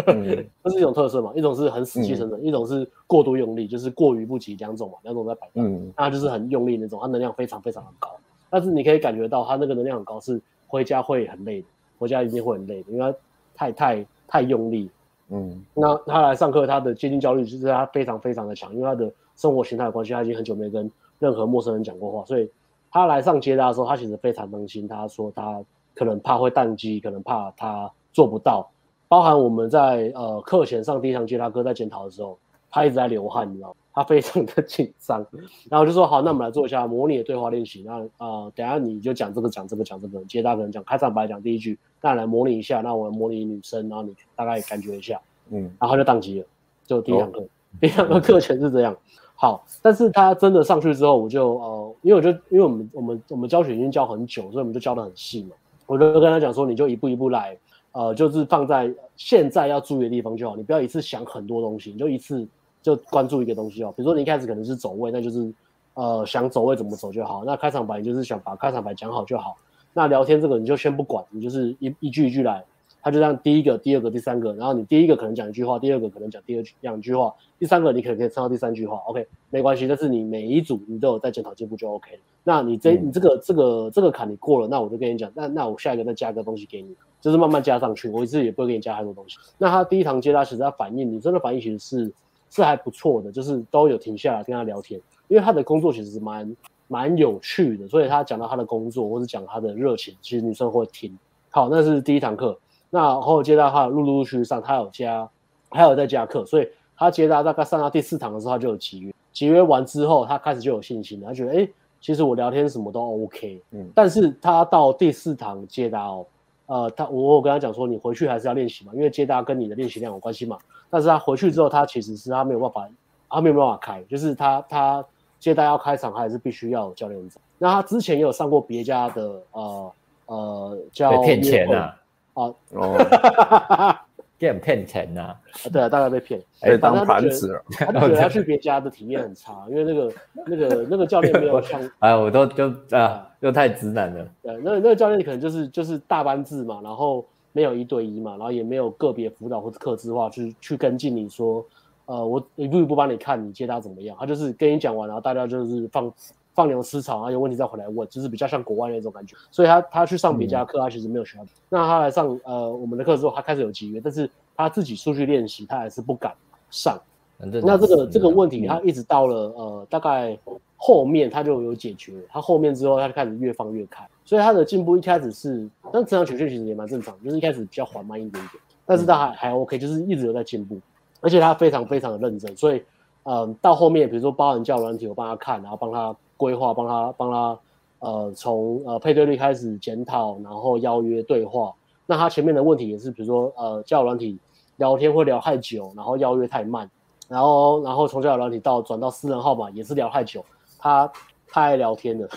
[0.06, 0.24] 嗯、
[0.64, 1.32] 这是一种特色嘛。
[1.36, 5.46] 一种是很死气沉沉，嗯、一种是过度用力，就是过于不及两种嘛，两种在摆。
[5.52, 8.08] 嗯，那他就是很用力那种，他能量非常非常的高。
[8.50, 11.68] 但是你可以感觉到他那个能量很高，是回家会很累的，
[11.98, 13.18] 回家一定会很累的，因为他
[13.54, 14.90] 太太太用力。
[15.30, 22.50] 嗯，那他来上课，他的接近焦虑就是他非常非常的强，因为他的生活形态的关系，他已经很久没跟任何陌生人讲过话，所以
[22.90, 25.62] 他来上接搭的时候，他其实非常担心，他说他
[25.94, 28.66] 可能怕会宕机，可能怕他做不到，
[29.06, 32.38] 包含我们在呃课前上第一堂接搭课在检讨的时候，
[32.70, 33.74] 他一直在流汗，你知道吗？
[33.98, 35.26] 他非常的紧张，
[35.68, 41.76] 然后就说好，那我们来做一下模拟的对话练习，那呃等下你就讲这个讲这个讲这个，接搭可能讲开场白讲第一句。
[42.00, 45.20] 那来模拟一下，那我们模拟女生，然后你大概感觉一下，
[45.50, 46.46] 嗯，然后就宕机了，
[46.86, 47.48] 就第一堂课，哦、
[47.80, 48.96] 第一堂课全是这样。
[49.34, 55.50] 好，但是他真的上去之后，我就呃，因为我就因为我们我们我们教学已经教很久，所以我们就教的很细嘛。
[55.86, 57.58] 我就跟他讲说，你就一步一步来，
[57.92, 62.46] 呃，就是放在现在要注意的地方就好，你不要一次想很多东西，你就一次
[62.82, 63.92] 就关注一个东西哦。
[63.96, 65.52] 比如说你一开始可能是走位，那就是
[65.94, 67.44] 呃想走位怎么走就好。
[67.44, 69.56] 那开场白就是想把开场白讲好就好。
[69.94, 72.64] 那聊天这个你就先不管，你就是一一句一句来，
[73.02, 82.18] 他就这样第一个、第二个、第三个，然后你第一个可能讲一句话，第二个可能讲第二句两句话，第三个你可能可以唱到第三句话，OK，没关系，但是你每一组你都有在检讨进步就 OK。
[82.44, 89.36] 那你这你这个这个这个坎你过了，那我就跟你讲，那那我下一个再加个东西给你，就是慢慢加上去，我一次也不会给你加太多东西。
[89.58, 92.12] 那他第一堂接他其实他反应，你真的反应其实是
[92.50, 96.56] 是还不错的，就是都有停下来跟他聊天，因为他的工作其实是蛮。
[96.90, 101.14] 蛮有趣的，所以他讲到他的工作，或者讲他的热情，其实女生会听。
[101.50, 102.58] 好，那是第一堂课。
[102.88, 105.28] 那后接到他陆陆续续上，他有加，
[105.68, 109.14] 还有在加课，所以他接到大概上到第四堂的时候，他就有集约。
[109.34, 111.68] 集约完之后，他开始就有信心了，他觉得，哎，
[112.00, 113.62] 其实我聊天什么都 OK。
[113.72, 113.86] 嗯。
[113.94, 116.26] 但是他到第四堂接搭哦，
[116.64, 120.56] 呃，他我我跟他讲说，你回去还是要练习嘛，因为接搭跟你的练习量有关系嘛。
[120.90, 122.88] 但是他回去之后，他其实是他没有办法，
[123.28, 125.04] 他没有办法开，就是他他。
[125.40, 127.40] 接待要开场，他还是必须要有教练在。
[127.58, 129.92] 那他之前也有上过别家的呃
[130.26, 131.94] 呃叫骗钱呐
[132.34, 133.96] 啊哦，
[134.36, 135.38] 骗骗钱呐啊，
[135.72, 140.12] 对啊，大概被骗，哎，当盘子，他觉得他去别家的体验很差，因为那个
[140.44, 144.26] 那个那个教练没有像，哎，我都就啊，又太直男了。
[144.42, 151.64] 对，那那个教练可能就是就是大班制嘛，然后没有一对一嘛，然后也没有个别辅导或者客制化去去跟进你说。
[152.10, 154.16] 呃，我一步一步帮你看，你接他怎么样？
[154.18, 156.10] 他就是跟你讲完，然后大家就是放
[156.54, 159.36] 放牛吃草啊，有问题再回来问，就是比较像国外那种感觉。
[159.50, 161.44] 所以他他去上别家课，他其实没有学到。
[161.44, 166.32] 嗯、那他来上呃我们的课之后，他开始有集约，但是他自己出去练习，他还是不敢
[166.70, 166.98] 上。
[167.38, 170.38] 那这个这个问题，他一直到了呃大概
[170.76, 172.14] 后面他就有解决。
[172.28, 174.06] 他后面之后，他就开始越放越开。
[174.24, 180.78] 所以他的进步一开始是，但成长曲线其实也蛮正常，就是一开始比较缓慢一点点，但是他还还 OK，就是一直有在进步，
[181.20, 182.56] 而且他非常非常的认真。
[182.56, 182.82] 所以
[183.22, 186.14] 嗯，到后面比如说包含教软体，我帮他看，然后帮他。
[186.38, 187.58] 规划帮他帮他，
[187.98, 191.74] 呃，从呃配对率开始检讨，然后邀约对话。
[192.06, 194.38] 那他前面的问题也是，比如说呃教软体
[194.76, 196.88] 聊天会聊太久，然后邀约太慢，
[197.28, 200.44] 然后然后从交友软体到转到私人号码也是聊太久。
[200.78, 201.10] 他
[201.46, 202.28] 太爱聊天了，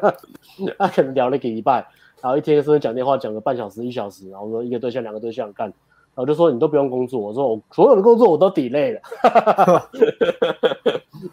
[0.78, 1.86] 他可能聊了一个礼拜，
[2.20, 5.72] 然后一天是讲电话讲个半小时一小时，然后说一个对象两个对象干。
[6.14, 9.00] 我就说你都不用工作，我说我所有的工作我都 delay 了，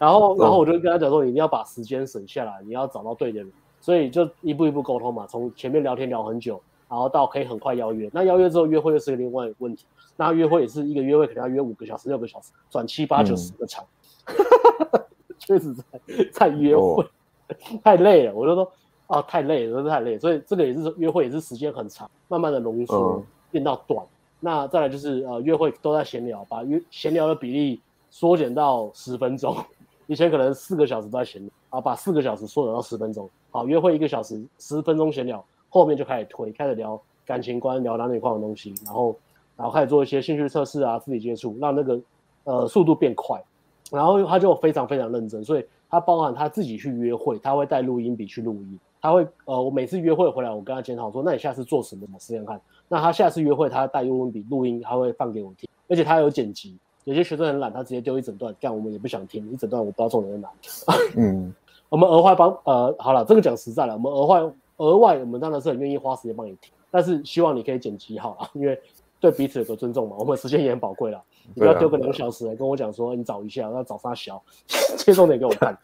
[0.00, 6.58] 然后 然后我就跟他讲说，你一定要把时间省下来，你要找到对的人，所以就一步一步沟通嘛，从前面聊天聊很久，
[6.88, 9.84] 然后到可以很快邀约，那邀约之后约会又是个另外一个问题，
[10.20, 13.82] 那约会也是一个约会可能要约五个小时六个小时，转七八九十个场，
[15.40, 15.82] 确、嗯、实在
[16.30, 17.06] 在约会、哦、
[17.82, 18.70] 太累了，我就说
[19.06, 24.04] 啊太累了，真的太累了，所以这个也是约会也是时间很长，慢慢的浓缩、嗯、变到短。
[24.40, 27.80] 那再来就是呃约会都在闲聊，把约闲聊的比例
[28.10, 29.56] 缩减到十分钟。
[30.06, 33.26] 以前可能四个小时都在闲聊，啊，把四个小时缩短到十分钟。
[33.50, 39.16] 好，约会一个小时，十分钟闲聊，后面就开始推，开始聊感情观，聊男女框的东西，然后
[39.60, 42.00] 然后开始做一些兴趣测试啊，肢体接触，让那个
[42.44, 43.38] 呃速度变快。
[43.90, 48.80] 然后他就非常非常认真，所以他包含他自己去约会，他会带录音笔去录音。
[49.02, 52.06] 他会呃，我每次约会回来，我跟他检讨说，那你下次做什么？
[52.12, 52.60] 我试验看。
[52.88, 56.78] 那他下次约会，他带录音笔录音，他会放给我听，而且他有剪辑。
[57.04, 60.48] 有些学生很懒，他直接丢一整段，这样我们也不想听一整段，我不知道重点在哪。
[61.16, 61.52] 嗯，
[61.88, 64.40] 我们额外帮呃，好了，这个讲实在了，我们额外
[64.76, 68.78] 额外，我们当然是很愿意花时间帮你听，但是希望你可以剪辑好了，因为
[69.20, 71.22] 对彼此有个尊重嘛，我们时间也很宝贵了，
[71.54, 74.42] 你不要丢个两小时来跟我讲说你找一下，要找啥小，
[74.96, 75.76] 切重点给我看。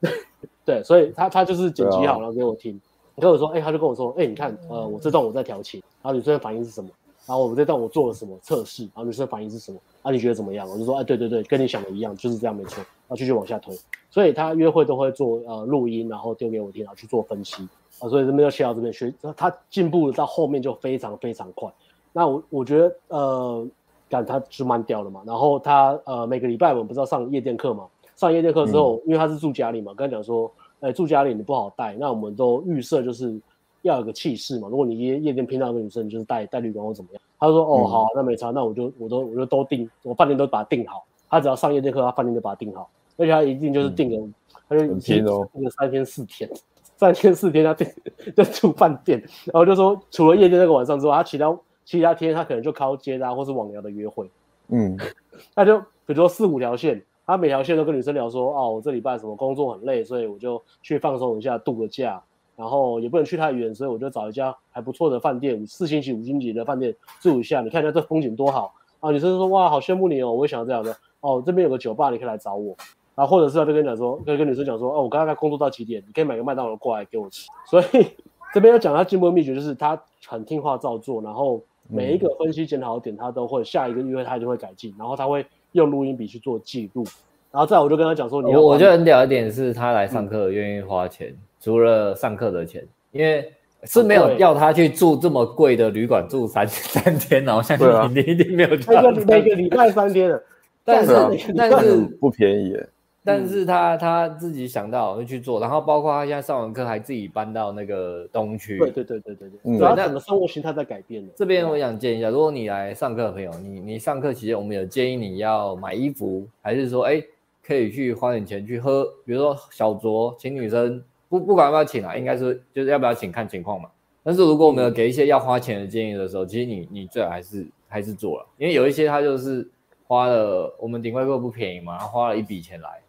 [0.64, 2.80] 对，所以他他就是剪辑好了给我听，
[3.16, 6.90] 跟我说，哎、欸，他就跟我说，哎、欸，你看，呃，我这段我在调情，然后女生的反应是什么？
[7.24, 8.82] 然后我这段我做了什么测试？
[8.82, 9.78] 然后女生的反应是什么？
[10.02, 10.68] 啊，你觉得怎么样？
[10.68, 12.78] 我就说，哎，对对对，跟你想的一样，就是这样，没错。
[12.78, 13.76] 然后继续往下推，
[14.10, 17.68] 所以他约会都会做呃录音，然后丢给我听，然后去做分析
[18.00, 18.08] 啊。
[18.08, 21.70] 所以这边就切到这边学，他进步到后面就非常非常快。
[22.12, 23.66] 那我我觉得呃，
[24.08, 25.22] 感他是蛮屌的嘛。
[25.26, 27.86] 然后他呃每个礼拜我们不是要上夜店课嘛？
[28.14, 33.40] 上夜店课之后，嗯、因为他是住家里嘛，跟他讲说，哎、欸，住家里你不好带，那我们都预设就是
[33.80, 34.68] 要有个气势嘛。
[34.68, 37.22] 如果你夜夜店拼到一个女生，就是带带绿光或怎么样。
[37.40, 41.04] 他说，哦，好、啊，那没差，那我就我都我就都订，我饭店都把它订好。
[41.28, 44.34] 他只要上夜店课，他饭店就把它订好，而且他一定就是订个，嗯、
[44.68, 46.48] 他就订个三天四天，
[46.96, 47.88] 三天四天他订
[48.36, 51.46] 就住饭店，然后就说除了夜店那个晚上之外，他其他
[51.84, 54.30] 其他天他可能就靠接搭或是网聊的约会。
[54.68, 54.96] 嗯，
[55.54, 57.02] 那就比如说四五条线。
[57.24, 62.20] 他每条线都跟女生聊说，哦，我这礼拜什么工作很累，所以我就去放松一下，度个假，
[62.56, 67.60] 然后也不能去太远，所以我就找一家还不错的饭店，四星级、五星级的饭店住一下。
[67.60, 69.12] 你看一下这风景多好啊！
[69.12, 70.94] 女生说，哇，好羡慕你哦，我也想要这样的。
[71.20, 72.74] 哦，这边有个酒吧，你可以来找我。
[73.14, 77.46] 然后或者是他就跟你讲说，可以跟女生讲说，哦，我刚刚工作到几点，你可以买个麦当劳过来给我吃。
[77.70, 78.04] 所以
[78.52, 81.62] 这边要讲他进步的秘诀，就是他很听话照做，然后
[81.92, 85.44] 每一个分析检讨点，他都会下一个月他就会改进，然后他会。
[85.72, 87.02] 用录音笔去做记录，
[87.50, 93.50] 然后再我就跟他讲说你，我我觉得很屌一点是他来上课愿意花钱，嗯、除了上课的钱，因为
[93.84, 98.68] 是没有要他去住这么贵的旅馆住三三天，然后相信你一定没有。
[98.68, 100.42] 每个每个礼拜三天的，
[100.84, 102.88] 但是但是不便宜耶。
[103.24, 108.78] 但是他他自己想到会去做，然后包括他现在上完课还自己搬到那个东区。
[108.78, 109.78] 对对对对对对。
[109.78, 111.24] 主要整个生活形态在改变。
[111.36, 117.22] 这边我想建议一下，如果你来上课的朋友，你你上课期间我们有建议你要买衣服，还是说哎
[117.64, 123.88] 可以去花点钱去喝，比如说小酌，请女生不不管要不要请啊，应该是就是要不要请看情况嘛。
[124.24, 129.68] 但是如果我们有给一些要花钱的建议的时候，其实你你最好还是还是做了，因为有一些他就是
[130.08, 133.00] 花了我们顶规课不便宜嘛，他花了一笔钱来。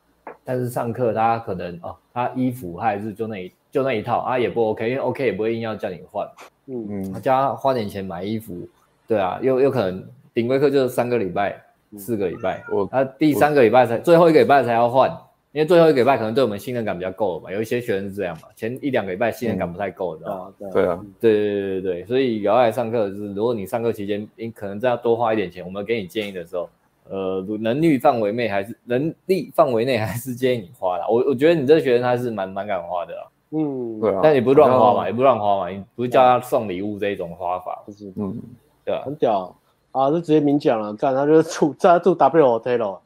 [0.44, 6.28] 但是上课他可能哦，他衣服他还是就那一就那一套啊，也不 OK，因为 OK 也不会硬要叫你换，
[6.68, 8.68] 嗯嗯，叫他花点钱买衣服，
[9.08, 10.04] 对啊，又又可能
[10.34, 11.62] 顶规课就是三个礼拜、
[11.92, 15.10] 嗯、四个礼拜，我他第三个礼拜才最后一个礼拜才要换，
[15.54, 20.70] 因为最后一个礼拜可能对我们信任感比较够了嘛，有一些学生是这样嘛，前一两个礼拜信任感不太够，知道吗？
[20.72, 26.70] 对啊，对对对对对，所以有要来上课就是，如果你上课期间你可能再要多花一点钱，我们给你建议的时候。
[27.10, 31.06] 呃，能力范围内还是能力范围内还是建议你花的。
[31.08, 33.14] 我我觉得你这个学生他是蛮蛮敢花的，
[33.52, 34.20] 嗯，对啊。
[34.24, 38.40] 但你不乱花嘛，也不乱花嘛，你不是叫他送礼物这一种花法，就是，嗯，
[38.86, 39.56] 对啊，很屌。
[39.92, 42.98] 啊，就直接明讲了，干他就是住在住 W Hotel，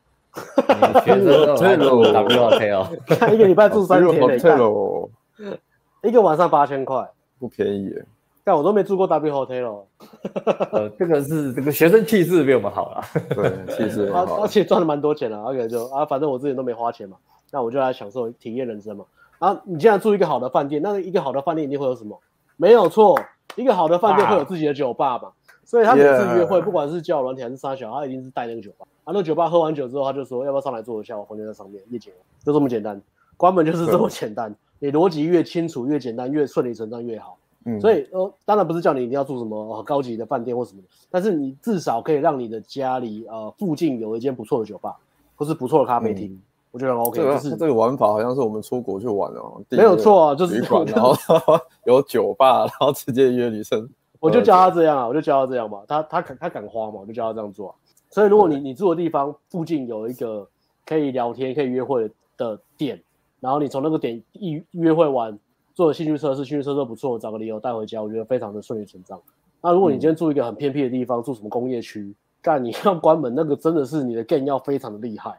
[1.03, 1.15] 学
[1.57, 4.37] 生 住 W Hotel，看一个礼拜住三天嘞，
[6.03, 7.05] 一个晚上八千块，
[7.37, 8.05] 不便宜耶。
[8.47, 9.83] 但我都没住过 W Hotel，
[10.71, 13.03] 呃，这个是这个学生气势比我们好了，
[13.35, 17.17] 对，气势好，而且赚了蛮多钱了，而且就啊，反正我之前都没花钱嘛，
[17.51, 19.03] 那我就来享受体验人生嘛。
[19.37, 22.17] 然后你既然住一个好的饭店，那一个好的饭店一定会有什么？
[22.55, 23.19] 没有错，
[23.57, 25.29] 一个好的饭店会有自己的酒吧嘛，
[25.65, 28.87] 所以他每次约会，不管是叫软体还是沙小，他一定是带那个酒吧。
[29.03, 32.13] 啊，那酒吧喝完酒之后，他就说要不要上来坐一下，我房间在上面，夜景
[32.45, 33.01] 就这么简单，
[33.35, 34.55] 关门就是这么简单。
[34.79, 37.37] 你逻辑越清楚、越简单、越顺理成章越好。
[37.69, 44.95] 嗯，所以呃，当然不是叫你一定要住什么、呃、高级的饭店或什么的，但是你至少可以让你的家里呃附近有一间不错的酒吧，
[45.35, 46.41] 或是不错的咖啡厅，嗯、
[46.71, 47.21] 我觉得很 OK。
[47.21, 51.13] 就是这个玩法好像是我们出国去玩哦，没有错啊，就是旅馆， 然后
[51.83, 53.85] 有酒吧，然后直接约女生。
[54.21, 57.75] 我就教他这样啊，我就教他这样嘛，他他敢他敢花嘛，我就教他这样做、啊。
[58.09, 60.47] 所以如果你你住的地方附近有一个
[60.85, 63.03] 可以聊天、可以约会的店，
[63.41, 65.37] 然后你从那个点一约会完。
[65.77, 69.21] 做兴趣测试，兴趣测试都不错，找个理由带回家，我觉得非常的顺理成章。
[69.61, 75.37] 那如果你今天住一个很偏僻的地方，嗯、住什么工业区，干你要关门，那个真的是你的 game 要非常的厉害，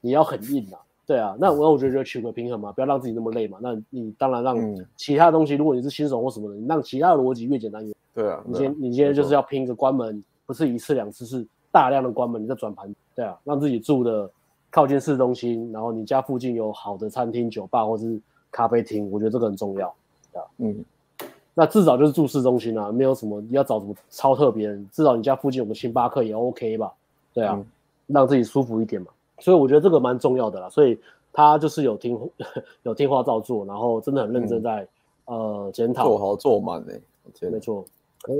[0.00, 0.80] 你要很硬啊。
[1.06, 3.58] 对啊，那我我觉得就取个平衡嘛，不要让自己那么累嘛。
[3.62, 4.56] 那你当然让
[4.96, 7.96] 其他东西，如果你是新手或什么的，你让其他的逻辑越简单越好。
[8.12, 12.92] 对啊，你今天你今天就是要拼一个关门，不是一次两次，是大量的关门，你再转盘。
[13.14, 14.28] 对啊，让自己住的
[14.68, 18.20] 靠近市中心，然后你家附近有好的餐厅、酒吧或是。
[18.56, 19.88] 咖啡厅，我觉得这个很重要，
[20.32, 20.82] 啊，嗯，
[21.52, 26.90] 那至少就是住市中心啊，没有什么你要找什么超特别，至少你家附近有个星巴克也 OK 吧，
[27.34, 27.66] 对啊，嗯、
[28.06, 29.08] 让自己舒服一点嘛，
[29.40, 30.98] 所以我觉得这个蛮重要的啦，所以
[31.34, 32.18] 他就是有听
[32.82, 34.88] 有听话照做，然后真的很认真在、
[35.26, 36.94] 嗯、呃检讨，做好做满呢，
[37.50, 37.84] 没错，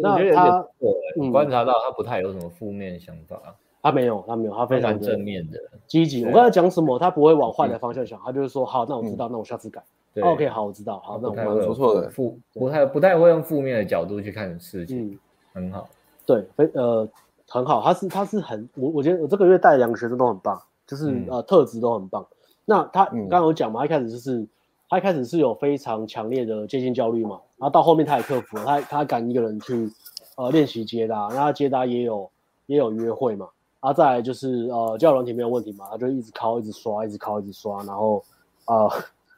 [0.01, 0.67] 那他
[1.15, 3.39] 你观察到他不太有什么负面想法。
[3.83, 6.25] 他没有，他没有，他非常正面的积极。
[6.25, 9.81] 我刚才讲什么，他不会往坏的方向想，他就是说，好，那我知道，那我下次改。
[10.23, 12.09] OK，好，我知道，好，那我蛮不错的。
[12.11, 15.19] 负不太不太会用负面的角度去看事情，嗯
[15.53, 15.89] 很好。
[16.25, 17.09] 对，非呃
[17.49, 22.27] 很好，他是他是很我我觉得我这个月带两个学生都很棒，就是呃特质都很棒。
[22.65, 24.47] 那他刚刚有讲嘛，一开始就是
[24.89, 29.91] 他一开始是有非常强烈的接近焦虑嘛，然后到后面他也克服了，他他敢一个人去
[30.37, 32.29] 呃练习接搭，那他接搭也有
[32.67, 33.49] 也有约会嘛。
[33.81, 38.21] 然后再来就是呃，交友软体没有问题嘛，他就一直敲，一直刷，一直敲，一直刷，然后
[38.65, 38.89] 啊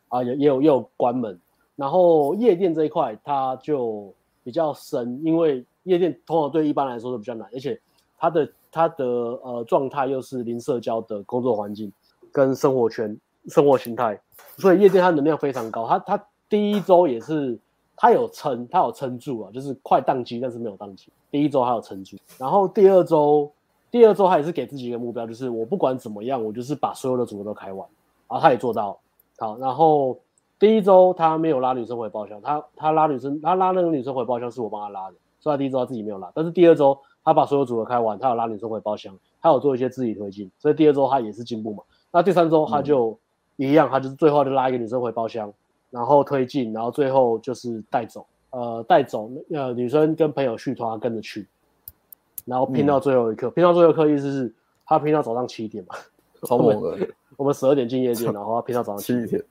[0.09, 1.39] 啊也也有也有关门，
[1.77, 4.13] 然后夜店这一块它就
[4.43, 7.81] 比较深，因为夜店通常对一般来说都比较难，而且
[8.19, 11.93] 他的他的呃状态又是零社交的工作环境
[12.33, 13.17] 跟生活圈
[13.49, 14.21] 生活形态，
[14.57, 17.59] 所以夜店它能量非常高，它它第一周也是
[17.97, 23.51] 它有撑，它有撑住啊，就是快宕机，但是没有宕机，第一周他有撑住，然后第二周。
[23.91, 27.89] 第二周他也是给自己一个目标，就是我不管怎么样，我就是把所有的组合都开完，
[28.29, 28.99] 然后他也做到。
[29.39, 30.19] 好，然后
[30.59, 36.31] 第一周他没有拉女生回包厢，他他拉女生，他拉那个女生回包厢是我帮他拉的，所以他第一周他自己没有拉。
[36.35, 41.83] 但是第二周他把所有组合开完，他有拉女生回包厢，他有做一些自己推进，所以第二周他也是进步嘛。
[42.11, 43.17] 那第三周他就
[43.57, 45.53] 一样，他就是最后就拉一个女生回包厢，
[45.91, 51.47] 然后推进，然后最后就是带走，呃，带走呃女生跟朋友去团他跟着去。
[52.45, 54.55] 然后拼到最后一刻，嗯、拼到最后一刻意思是
[54.87, 55.95] 他拼到早上七点嘛，
[56.45, 57.07] 超猛的。
[57.39, 59.43] 我们十二点进夜店， 然后他拼到早上七点，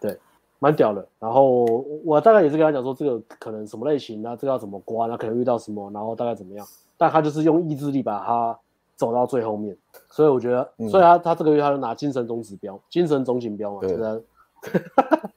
[0.00, 0.18] 对，
[0.58, 1.06] 蛮屌的。
[1.20, 1.64] 然后
[2.04, 6.66] 我大概也是跟他讲说，这个可能什么类型啊，这个要怎么关那，可能遇到什么，然后大概怎么样。
[6.98, 8.58] 但他就是用意志力把他
[8.96, 9.76] 走到最后面，
[10.10, 14.20] 所以我觉得，嗯、所以他他这个月他就拿精神总指标，精神总锦标嘛，对吧？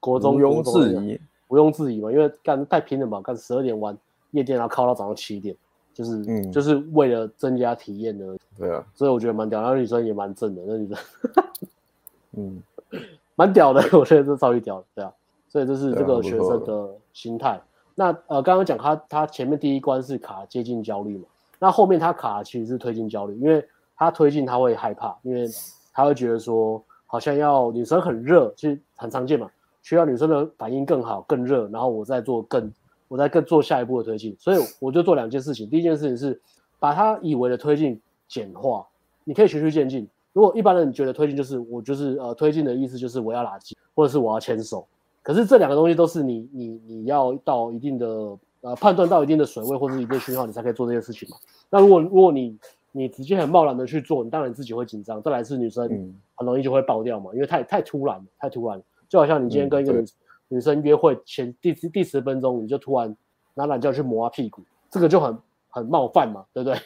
[0.00, 3.96] 国中毋庸置疑，毋庸置疑嘛，因为干太拼了嘛，干十二点玩
[4.32, 5.54] 夜店，然后靠到早上七点。
[5.96, 10.98] 就是，嗯，就是为了增加体验的，对啊，所以我觉得蛮屌，然后女生也蛮正的，那女生，
[12.36, 12.62] 嗯，
[13.34, 15.10] 蛮屌的，我觉得这超级屌的，对啊，
[15.48, 17.58] 所以这是这个学生的心态。
[17.94, 21.24] 那呃，刚刚讲他他前面第一关是卡接近焦虑嘛，
[21.58, 23.66] 那后面他卡其实是推进焦虑，因为
[23.96, 25.48] 他推进他会害怕，因为
[25.94, 29.50] 他会觉得说好像要女生很热，其实很常见嘛，
[29.80, 32.70] 需要女生的反应更好更热，然后我再做更。
[33.08, 35.68] 我在更做下一步的推进，所以我就做两件事情。
[35.68, 36.40] 第一件事情是
[36.78, 38.86] 把他以为的推进简化，
[39.24, 40.08] 你可以循序渐进。
[40.32, 44.86] 如果一般人觉得推进就是我就是呃推进的意思就是我要拉筋，或者是我要牵手，
[45.22, 48.06] 可是这两个东西都是你你你要到一定的
[48.60, 51.36] 呃判断到一定的水位或者是一定的讯号，你才可以做这件事情嘛。
[51.70, 52.56] 那如果如果你
[52.92, 55.20] 你直接很贸然的去做，你当然自己会紧张。
[55.22, 55.86] 再来是女生
[56.34, 58.84] 很容易就会爆掉嘛，因为太太突然了，太突然了。
[59.08, 60.06] 就好像你今天跟一个女、嗯、
[60.48, 63.14] 女生约会前第第十分钟，你就突然
[63.54, 66.78] 拿懒觉去磨她屁股，这个就很很冒犯嘛，对不对？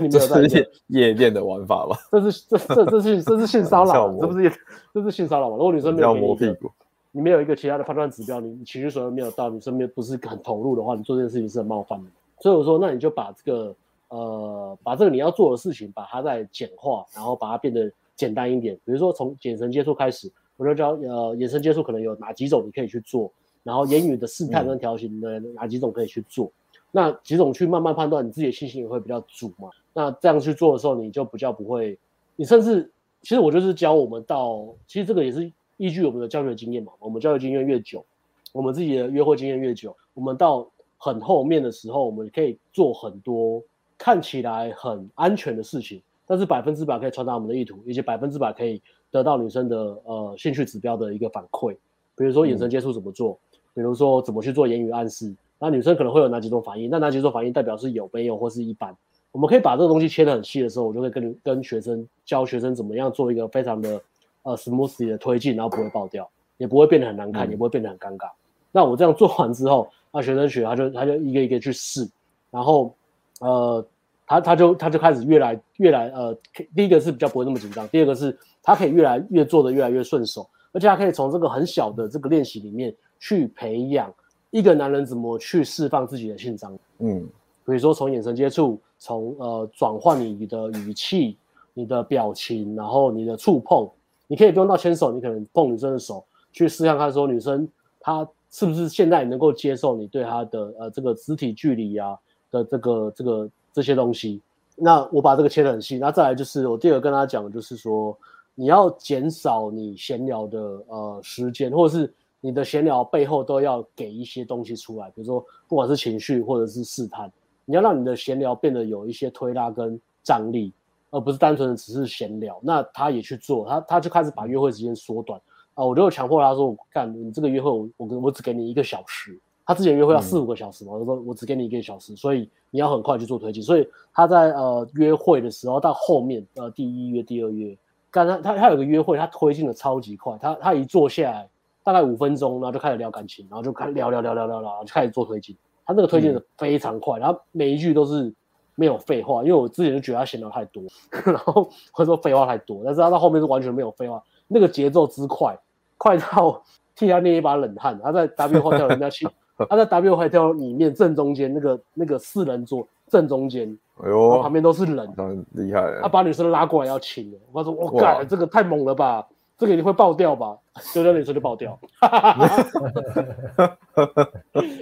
[0.06, 1.96] 你没有在这是夜店的玩法吧？
[2.10, 4.52] 这是这这这是这是性骚扰，这不是
[4.92, 5.56] 这是性骚扰嘛？
[5.56, 6.70] 如果女生没有摸屁股，
[7.10, 12.10] 你没有一个其他的判断指标，你情绪所有没有到，女生没不是很投入的话，你做这件事情是很冒犯的。
[12.40, 13.74] 所以我说，那你就把这个。
[14.10, 18.74] 呃，把这个你要做的事情，把它再简化，然后把它变得简单一点。
[18.76, 23.32] 比如说从眼神接触开始，我就教呃，眼神接触可能有哪几种你可以去做，
[23.62, 26.52] 然后言语的试探跟调情的哪几种可以去做，嗯、
[26.92, 29.70] 那几种去慢慢判断，你自己的信心也会比较足嘛。
[29.94, 31.98] 那这样去做的时候，你就比较不会，
[32.36, 32.90] 你甚至
[33.22, 36.92] 其实我就是教我们到，其实这个也是依据我们的教学经验嘛。
[36.98, 38.04] 我们教学经验越久，
[38.52, 40.68] 我们自己的约会经验越久，我们到
[40.98, 43.62] 很后面的时候，我们可以做很多。
[44.00, 48.80] 看起来很安全的事情，但是百分之百可以传达我们的意图，以及百分之百可以
[49.10, 51.76] 得到女生的呃兴趣指标的一个反馈。
[52.16, 56.90] 比如说眼神接触怎么做，嗯、比如说怎么去做言语暗示，那女生可能会有哪几种反应？
[56.90, 58.96] 那哪几种反应代表是有没有或是一般？
[59.32, 64.00] 我们可以把这个东西切得很细的时候，我就会跟跟学生教学生怎么样做一个非常的
[64.42, 68.30] 呃 smoothly 的推进，然后不会爆掉，也不会变得很难看，嗯、也不会变得很尴尬。
[68.72, 72.08] 那我这样做完之后，那学生学他就他就一个一个去试，
[72.50, 72.94] 然后。
[73.40, 73.86] 呃，
[74.28, 76.36] 他他就他就开始越来越来呃，
[76.76, 84.12] 第一个是比较不会那么紧张，第二个是他可以越来越做的越来越顺手，而且他可以从这个很小的这个练习里面去培养
[84.50, 86.78] 一个男人怎么去释放自己的性张力。
[86.98, 87.26] 嗯，
[87.64, 91.38] 比如说从眼神接触，从呃转换你的语气、
[91.72, 93.88] 你的表情，然后你的触碰，
[94.26, 96.22] 你可以不用到牵手，你可能碰女生的手，
[96.52, 97.66] 去试看看说女生
[97.98, 102.14] 她是不是现在能够接受你对她的呃这个肢体距离啊。
[102.50, 104.42] 的这个这个这些东西，
[104.74, 105.98] 那我把这个切得很细。
[105.98, 108.18] 那再来就是我第二个跟他讲的就是说，
[108.56, 117.30] 你要减少你闲聊的呃时间，或者是你的闲聊背后都要给一些东西出来，比如说不管是情绪或者是试探，
[117.64, 120.72] 你要让你的闲聊变得有一些推拉跟张力，
[121.10, 122.58] 而不是单纯的只是闲聊。
[122.60, 125.40] 那他也去做，他他就开始把约会时间缩短
[125.74, 129.38] 啊，我就强迫他说，我干你这个约会我我我只给你一个小时。
[129.68, 133.62] 他之前约会要四五个小时嘛，我、嗯、说我只给你一个小时，所以你要很快去做推进。
[133.62, 137.76] 所以他在呃约会的时候到后面呃第一约、第二约，
[138.10, 140.38] 刚才他他有个约会，他推进的超级快。
[140.40, 141.46] 他他一坐下来
[141.84, 145.54] 大概五分钟，然后就开始聊感情，然后就开始聊聊聊聊聊聊，就开始做推进。
[145.84, 148.32] 他那个推进的非常快，然后每一句都是
[148.74, 150.82] 没有废话，因为我之前就觉得他闲聊太多，
[151.26, 155.54] 然后或者说废话太多，但是他到后面是完全没有废话，那个节奏之快，
[155.98, 156.64] 快到
[156.96, 158.00] 替他捏一把冷汗。
[158.02, 159.28] 他在 W Hotel 人家去。
[159.68, 166.00] 他在 W Hotel 里面正中间那个那个四人座正中间，哎呦，旁边都是人，很厉害。
[166.00, 169.26] 他把女生拉过来要亲，我说我靠，这个太猛了吧，
[169.56, 170.56] 这个一定会爆掉吧？
[170.94, 171.76] 就那女生就爆掉。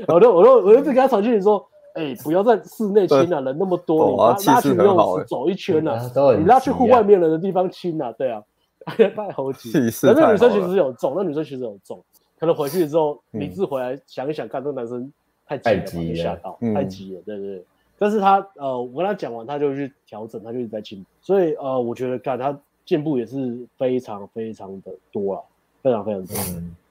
[0.08, 5.98] 我就我就我就跟他传讯说，哎，不要在室内亲了，人那么多，你拉去游泳池走一圈 了，
[6.36, 8.42] 你拉去户外面人的地方亲啊，对啊，
[8.84, 9.72] 太猴急。
[10.02, 11.98] 那那女生其实有中，那女生其实有中。
[12.38, 15.12] 可能回去之后，理智回来想一想，看这个男生
[15.46, 17.64] 太急了，就吓到，太急了，对对对。
[17.98, 21.06] 但是他呃，我跟他讲完，他就去调整，他就一直在进步。
[21.22, 25.42] 所以呃，我觉得看他进步也是非常非常的多啊，
[25.82, 26.36] 非常非常多。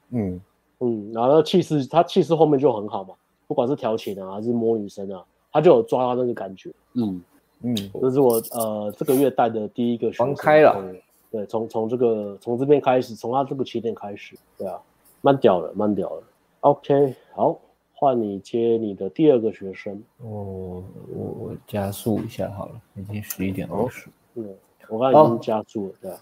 [0.09, 0.41] 嗯
[0.79, 3.13] 嗯，然后气势，他气势后面就很好嘛，
[3.47, 6.71] 不管是调情啊，还是摸女生啊，他就有抓到那个感觉。
[6.93, 7.21] 嗯
[7.61, 10.33] 嗯，这是我呃这个月带的第一个学生。
[10.33, 10.83] 开了。
[11.31, 14.79] 对，从从这个从这边开始，从他这个起点开始，对啊。
[15.25, 16.23] 蛮屌了，慢屌了。
[16.59, 17.59] OK，好，
[17.95, 19.99] 换你接你的第二个学生。
[20.21, 24.07] 我，我我加速一下好了，已经十一点二十。
[24.35, 24.47] 嗯，
[24.87, 26.17] 我刚才已经加速了，对吧？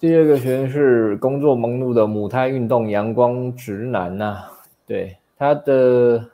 [0.00, 4.52] 第二个学生是工作忙碌的母胎运动阳光直男呐、啊。
[4.86, 6.24] 对，他的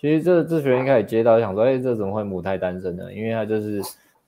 [0.00, 3.14] 其实这这学员一开始接到想说，哎，这怎么会母胎单身呢？
[3.14, 3.80] 因为他就是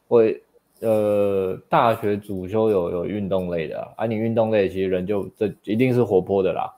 [0.06, 0.40] 会
[0.78, 6.72] 呃大学主修有有运动类的啊，而、啊、你运动类其实人就这一定是活泼的啦。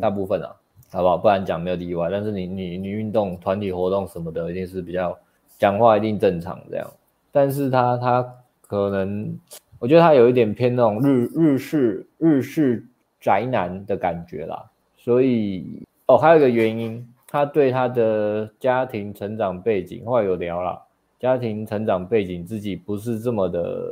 [0.00, 0.54] 大部分啊，
[0.90, 1.16] 好不好？
[1.16, 2.08] 不然讲没有例外。
[2.10, 5.18] 但是你你你运动、团体活动什么的，一定是比较
[5.58, 6.90] 讲话一定正常这样。
[7.32, 8.34] 但是他他
[8.66, 9.36] 可能，
[9.78, 12.86] 我觉得他有一点偏那种日日式日式
[13.20, 14.70] 宅男的感觉啦。
[14.96, 20.80] 所以哦，还有一个原因，他对他的家庭成长背景，后来有聊了，
[21.18, 23.90] 家庭成长背景自己不是这么的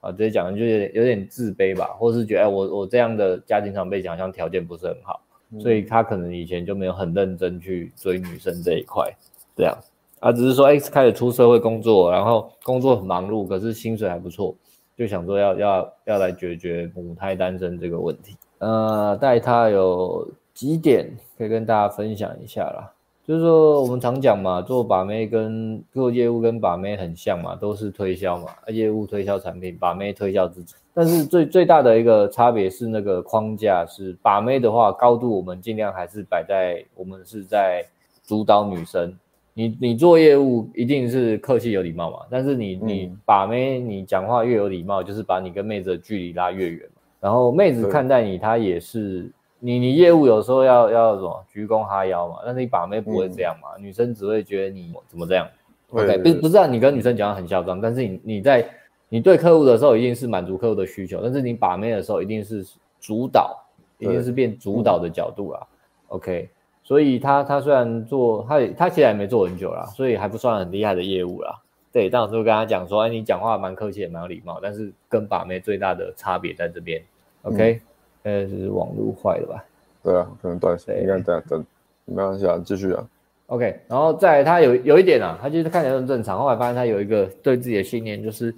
[0.00, 5.20] 啊，直接讲就有点有点自卑吧，或是觉得哎，我我这样的家庭成长背景好像条件不是很好。
[5.60, 9.14] 所以他可能以前就没有很认真去追女生这一块，
[9.56, 9.76] 这样
[10.20, 14.54] 啊，只是说哎开始出社会工作，然后工作很忙碌，可是薪水还不错，
[14.96, 18.36] 就想说要要要来解决母胎单身这个问题。
[18.58, 22.90] 呃，带他有几点可以跟大家分享一下啦。
[23.26, 30.74] 就是说，我们常讲嘛，做把妹跟做业务跟把妹很像嘛，都是推销嘛，业务推销产品，把妹推销自己。
[30.94, 37.84] 但是最最大的一个差别是那个框架是把妹的话，高度我们尽量还是摆在我们是在
[38.24, 39.12] 主导女生。
[39.52, 47.02] 你你做业务一定是客气有礼貌嘛，但是你你把妹你讲话越有礼貌，就是把你跟妹子的距离拉越远嘛。
[47.20, 49.30] 然后妹子看待你，她也是。
[49.60, 55.48] 你你业务有时候要要什么鞠躬哈腰嘛，但是你把妹不会这样嘛，嗯、女生只会觉得你怎么这样
[55.88, 58.68] ？OK，不不知道你跟女生讲话很嚣张，但是你你在
[59.14, 62.66] 你对客户的时候一定是满足客户的需求，但是你把妹的时候一定是
[62.98, 63.64] 主导，
[63.98, 65.60] 一定是变主导的角度啦。
[65.62, 65.68] 嗯、
[66.08, 66.48] OK，
[66.82, 71.54] 所以他他虽然做他他其实也没做很久啦，所以还不算很厉害的业务啦。
[71.92, 77.00] 对，当时就跟他讲说，哎，你讲话蛮客气也蛮有礼貌，但是跟把妹最大的差别在这边。
[77.42, 77.74] OK。
[77.74, 77.80] 嗯
[78.24, 79.64] 呃，是网络坏了吧？
[80.02, 80.98] 对啊，可能断线。
[81.02, 81.62] 应该这样等，
[82.06, 83.06] 没关系啊，继续啊。
[83.48, 88.52] OK，然后再来他有有一点啊，他就是看起来很正常，后来发现他有一个对自己的信念，就是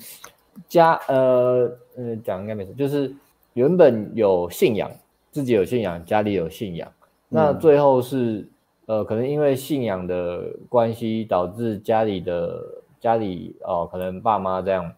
[0.69, 3.15] 家呃呃讲应该没错，就是
[3.55, 4.91] 原本有信仰，
[5.33, 6.91] 自己有信仰，家里有信仰，
[7.29, 8.49] 那最后是、
[8.87, 12.61] 嗯、呃可能因为信仰的关系，导致家里的
[13.01, 14.93] 家里哦、呃，可能爸妈这样。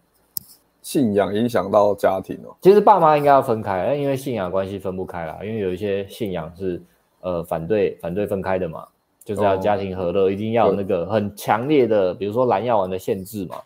[0.81, 6.81] 信仰影响到家庭哦，其实爸妈应该要分开，但因为信仰关系分不开啦，因为有一些信仰是
[7.21, 8.87] 呃反对反对分开的嘛，
[9.23, 13.57] 就是要家庭和乐，哦、一定要有那个很强烈的，比如说蓝药丸的限制嘛，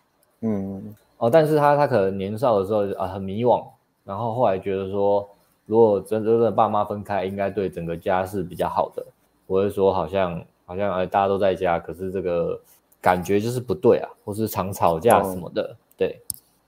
[0.41, 0.83] 嗯
[1.23, 3.65] 哦，但是他他可能年少的时候啊很迷惘，
[4.03, 5.29] 然后后来觉得说，
[5.67, 9.07] 如果真真的爸妈分开，应该对整个家是比较好的，
[9.47, 12.61] 我会说好像好像哎大家都在家，可是这个
[13.01, 16.21] 感觉就是不对啊，或是常吵架什么的，哦、对。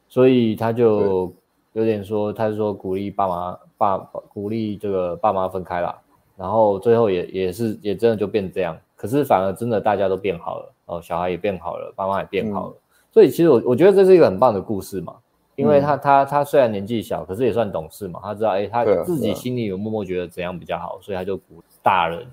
[0.09, 1.33] 所以他就
[1.73, 3.99] 有点说，他是说鼓励爸妈爸
[4.33, 5.99] 鼓励这个爸妈分开啦，
[6.37, 12.79] 然后最后也也是也真的就变这样，可是反而真的大家都变好了哦，小孩也变好了，爸妈也变好了，嗯、
[13.15, 15.15] 所以其实我我觉得这是一个很棒的故事嘛，
[15.55, 22.27] 因为他、嗯、他他虽然年纪小，可是也算懂事嘛，他知道哎他自己心里有默默觉得怎样比较好，所以他就鼓大人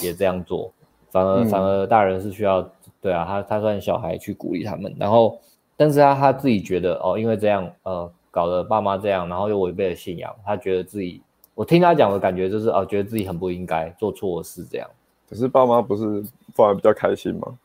[0.00, 0.72] 也这样做，
[1.10, 2.62] 反而、嗯、反而大人是需要
[3.00, 5.36] 对啊，他他算小孩去鼓励他们，然后。
[5.80, 11.22] 但是他他自己觉得哦，因为这样呃，搞得爸妈这样，然后又违背了信仰，他觉得自己，
[11.54, 14.90] 我听他讲的感觉就是哦，觉得自己很不应该做错事这样。
[15.30, 17.56] 可是爸妈不是反而比较开心吗？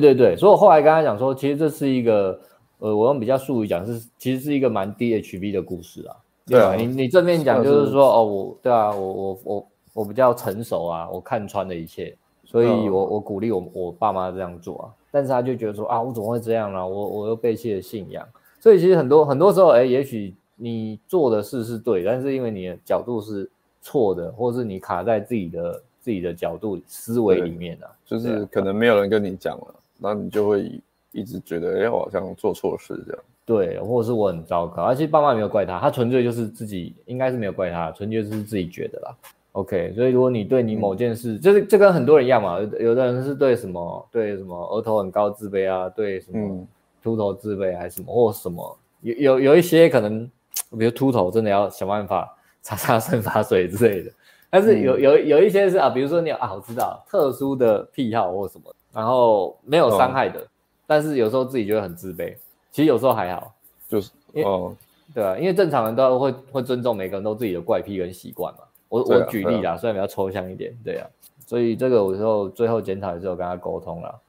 [0.00, 2.40] 对对，所以我后来跟他讲说，其实这是一个
[2.78, 6.16] 呃，我用比较术语讲是，其实是一个蛮 DHB 的故事啊。
[6.46, 14.88] 对啊，你你正面讲就是说哦，我对啊，我我我我比较成熟啊，我看穿了一切，所以我我鼓励我我爸妈这样做啊。
[15.10, 16.88] 但是他就觉得说啊，我怎么会这样呢？
[16.88, 18.26] 我我又背弃了信仰，
[18.60, 23.50] 所以其实很多很多时候，哎，也许你做的事是对，但是因为你的角度是
[23.82, 33.22] 错的，或是你卡在自己的自己的角度思维里面啊，就是可能没有人跟你讲了，那你就会一直觉得，哎，我好像做错事这样。
[33.44, 39.14] 对，或者是我很糟糕，而且爸妈没有怪他，他纯粹就是自己，应该是没有怪他，纯粹就是自己觉得啦。
[39.52, 46.66] OK，所以如果你对你某件事，嗯、就是这跟很多人一样嘛，有的人是对什么对什么额头很高自卑啊，对什么
[47.02, 50.24] 秃头自卑还是什么，或什么有有有一些可能，
[50.78, 54.10] 比如秃头真的要想办法擦擦生发水之类的，
[54.48, 60.46] 但是有有有一些是啊，比如说你有啊，我知道特殊的癖好或什么，然后没有伤害的，哦、
[60.86, 62.34] 但是有时候自己觉得很自卑，
[62.70, 63.54] 其实有时候还好，
[63.88, 64.10] 就是
[64.44, 64.74] 哦，
[65.14, 68.60] 对啊，因为正常人都会会尊重每个人都自己的怪癖跟习惯嘛。
[68.88, 71.08] 我我举例啦，虽然比较抽象一点，对啊，
[71.46, 74.20] 所以这个我之后最后检讨的时候跟他沟通了，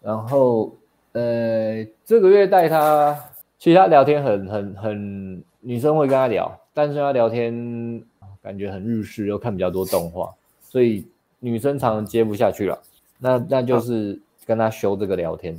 [0.00, 0.72] 然后
[1.12, 3.18] 呃这个月带他，
[3.58, 8.00] 其实他聊天很很很，女生会跟他聊，但是他聊天
[8.40, 11.04] 感觉很日式，又看比较多动画，所以
[11.40, 12.78] 女生常常接不下去了，
[13.18, 15.56] 那那就是跟他修这个聊天，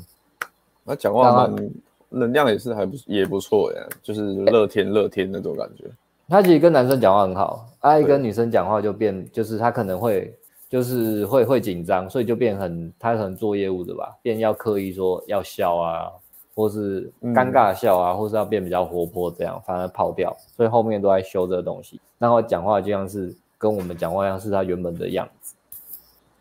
[0.83, 1.69] 那讲话蛮
[2.09, 5.85] 能量也是还不也不错呀，就是乐天乐天那种感觉。
[6.29, 10.33] 他其实跟男生讲话很好，爱跟女生讲话就变，就是他可能会，
[10.69, 16.11] 就是会会紧张，所以就变很，他可能做业务的吧，变要刻意说要笑啊，
[16.53, 21.99] 或是尴尬笑啊，嗯、或是要变比较活泼这样，反而跑掉，所以后面都在修这个东西。
[22.19, 25.55] 然后讲话就像是跟我们讲话一样，是他原本的样子，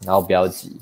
[0.05, 0.77] 然后不要急，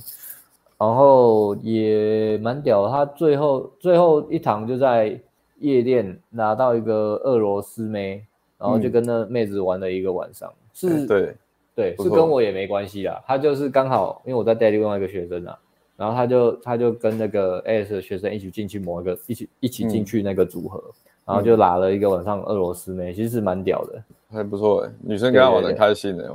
[0.79, 5.21] 然后也蛮屌，他最后最后一堂就在
[5.59, 8.25] 夜店拿到一个俄罗斯妹。
[8.57, 11.35] 然后就跟那妹子玩了一个晚上，嗯、是，对，
[11.75, 13.23] 对，是跟我也没关系啦。
[13.27, 15.59] 他就是刚好，因为我在带另外一个学生啊，
[15.99, 20.95] 然后他就他就跟那个 AS 的学生一起进去某一个一起一起进去那个组合，嗯、
[21.27, 26.33] 然后就拉了一个晚上俄罗斯妹，其实蛮屌的，还不错哎，女生跟他玩的开心的，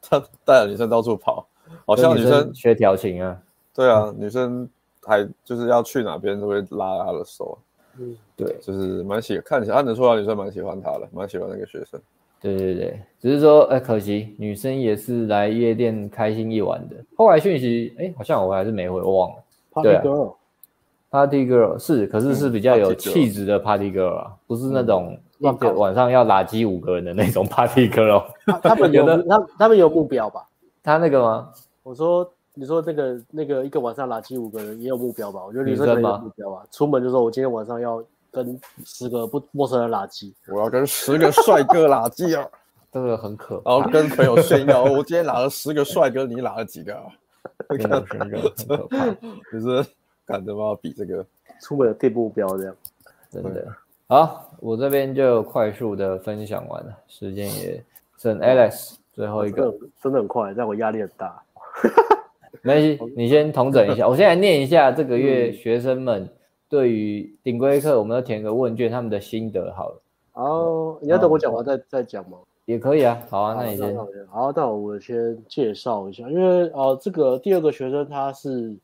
[0.00, 1.44] 他 带着女生到处跑，
[1.86, 3.36] 好像女生学调情啊，
[3.78, 4.68] 对啊，女生
[5.04, 7.56] 还就是要去哪边都会拉他的手，
[7.96, 12.00] 嗯，对，就是蛮喜看起来看得出来女生蛮喜欢他的，蛮喜欢那个学生。
[12.40, 16.96] 对对对，只是说，哎，可惜女生也是来夜店开心一晚的。
[17.16, 19.36] 后来讯息，哎，好像我还是没回，我忘了。
[19.72, 28.24] Party girl，Party girl 是，可是是比较有气质的 Party girl 啊，不是那种一个晚上要拉机五个人的那种 Party girl。
[28.60, 30.48] 他们有 的，他他们有目标吧？
[30.82, 31.50] 他那个吗？
[31.84, 32.28] 我说，
[32.58, 35.44] 你说那个那个一个晚上垃圾五个人也有目标吧？
[35.46, 38.02] 我觉得女生有目标啊，出门就说我今天晚上要。
[38.30, 42.46] 跟十个不陌生的垃圾，我要跟十个帅哥垃圾啊，
[42.92, 43.70] 真 的很可怕。
[43.70, 47.04] 然后跟朋友炫耀，我今天拿了十个帅哥，你拿了几个啊？
[47.70, 49.06] 真的很可怕，
[49.50, 49.90] 就是
[50.26, 51.24] 赶着要比这个
[51.62, 52.76] 出门的定目标这样，
[53.30, 53.66] 真的。
[54.08, 57.82] 好，我这边就快速的分享完了，时间也
[58.18, 61.42] 剩 Alex 最后一个，真的很快，但我压力很大。
[62.62, 66.28] 没关系，你先统整一下， 我先来念一下这个月学生们。
[66.70, 70.02] 对于顶规课，我们要填个问卷，他们的心得好了。
[70.34, 72.36] 哦，你要等我讲完再再讲吗？
[72.66, 73.96] 也可以啊，好啊，那你先。
[74.28, 78.76] 好，那我先介绍一下，因为呃，这个第二个学生他是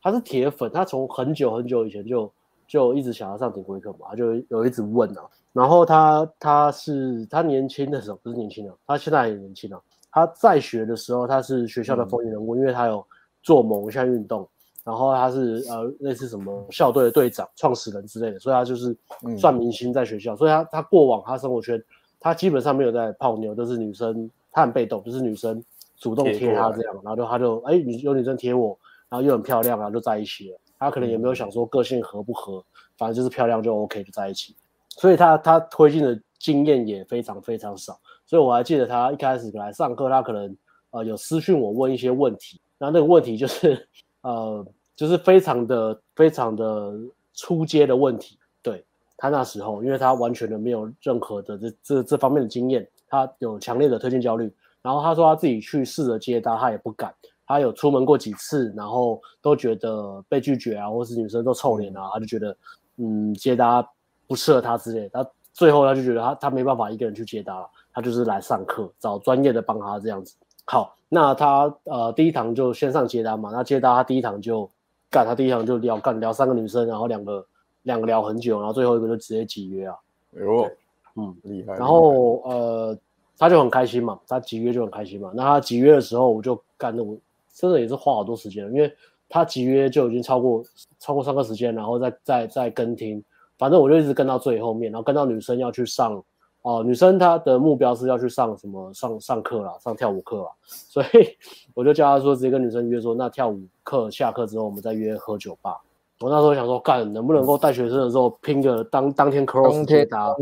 [0.00, 2.30] 他是铁粉，他从很久很久以前就
[2.68, 5.22] 就一直想要上顶规课嘛，他就有一直问啊。
[5.52, 9.82] 然后他他是他年轻的时候不是年轻的，他现在也年轻了。
[10.16, 13.06] 他在学的时候，他是学校的风云人物，嗯、因为他有
[13.42, 14.48] 做某一项运动。
[14.82, 18.96] 然后他是呃类似什么校队的队长、创始人之类的，所以他就是
[19.36, 20.32] 算明星在学校。
[20.32, 21.82] 嗯、所以他他过往他生活圈，
[22.18, 25.62] 他基本上没有在泡妞，都是女生，他很被动，就是女生
[25.98, 28.78] 主动贴他这样，然后就他就哎女有女生贴我，
[29.10, 30.58] 然后又很漂亮啊，就在一起了。
[30.78, 32.64] 他可能也没有想说个性合不合，
[32.96, 34.56] 反正就是漂亮就 OK 就在一起。
[34.88, 37.98] 所以他他推进的经验也非常非常少。
[38.26, 40.56] 所以我还记得他一开始来上课，他可能
[40.90, 43.88] 呃有私讯我问一些问题，然后那个问题就是
[44.22, 44.66] 呃。
[44.96, 46.94] 就是非常的非常的
[47.34, 48.82] 初阶的问题，对
[49.18, 54.50] 他那时候，因为他完全的没有任何的这这这方面的经验，他有强烈的推荐焦虑。
[54.80, 57.14] 然后他说他自己去试着接搭，他也不敢。
[57.46, 62.56] 他有出门过几次，然后都觉得被拒绝啊，或是女生都臭脸啊，他就觉得
[62.96, 63.86] 嗯接搭
[64.26, 65.22] 不适合他之类的。
[65.22, 70.36] 他最后他就觉得他他没办法一个人去接搭了，他就是来上课找专业的帮他这样子。
[70.66, 74.70] 好，那他呃第一堂就先上接单嘛，那接单他第一堂就。
[75.08, 77.46] 干他第一堂就聊干聊三个女生，然后两个
[77.82, 79.94] 两个聊很久，然后最后一个就直接集约啊。
[80.36, 80.68] 哎呦，
[81.14, 81.74] 嗯，厉害。
[81.74, 82.98] 然后呃，
[83.38, 85.30] 他就很开心嘛，他集约就很开心嘛。
[85.32, 87.16] 那他集约的时候，我就干那我
[87.54, 88.92] 真的也是花好多时间，因为
[89.28, 90.62] 他集约就已经超过
[90.98, 93.22] 超过上课时间，然后再再再跟听，
[93.56, 96.20] 反正我就一直跟到最后面，然后跟到女生要去上。
[96.66, 101.06] 哦，女生她的目标是要去上什么上上课啦，上跳舞课啦，所以
[101.74, 105.80] 我就叫她说直接跟女生约说，那跳舞课下课之后我们再约喝酒吧。
[106.18, 110.34] 我那时候想说，干能不能够带学生的时候拼个当当天 cross 接搭？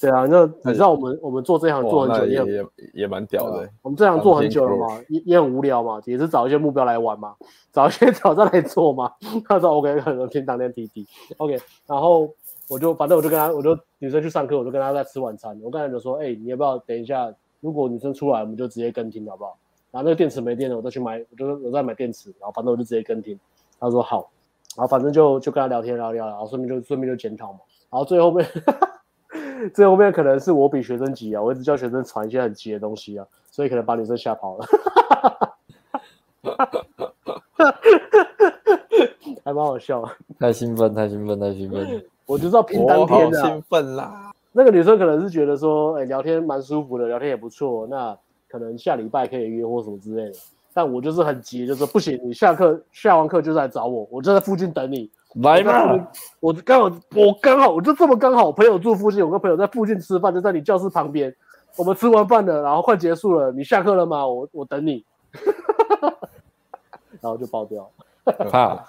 [0.00, 3.68] 对啊，那你知道我们我们做这行做很久也也也蛮屌的。
[3.82, 7.34] 我们这行做很久了嘛，也也很无聊嘛，也是找一些目标来玩嘛，
[7.70, 9.12] 找一些 挑战来做嘛。
[9.46, 11.04] 他说 OK，可能拼当天 TT
[11.36, 12.30] OK，然后。
[12.68, 15.58] 我就反正我就跟他，我就女生去上课，我就跟他在吃晚餐。
[15.62, 17.32] 我刚才就说，哎、你要不要等一下？
[17.60, 19.56] 如果女生出来，我们就直接跟听，好不好？
[19.90, 22.28] 然后那个电池没电了，我再去买，我就我再买电池。
[22.40, 23.38] 然后反正我就直接跟听。
[23.80, 24.30] 他说好，
[24.76, 27.60] 然后反正就就跟他聊天聊聊，然后顺便就顺便就检讨嘛。
[27.90, 28.46] 然后最后面，
[29.72, 34.66] 最后面可能是我比学生急啊，我一直叫学生传一些很急的东西啊，所以可能把女生吓跑了。
[39.44, 40.02] 还蛮好笑，
[40.38, 42.04] 太兴奋，太兴奋，太兴奋。
[42.26, 44.32] 我就知道拼当天的，兴奋啦！
[44.52, 48.16] 那个女生可能是觉得说，哎、欸，聊天蛮舒服的，聊天也不错，那
[48.48, 50.38] 可能下礼拜可以约或什么之类的。
[50.72, 55.10] 但我就是很急，就是说不行，你下课下完课就来找我，我就在附近等你。
[55.42, 56.08] 来嘛！
[56.38, 61.34] 我刚好，我刚好，我就这么刚好，朋友住附近，我跟朋友在附近吃饭，就在你教室旁边。
[61.76, 64.24] 我们吃完饭了，然后快结束了，你下课了吗？
[64.26, 65.04] 我我等你。
[67.20, 67.90] 然后就爆掉。
[68.48, 68.84] 怕。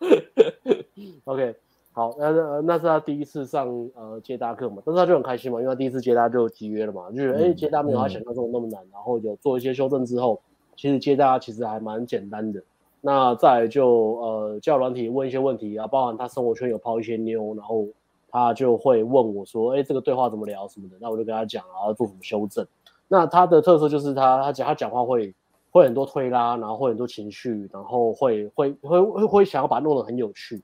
[1.24, 1.54] OK。
[2.00, 10.40] 好，那那那是他第一次上呃接搭课嘛，但是他就很开心嘛，因为他第一次接搭就集约了嘛，就觉得哎、欸、接搭没有他想象中的那么难，嗯、然后有做一些修正之后，
[10.76, 12.62] 其实接搭其实还蛮简单的。
[13.02, 17.86] 那再来就呃叫软体问一些问题啊，包含他生活圈有泡一些妞，然后
[18.30, 22.66] 他就会问我说，哎、欸、这个对话怎么聊什么的，那我就跟他讲，然后做什么修正。
[23.08, 25.34] 那他的特色就是他他讲他讲话会
[25.70, 30.62] 会很多推拉，然后会很多情绪，然后会会会会会想要把它弄得很有趣，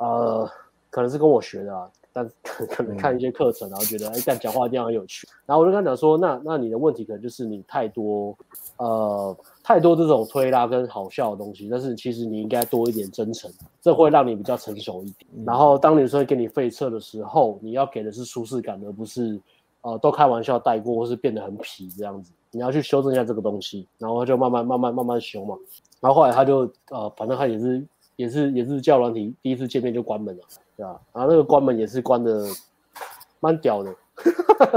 [0.00, 0.50] 呃，
[0.90, 8.36] 可能是跟我学的啊，但可 可能看一些课程，然后觉得哎，这样讲话一定要很有趣，然后我就跟他讲说，那那你的问题可能就是你太多
[8.78, 13.50] 呃太多这种推拉跟好笑的东西，但是其实你应该多一点真诚，
[13.80, 15.44] 这会让你比较成熟一点。
[15.44, 19.38] 然后当女生给你废测的时候，你要给的是舒适感，而不是
[19.82, 22.32] 呃都开玩笑带过，或是变得很痞这样子。
[22.52, 25.54] 你要去修正一下这个东西，然后就慢慢慢慢慢慢修嘛。
[26.00, 27.86] 然后后来他就呃，反正他也是
[28.20, 30.42] 也是也是叫软体，第一次见面就关门了，
[30.76, 31.00] 对吧？
[31.12, 32.44] 然后那个关门也是关的
[33.40, 33.94] 蛮屌的，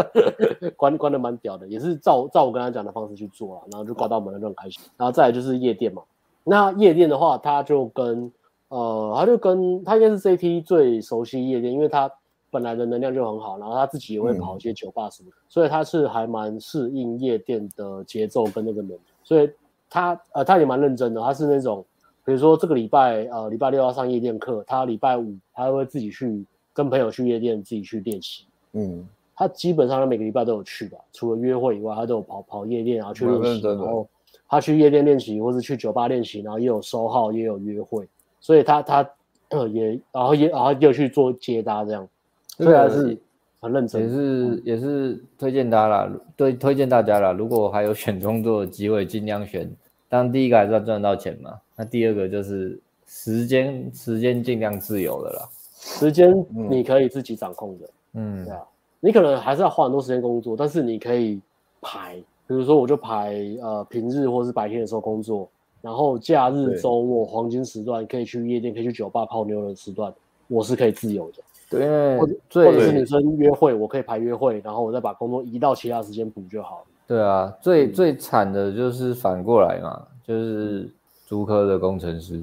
[0.77, 4.81] 关关的蛮屌的，也是照照我跟他讲的方式去做啊，然后就挂到门了就很开心。
[4.97, 6.01] 然后再来就是夜店嘛，
[6.43, 8.31] 那夜店的话，他就跟
[8.69, 12.11] 呃，他就跟他应该是 CT 最熟悉夜店，因为他。
[12.53, 19.51] 本来的能量就很好，然后他自己也会跑一些酒吧什么的，嗯、所以他是还蛮适应夜店的节奏跟那个能，所以
[19.89, 21.83] 他呃他也蛮认真的，他是那种
[22.25, 29.05] 比如说这个礼拜呃礼拜六要上夜店课，他礼拜五他会自己去跟朋友去夜店自己去练习，嗯，
[29.35, 34.07] 他基本上他每个礼拜都有去吧，除了约会以外，他都有跑跑夜店然后去练习，然后
[34.47, 38.07] 他去夜店练习或是去酒吧练习，然后也有收号也有约会，
[38.39, 39.09] 所以他他
[39.49, 42.07] 呃也然后也然后又去做接搭这样。
[42.57, 43.17] 对啊，是
[43.59, 47.31] 很认真，也是也是推荐大家啦，对，推荐大家啦。
[47.33, 49.69] 如果还有选工作的机会，尽量选。
[50.13, 55.49] 当然第一个还是要赚到钱嘛，那第二个就是时间，时间尽量自由的啦。
[55.73, 56.31] 时间
[56.69, 58.61] 你可以自己掌控的，嗯，对啊，
[58.99, 61.41] 你可能还是要花很多时间工作，但是你可以
[61.81, 62.13] 排，
[62.45, 65.49] 比如说我就排呃平日或是白天的时候工作，
[65.81, 70.13] 然后假日周末黄金时段可以去夜店，可以去酒吧泡妞的时段，
[70.47, 71.41] 我是可以自由的。
[71.71, 76.85] 对，或者或者是女生约会，我可以排约会，然后我再把工作移到其他时间补就好。
[77.05, 80.89] 对啊，最最惨的就是反过来嘛，就是
[81.27, 82.41] 租科的工程师。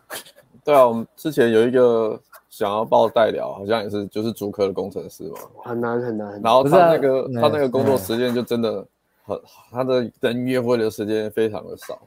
[0.64, 2.18] 对啊，我们之前有一个
[2.48, 6.40] 想要报代聊，好像也是就是租科的工程师嘛，很难很难。
[6.42, 8.84] 然后他那个他那个工作时间就真的
[9.24, 9.40] 很，
[9.70, 11.98] 他的人约会的时间非常的少，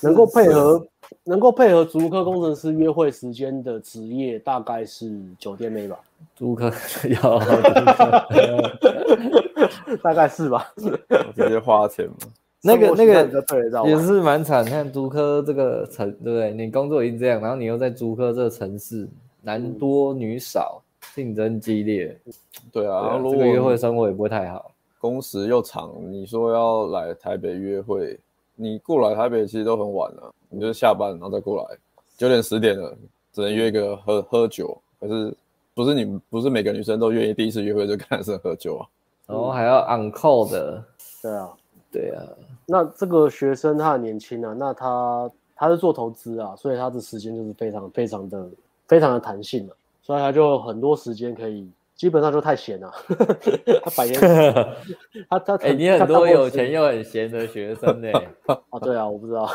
[0.00, 0.86] 能够配合。
[1.22, 6.00] 能够配合足科工程师约会时间的职业大概是酒店妹吧？
[6.34, 6.72] 足科
[7.22, 7.38] 要，
[10.02, 10.66] 大概是吧？
[10.76, 12.14] 直接花钱嘛？
[12.66, 13.28] 那个那个
[13.86, 14.64] 也是蛮惨。
[14.64, 16.52] 看足科这个城，对不对？
[16.54, 19.06] 你工作已经这样，然后你又在足科这个城市，
[19.42, 20.80] 男多女少，
[21.14, 22.18] 竞争激烈。
[22.72, 25.92] 对啊，然后这个约会生活也不会太好，工时又长。
[26.10, 28.18] 你说要来台北约会，
[28.56, 30.32] 你过来台北其实都很晚了。
[30.54, 31.76] 你就下班然后再过来，
[32.16, 32.96] 九点十点了，
[33.32, 34.80] 只能约一个喝喝酒。
[35.00, 35.34] 可是
[35.74, 38.86] 不是你不是每个女生都愿意第一次约会就跟男生喝酒啊？
[39.26, 40.82] 然后还要 on call 的。
[41.20, 41.52] 对啊，
[41.90, 42.22] 对啊。
[42.66, 48.48] 那这个学生他很年轻啊，那他他是做投资啊，所以他的时间就是非常非常的
[48.86, 52.90] 非常的弹性了，所以他就很多时间可以，基本上就太闲了。
[53.84, 54.20] 他白天
[55.28, 58.28] 他他哎，你很多有钱又很闲的学生呢、欸？
[58.70, 59.50] 啊，对啊，我不知道。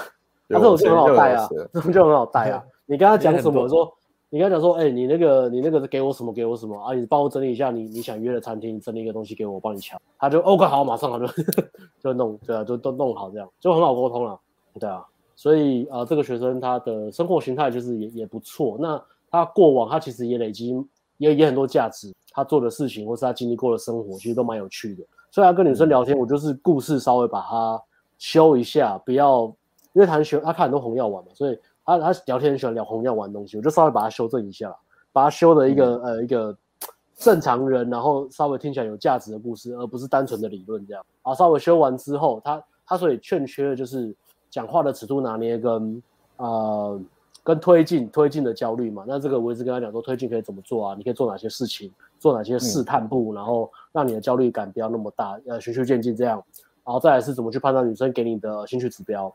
[0.50, 2.64] 他 这种就很好带啊，这种就很好带啊。
[2.86, 3.68] 你跟他讲什么？
[3.70, 3.92] 说
[4.32, 6.32] 你跟他讲说，哎、欸，你那个你那个给我什么？
[6.34, 6.94] 给我什么啊？
[6.94, 10.00] 你帮我整理一下你你想约的餐厅，整理一个东西给我，我帮你抢。
[10.18, 11.28] 他就 OK 好，马上他就
[12.04, 14.40] 就弄，对啊，就都弄好这样，就很好沟通了，
[14.80, 15.04] 对啊。
[15.36, 18.78] 所以啊、呃，这个学生他的生活形态就是也也不错。
[18.80, 19.02] 那
[19.32, 20.76] 他过往他其实也累积
[21.18, 25.04] 也也很多价值，他做的事情或是他经历过的生活，其实都蛮有趣的。
[25.32, 27.82] 所以他跟女生聊天，我就是故事稍微把它
[28.18, 29.52] 修一下，不要。
[29.94, 34.76] 因为他很喜欢，他看很多红药丸嘛，所以他他聊天喜欢聊红药丸的东西，我就稍微把它修正一下，
[35.12, 36.56] 把它修的一个、呃一个
[37.16, 41.04] 正常人，然后稍微听起来有价值的故事，而不是单纯的理论这样。
[41.22, 44.16] 啊，稍微修完之后，他他所以欠缺的就是
[44.50, 46.04] 讲话的尺度拿捏跟
[46.38, 47.02] 呃
[47.44, 49.04] 跟推进推进的焦虑嘛。
[49.08, 50.96] 那这个我一直跟他讲说，推进可以怎么做啊？
[50.98, 56.42] 你可以做哪些事情，做哪些试探步，然后让你的焦虑感不要那么大，呃，循序渐进这样。
[56.86, 59.32] 然后再来是怎么去判断女生给你的兴趣指标。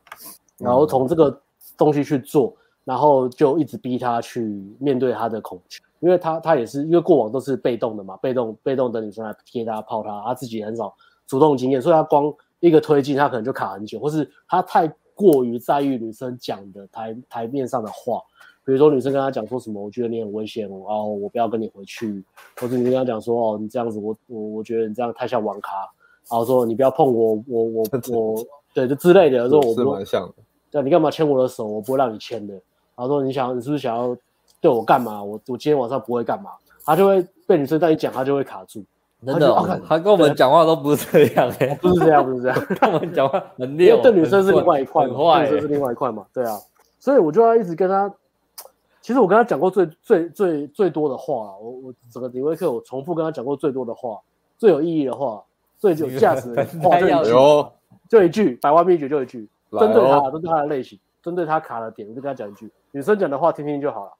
[0.58, 1.40] 然后从这个
[1.76, 2.54] 东西去做，
[2.84, 4.42] 然后就一直逼他去
[4.78, 10.94] 面对他的恐惧，因为他他也是因为过往都是被动的嘛，被动被动等女生来贴他泡他，他自己很少
[11.26, 18.22] 主动经验，所以他光一个推进他可能就卡很久，或是他太过于在意女生讲的台台面上的话，
[18.64, 22.22] 比如说女生跟他讲说什么，我觉得你很危险哦，我不要跟你回去，
[22.60, 25.78] 或者你跟他讲说哦，你这样子我我我觉得你这样太像网咖，
[26.30, 28.44] 然后说你不要碰我我我我。
[28.74, 30.34] 对，就之类的，说我不，蛮像的。
[30.70, 31.64] 对，你干嘛牵我的手？
[31.64, 32.52] 我不会让你牵的。
[32.52, 32.62] 然
[32.96, 34.14] 后说你想，你是不是想要
[34.60, 35.22] 对我干嘛？
[35.22, 36.50] 我我今天晚上不会干嘛？
[36.84, 38.84] 他就会被女生这样一讲，他就会卡住。
[39.24, 46.58] 真的、哦，他跟我们讲话都不是这样、欸，哎，不是这样，不是这样， 跟我们讲话很溜，对女生是另外一块，很坏、欸，女生是另外一块嘛，对啊，
[46.98, 48.12] 所以我就要一直跟他，
[49.00, 54.20] 其实我跟他讲过最最最最多的话，我我整个顶规课我重复跟他讲过最多的话，
[54.58, 55.42] 最有意义的话，
[55.78, 57.32] 最有价值的话 就一句，
[58.14, 64.12] 就一句，百万秘诀就一句，针对他，针对他的类型，针对他卡的点，我就跟他讲一句，女生讲的话听听就好了。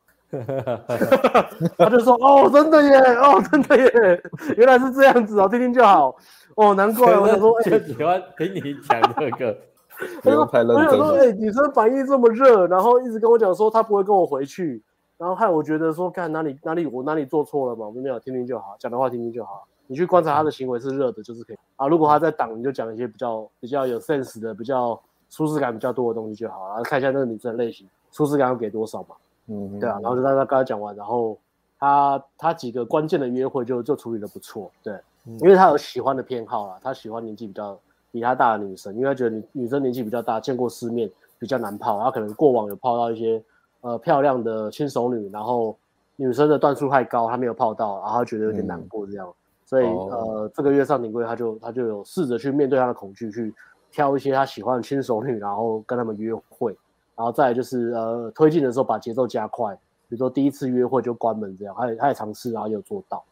[1.79, 4.21] 他就说：“哦，真的耶，哦，真的耶，
[4.57, 6.17] 原来是这样子哦，听听就好。
[6.57, 9.57] 哦，难怪我想说，就喜欢听你讲这个。
[10.25, 10.77] 不用太认真。
[10.77, 14.83] 我想说，哎，女生反应这么热，然后一直跟我讲说她不会跟我回去，
[15.19, 17.87] 然后害我觉得说，看哪里哪里我哪里做错了嘛？
[17.87, 19.69] 我没有，听听就好，讲的话听听就好。
[19.87, 21.87] 你去观察他的行为是热的，就是可以啊。
[21.87, 25.01] 如果他在挡，你就讲一些比较比较有 sense 的、比较
[25.31, 29.17] 舒适感比较多的东西就好，然后看一下那个女生的类型，舒适感要给多少嘛。”
[29.47, 31.37] 嗯，对啊，然后就大家刚才讲完，然后
[31.79, 34.95] 他他几个关键的约会就就处理的不错，对，
[35.27, 37.79] 嗯、因为他有喜欢的偏好啦，他喜欢年纪比较
[38.11, 43.43] 比他大的女生，因为他觉得女女生年纪比较大，见过世面，比较难泡，然后可能过往有泡到一些
[43.83, 45.77] 呃漂亮的轻熟女，然后
[46.17, 49.35] 女生的段数太高，他没有泡到，然后他觉得有点难过这样，嗯、
[49.67, 53.55] 所以、哦、呃这个月上顶柜他就他就有试着去面对他的恐惧，去
[53.91, 56.77] 挑一些他喜欢的轻熟女，然后跟他们约会。
[57.17, 59.73] 然后再来就是呃推进的时候把节奏加快，
[60.09, 63.23] 比如说第一次约会就关门这样，他也他也尝试，然后也有做到，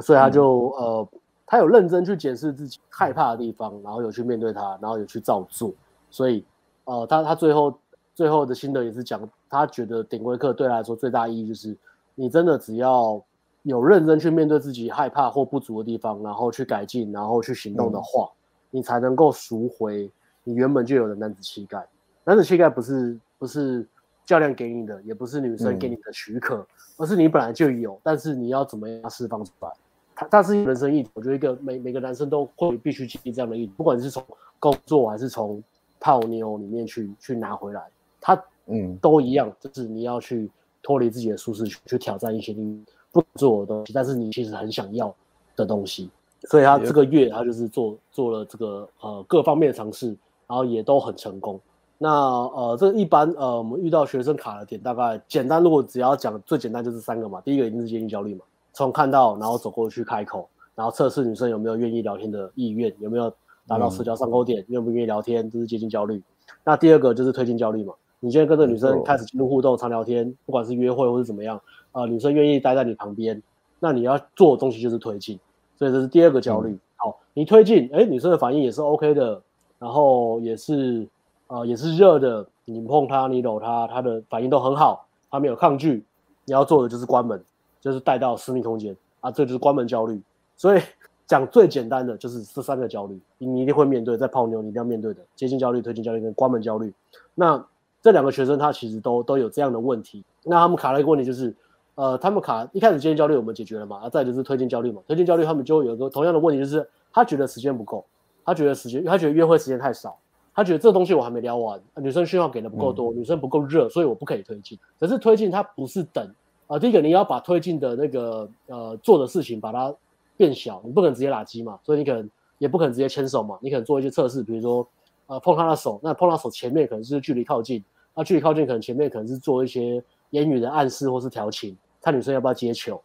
[0.00, 1.08] 所以他就、嗯、呃
[1.46, 5.72] 他有认真去检视自己害怕的地方，然后有去面对他，然后有去照做，
[6.10, 6.44] 所以
[6.84, 7.72] 呃他他最后
[8.12, 11.76] 最后的心得也是讲，他觉得顶规课对他来说最大意义就是
[12.16, 13.22] 你真的只要
[13.62, 18.36] 有认真去面对自己害怕或不足的地方，然后去改进，然后去行动的话，嗯、
[18.70, 20.10] 你才能够赎回
[20.44, 21.86] 你原本就有的男子气概，
[22.24, 23.18] 男子气概不是。
[23.40, 23.86] 不是
[24.26, 26.66] 教练给你的，也不是女生给你的许可，嗯、
[26.96, 29.70] 而是你本来就有，但是你要怎么样释放出来？
[30.12, 34.20] 它它是人生议题，我觉得一个每每个男生都会必须经历这样的议题，不管是从
[34.58, 35.62] 工作还是从
[36.00, 37.80] 泡妞里面去去拿回来，
[38.20, 38.34] 它
[38.66, 40.50] 嗯都一样，就是你要去
[40.82, 42.84] 脱离自己的舒适区，去挑战一些你
[43.20, 45.14] 不做的东西，但是你其实很想要
[45.56, 46.08] 的东西。
[46.48, 50.06] 所以他这个月他就是做做了这个呃各方面的尝试，
[50.46, 51.60] 然后也都很成功。
[51.98, 57.40] 那呃，这一般呃，我们遇到学生卡的点，大概简单，如果只要讲最简单就是三个嘛。
[57.40, 63.28] 第一个一定是接近焦虑嘛，从看到然后走过去开口，然后测试女生有没有愿意聊天的意愿，有没有
[63.66, 66.22] 达到社交上钩点，愿、嗯、不愿意聊天，这是接近焦虑。
[66.62, 71.60] 那第二个就是推进焦虑嘛，你现在跟这个女生开始进入互动、常聊天，不管是约会或是怎么样，
[71.98, 73.42] 呃，女生愿意待在你旁边，
[73.80, 75.38] 那你要做的东西就是推进，
[75.76, 76.70] 所以这是第二个焦虑。
[76.70, 79.42] 嗯、好，你推进，哎，女生的反应也是 OK 的，
[79.78, 81.08] 然后也是。
[81.50, 86.04] 啊、呃，也是热的，你碰她，你搂她，她的反应都很好，她没有抗拒。
[86.44, 87.42] 你要做的就是关门，
[87.80, 90.20] 就是带到私密空间啊，这就是关门焦虑。
[90.58, 90.82] 所以
[91.26, 96.92] 讲最简单的就是这三个焦虑，你一定会面对，在泡妞你一定要面对的接近焦虑、推进焦虑跟关门焦虑。
[97.34, 97.64] 那
[98.02, 100.22] 这两个学生他其实都都有这样的问题。
[100.44, 101.56] 那他们卡了一个问题就是，
[101.98, 108.06] 呃，他们卡一开始接近焦虑我们解决了嘛，啊，再就是推进焦虑嘛，推进焦虑他们就会有一个同样的问题，就是他觉得时间不够，
[108.44, 110.16] 他觉得时间，他觉得约会时间太少。
[110.54, 114.78] 他觉得这东西我还没聊完，女生讯号给的不够多，嗯、女生不够热，所以我不可以推进。
[115.00, 116.24] 可是推进它不是等
[116.68, 119.92] 啊、呃，第一个你要把推进的那个呃做的事情把它
[120.36, 124.86] 变小，你不可能直接拉机嘛，所以你可能也不可能直接牵手嘛，你可能做一些测试，比如说
[125.26, 127.82] 呃碰他的手，那碰他手前面可能是距离靠近，
[128.14, 130.00] 那距离靠近可能前面可能是做一些
[130.30, 133.00] 言语的暗示或是调情，看女生要不要接球。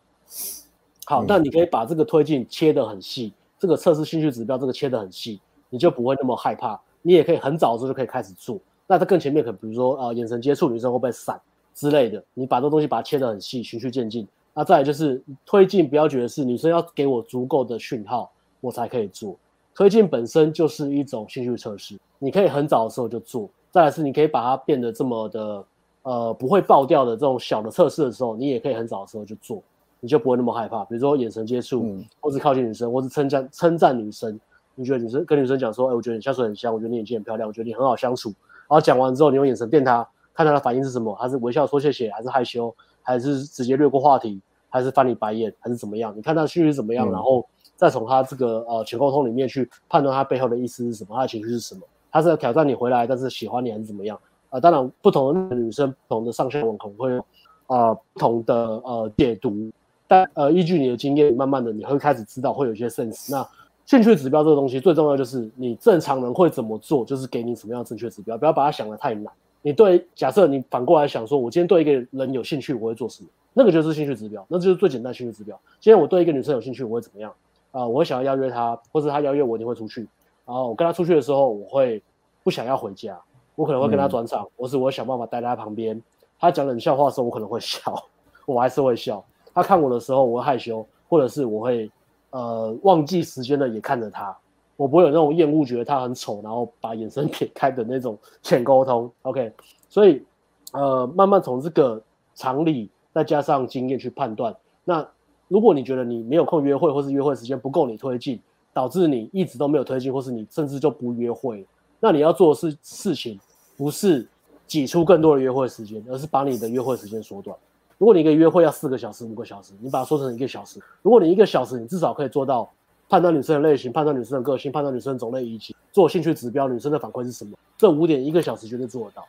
[1.05, 6.79] 好，那、嗯、你可以把这个推进切得很细，这个测试兴趣指标这个切得很细，你就不会那么害怕。
[7.01, 8.57] 你也可以很早的时候就可以开始做，
[8.87, 11.39] 那在更前面可能比如说呃眼神接触，女生会不会闪
[11.73, 14.25] 之类的，你把这东西把它切得很细，循序渐进。
[14.53, 19.35] 那再来就是推进，不要觉得是女生要给我足够的讯号我才可以做，
[19.75, 23.49] 推进本身就是一种兴趣测试，你可以很早的时候就做。
[23.69, 25.65] 再来是你可以把它变得这么的
[26.03, 29.61] 呃不会爆掉的这种小的测试的时候，你也可以很早的时候就做，
[29.99, 30.85] 你就不会那么害怕。
[30.85, 34.39] 比如说眼神接触，嗯、或是靠近女生，或是称赞称赞女生。
[34.75, 38.29] 你觉得女生跟女生讲说，哎、欸，我觉得你香水很香，我觉得你眼睛很漂亮，我觉得你很好相处。
[38.29, 42.73] 然后讲完之后，你用眼神电她，看她的反应是什么，她是微笑说谢谢，还是害羞，
[43.03, 46.11] 还是直接略过话题，还是翻你白眼，还是怎么样？
[46.17, 51.81] 你看她的情绪是怎么样，嗯、然后再从她这个呃全沟通里面去判断她背后的意思是什么，她的情绪是什么？
[52.11, 54.19] 她是要挑战你回来，但是喜欢你还是怎么样？
[54.53, 57.17] 啊、当然不同的女生、不同的上下文可能会
[57.65, 59.71] 啊、呃、不同的呃解读，
[60.07, 63.31] 但呃依据你的经验，慢慢的你会开始知道会有一些 sense。
[63.31, 63.43] 那
[63.85, 69.33] 兴趣指标这个东西最重要就是你正常人会怎么做，就是给你什么样的正确指标，不要把它想得太难。
[69.63, 73.29] 你对，假设你反过来想说，我今天对一个人有兴趣，我会做什么？
[73.53, 75.59] 那个就是兴趣指标，那就是最简单兴趣指标。
[75.79, 77.33] 今天我对一个女生有兴趣，我会怎么样？
[77.71, 80.07] 啊、我会想要邀约她，或者她邀约我，一定会出去。
[80.45, 82.03] 然后我跟她出去的时候，我会
[82.43, 83.19] 不想要回家，
[83.55, 86.01] 我可能会跟他转场，或、嗯、是我想办法待在他旁边。
[86.39, 87.81] 他讲冷笑话的时候，我可能会笑，
[88.45, 89.23] 我还是会笑。
[89.53, 91.89] 他看我的时候，我会害羞，或者是我会
[92.31, 94.35] 呃忘记时间的也看着他。
[94.75, 99.09] 我不会有那种厌恶，觉得他很丑，然后把眼神撇开的那种浅沟通。
[99.21, 99.53] OK，
[99.87, 100.25] 所以
[100.71, 102.01] 呃，慢慢从这个
[102.33, 104.53] 常理再加上经验去判断。
[104.83, 105.07] 那
[105.47, 108.41] 如果你觉得你没有空约会，或是约会时间不够你推进，
[108.73, 111.63] 导致你一直都没有推进，或是你甚至就不约会，
[112.03, 113.39] 那你要做的事事情
[113.77, 114.27] 不是
[114.67, 117.55] 挤出更多的约会时间，而是把你的约会时间缩短。
[117.97, 120.81] 如果你一个约会要四个小时、五个小时，你把它缩成一个小时。
[121.01, 122.69] 如果你一个小时，你至少可以做到。
[123.09, 127.55] 判断女生的类型，判断女生的个性，判断女生的种类，以及做兴趣指标，女生的反馈是什么？
[127.77, 129.23] 这五点一个小时绝对做得到，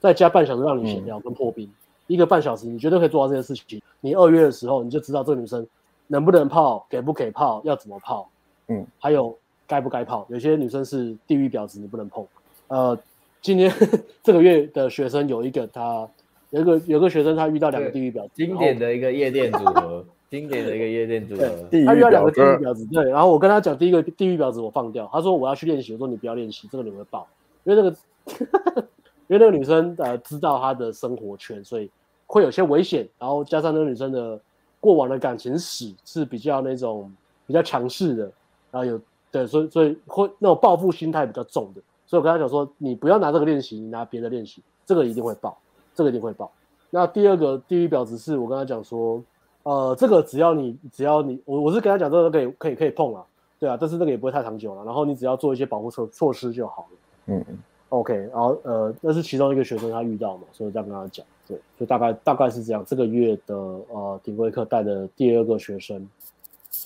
[0.00, 1.72] 再加半小时让你闲聊跟破冰，嗯，
[2.08, 3.80] 一个半小时你绝对可以做到这件事情。
[4.00, 5.64] 你二约的时候你就知道这个女生
[6.08, 8.28] 能不能泡，给不给泡，要怎么泡，
[8.66, 9.36] 嗯，还有
[9.74, 10.24] 该不该泡。
[10.28, 12.24] 有些女生是地狱婊子，你不能碰。
[12.68, 12.96] 呃，
[13.42, 13.72] 今天
[14.22, 16.08] 这个月的学生有一个，他
[16.50, 20.04] 有一个有个学生他遇到两个地狱婊子，经典的一个夜店组合。
[20.30, 21.46] 经典的一个夜店组合，
[21.86, 27.28] 他遇到两个地狱婊子，对，然后我跟他讲第一个地狱婊子我放掉，他说我要去练习，我说你不要练习，这个你会爆，
[27.62, 27.96] 因为那个，
[29.28, 31.88] 因为那个女生呃知道她的生活圈，所以
[32.26, 34.40] 会有些危险，然后加上那个女生的
[34.80, 37.12] 过往的感情史是比较那种
[37.46, 38.24] 比较强势的，
[38.72, 39.00] 然后有
[39.34, 45.58] 对，所以所以会那种报复心态比较重的，所以我跟他讲说你不要拿这个练习，你拿别的练习，这个一定会爆，
[45.94, 46.50] 这个一定会爆。
[46.90, 49.22] 那第二个地狱婊子是我跟他讲说。
[49.64, 53.24] 呃，这个只要你只要你我我是跟他讲，这个可以可以可以碰啊，
[53.58, 56.98] 对啊，但是这个也不会太长久了，然后你只要做一些保护措措施就好了。
[57.28, 57.42] 嗯
[57.88, 62.84] ，OK，然后呃，那是其中一个学生他遇到嘛，所以这样跟他讲，对，就大概大概是这样。
[62.86, 66.23] 这个月的呃顶规课带的第二个学生，对，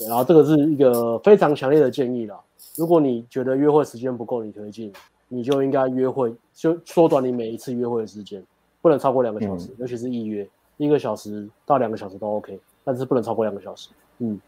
[0.07, 2.39] 然后这个是一个非常强烈的建议啦。
[2.77, 4.93] 如果你觉得约会时间不够你推进，
[5.29, 8.43] 你就应该约会就缩短你每一次约会的时间，
[8.81, 10.49] 不能超过两个小时，嗯、尤其是预约。
[10.77, 13.89] 一个小时到两个小时都 OK，但是不能超过两个小时。
[14.19, 14.41] 嗯.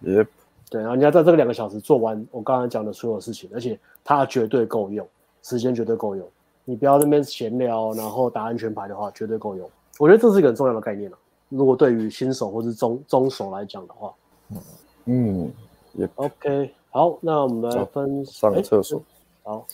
[0.71, 5.05] 对，然后你要在这个两个小时做完我刚才讲的所有事情，而且它绝对够用，
[5.43, 6.25] 时间绝对够用。
[6.65, 9.69] 你不要在那边闲聊，然后打安全牌的话，绝对够用。
[9.99, 11.19] 我觉得这是一个很重要的概念了。
[11.49, 14.15] 如果对于新手或是中中手来讲的话，
[14.51, 14.57] 嗯
[15.07, 19.03] ，Yep.，OK，好，那我们来分上厕所。
[19.43, 19.67] 好，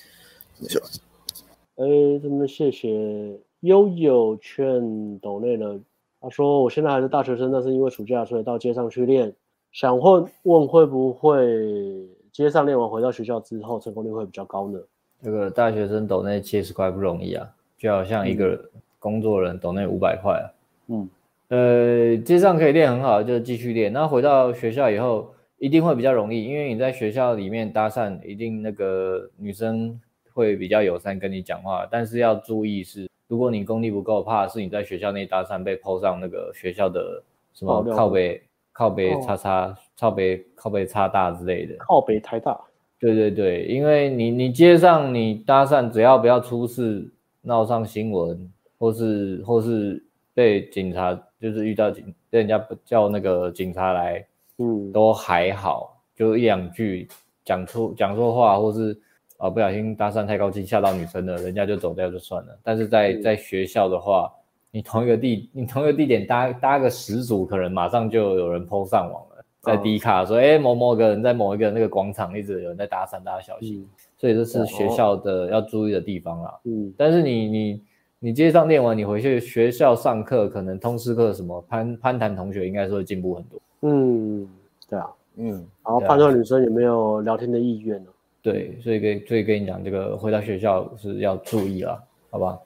[1.76, 1.86] 哎，
[2.22, 3.38] 这么谢谢。
[3.60, 5.80] 悠悠劝抖内了，
[6.20, 9.34] 他说：“我现在还是大学生，但是因为暑假，所以到街上去练。
[9.72, 14.78] 想问问会不会街上练完回到学校之后，成功率会比较高呢？”
[15.22, 20.44] 这个大学生抖内七十块不容易啊，就好像一个工作人抖内五百块啊。
[20.88, 21.08] 嗯，
[21.48, 23.92] 呃，街上可以练很好，就继续练。
[23.92, 30.00] 那回到学校以后，一定会比较容易，因为你在学校里面搭讪，一定那个女生
[30.32, 33.08] 会比较友善跟你讲话，但是要注意是。
[33.28, 37.20] 如果你功力不够，怕是你在学校内搭讪被 po 上那个学校的
[37.52, 38.40] 什么靠北
[38.72, 41.74] 靠北叉叉靠北靠北叉大之类的。
[41.78, 42.56] 靠北太大。
[43.00, 47.10] 对对对，因为你你街上你搭讪，只要不要出事
[47.42, 48.48] 闹上新闻，
[48.78, 50.00] 或是或是
[50.32, 54.26] 被警察就是遇到警被人家叫那个警察来，
[54.58, 57.08] 嗯，都还好，就一两句
[57.44, 58.98] 讲错讲错话或是。
[59.38, 62.58] 啊，不小心搭讪太高兴吓到女生了，人家就走掉就算了。
[62.62, 64.32] 但是在在学校的话，
[64.70, 73.82] 你同一个地你同一个地点搭搭个十组，可能马上就有人 po 上网了，在低卡说，哎、欸，某某个人在某一个那个广场一直有人在搭讪，大家小心。
[73.82, 76.58] 嗯、所以这是学校的要注意的地方啦。
[76.64, 77.82] 嗯，但是你你
[78.26, 83.60] 你街上练完，你回去学校上课，可能通识课什么攀攀谈同学应该说会进步很多。
[83.82, 84.48] 嗯，
[84.90, 85.50] 对啊，嗯，
[85.84, 88.10] 然后判断女生有没有聊天的意愿呢？
[88.42, 92.58] 对，所以跟所以跟你讲，这个回到学校是要注意了，好吧？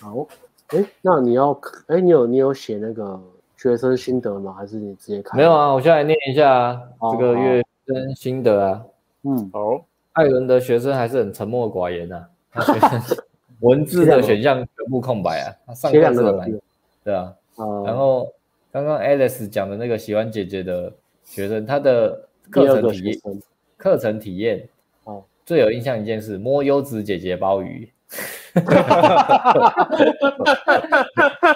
[0.00, 0.26] 好，
[0.70, 3.16] 哎，那你要，哎，你有你有写那个
[3.56, 4.52] 学生心得吗？
[4.58, 5.38] 还是你直接看？
[5.38, 8.84] 没有啊，我现在来念一下啊这个月学生心得啊。
[9.22, 9.80] 嗯，好。
[10.14, 13.16] 艾伦的学生还是很沉默寡言呐、啊，他学生
[13.64, 16.60] 文字的选项全部空白啊，他上课是很难，
[17.02, 17.34] 对啊。
[17.84, 18.32] 然后
[18.70, 20.92] 刚刚 Alice 讲的那个喜欢姐姐的
[21.24, 23.18] 学生，他的课程体验，
[23.76, 24.68] 课程体验。
[25.04, 27.86] 哦最有印象一件事，摸优质姐姐鲍鱼。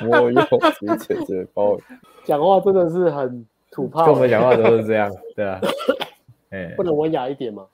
[0.02, 1.82] 摸优质姐姐包鱼，
[2.24, 4.04] 讲话真的是很土炮。
[4.04, 5.58] 跟我们讲话都是这样，对啊。
[6.52, 7.64] 哎，不能文雅一点吗？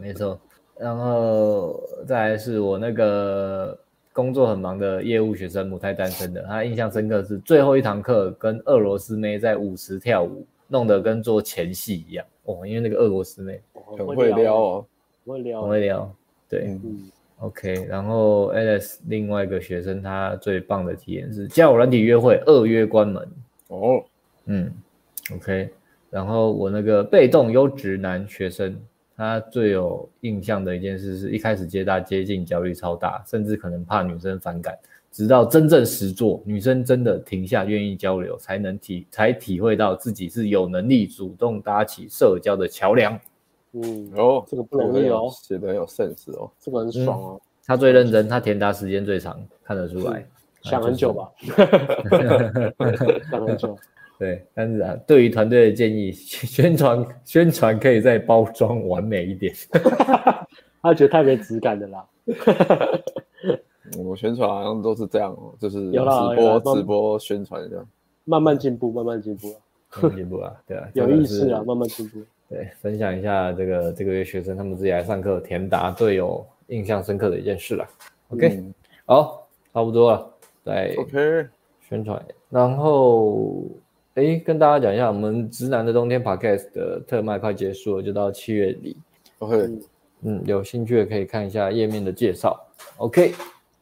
[0.00, 0.38] 没错。
[0.78, 3.78] 然后再来是我那个
[4.12, 12.26] 工作很忙的业务学生，母胎单身的，他印象深刻是最后一堂课跟俄罗斯妹在舞池跳舞，弄得跟做前戏一样。
[12.44, 13.60] 哦，因为那个俄罗斯妹
[13.96, 14.86] 很会撩哦，
[15.24, 16.14] 会撩，很会撩，
[16.48, 17.86] 对，嗯，OK。
[17.88, 23.26] 然后 Alex 另外一个学生，他最棒的体验是交友软体约会，二约关门。
[23.68, 24.04] 哦，
[24.44, 24.70] 嗯
[25.34, 25.70] ，OK。
[26.10, 28.78] 然后我那个被动优质男学生，
[29.16, 34.76] 他最有印象的一件事是一开始接大接近焦虑超大，甚至可能怕女生反感。
[35.10, 43.16] 直到真正实做，女生真的停下愿意交流，才能体才体会到自己是有能力主动搭起社交的桥梁。
[43.74, 47.40] 嗯，哦，这个不容易哦，写得很有 sense 哦，这个很爽哦。
[47.40, 50.26] 嗯、他最认真，他填答时间最长，看得出来。
[50.62, 51.30] 想很久吧？
[53.30, 53.78] 想很久。
[54.18, 59.54] 对，但是啊，对于团队的建议，宣传宣传可以再包装完美一点。
[60.82, 62.06] 他觉得太没质感的啦。
[63.98, 65.98] 我宣传好像都是这样哦，就是直
[66.36, 67.86] 播直播宣传这样，
[68.24, 69.48] 慢慢进步，慢慢进步，
[70.00, 72.20] 慢慢进步啊，对啊， 有意思啊，慢慢进步。
[72.48, 77.86] 对，分享一下这个这个月学生他们自己来上课填答最有印象深刻的一件事了。
[78.28, 78.62] OK，
[79.06, 80.34] 好，差不多了，
[80.64, 81.46] 对，OK，
[81.88, 83.64] 宣传，然后
[84.14, 88.96] 哎，跟大家讲一下，我们直男的冬天 Podcast 的特卖快结束了，就到七月底。
[89.40, 89.68] OK，
[90.22, 92.56] 嗯，有兴趣的可以看一下页面的介绍。
[92.98, 93.32] OK。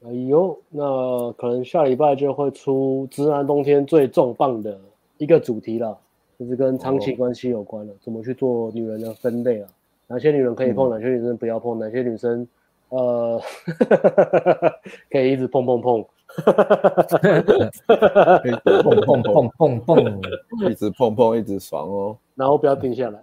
[0.05, 4.81] 哎呦，那可能下礼拜就会出直男冬天最重磅的
[5.19, 5.97] 一个主题了，
[6.39, 9.69] 就是跟长期关系有关的，怎么去做女人的分类啊？
[10.09, 11.79] 哪些女人可以碰，哪些女生不要碰？
[11.79, 12.49] 哪些女生
[12.89, 13.39] 呃
[15.11, 16.05] 可以一直碰碰碰，
[18.83, 20.21] 碰碰碰碰碰，
[20.71, 23.23] 一直碰碰一直爽哦，然后不要定下来，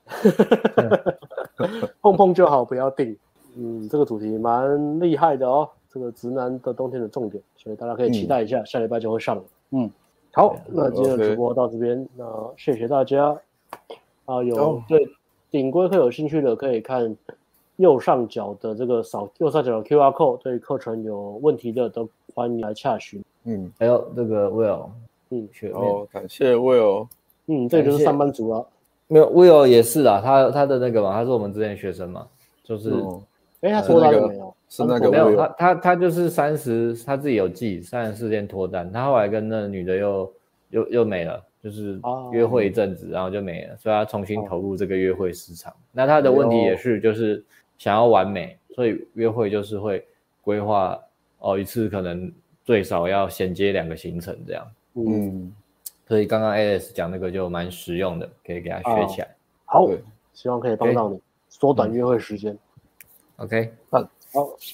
[2.02, 3.18] 碰碰就好，不要定。
[3.58, 5.68] 嗯，这个主题蛮厉害的哦。
[5.92, 9.42] 这个直男的冬天的重点，所以大家可以期待一下，嗯、下礼拜就会上了。
[9.72, 9.90] 嗯，
[10.34, 12.08] 好，那今天的直播到这边，Okay.
[12.16, 13.36] 那谢谢大家。
[14.26, 14.80] 啊，有、oh.
[14.88, 15.04] 对
[15.50, 17.18] 顶规课有兴趣的，可以看
[17.78, 22.08] 右上角的这个扫右上角的 QR code，对课程有问题的都
[22.40, 23.22] 欢迎来洽询。
[23.44, 24.90] 嗯，还有这个 Will，
[25.30, 27.06] 嗯，哦，感谢 Will。
[27.48, 28.66] 嗯，这就是上班族啊。
[29.08, 32.26] 没有 Will 也是啊，他他的那个嘛，他是我们之前学生嘛，
[32.64, 32.92] 就是。
[32.92, 33.22] 嗯
[33.60, 34.56] 哎，他脱单了没有？
[34.70, 40.34] 是那个没有，他他他就是三十，他自己有记三十四天脱单，他后来跟那个女的又
[40.70, 42.00] 又又没了，就是
[42.32, 45.74] 约会一阵子，然后就没了，所以他重新投入这个约会市场。
[45.92, 47.44] 那他的问题也是，就是
[47.78, 50.06] 想要完美，所以约会就是会
[50.42, 50.98] 规划
[51.40, 52.32] 哦一次可能
[52.64, 54.66] 最少要衔接两个行程这样。
[54.94, 55.54] 嗯，
[56.08, 59.36] 所以刚刚 Alex 讲那个就蛮实用的，可以给他学起来。
[59.66, 59.88] 好，
[60.34, 62.58] 希望可以帮到你缩短约会时间。
[63.38, 64.04] OK，好，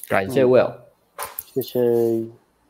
[0.07, 0.71] 感谢 Will，
[1.53, 1.79] 谢谢，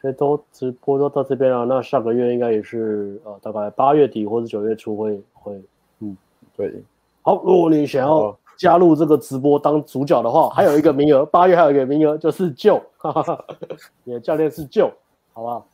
[0.01, 1.65] 这都直播都到这边了。
[1.65, 5.61] 那下个月应该也是呃，大概八月底或者九月初会会，
[5.99, 6.17] 嗯，
[6.57, 6.73] 对，
[7.21, 13.45] 好，如果你想要加入这个直播当主角的话， 还有一个名额，八月还有一个名额就是舅，哈哈哈，
[14.03, 14.91] 你的教练是舅，
[15.33, 15.67] 好不好？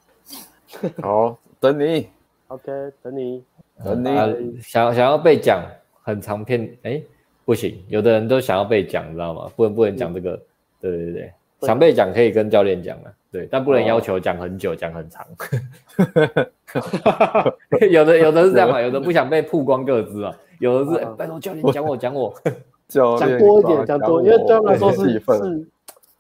[1.02, 2.08] 好，等你
[2.48, 2.72] ，OK，
[3.02, 3.44] 等你，
[3.84, 5.64] 等你，想想要被讲
[6.04, 7.02] 很长篇，哎。
[7.44, 9.52] 不行，有的人都想要被讲，你知道吗？
[9.58, 10.42] 不能不能讲这个，嗯、
[10.80, 15.26] 对对对，想被讲可以跟教练讲啊，对，但不能要求讲很久，讲、哦、很长。
[17.90, 22.34] 有的有的是这样嘛，有的不想被曝光个资啊，有的是、啊、拜托教练讲我讲我，
[23.18, 25.68] 讲多一点，讲多，因为对他们来说是是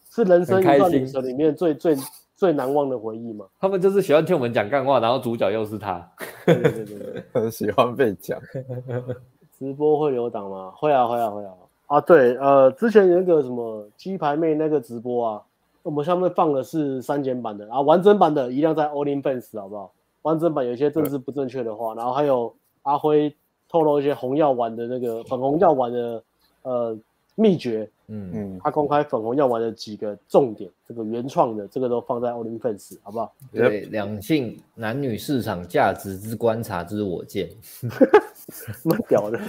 [0.10, 1.96] 是人生一段旅程里面最最
[2.36, 3.46] 最难忘的回忆嘛。
[3.60, 6.06] 他们就是喜欢听我们讲干话，然后主角又是他，
[6.46, 8.40] 对对对对，很 喜欢被讲。
[9.58, 10.72] 直播会留档吗？
[10.76, 11.52] 会啊，会啊，会啊！
[11.86, 15.42] 啊，对，呃，之前有一个什么鸡排妹那个直播啊，
[15.84, 19.92] 我们上面放的是删减版的啊，完整版的一样在 OnlyFans 好不好？
[20.24, 22.52] 完整版有一些政治不正确的话，然后还有
[22.84, 23.32] 阿辉
[23.70, 26.24] 透露一些红药丸的那个粉红药丸的
[26.64, 26.98] 呃
[27.36, 33.34] 秘诀，嗯嗯，他公开粉红药丸的几个重点，这个原创的这个都放在 OnlyFans 好不好？
[33.54, 37.50] 对，两性男女市场价值之观察之我见。
[38.84, 39.40] 蛮屌的，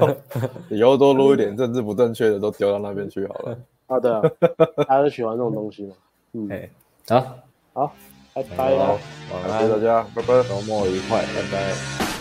[0.70, 3.58] 以后多录一点政治不正确的，都丢到那边去好了。
[3.86, 4.22] 好的、啊，
[4.76, 5.94] 大家都喜欢这种东西嘛。
[6.32, 6.48] 嗯，
[7.06, 7.36] 好，
[7.74, 7.94] 好，
[8.32, 8.86] 拜拜了，
[9.28, 12.11] 好，谢谢大家，拜拜，周末愉快，拜拜。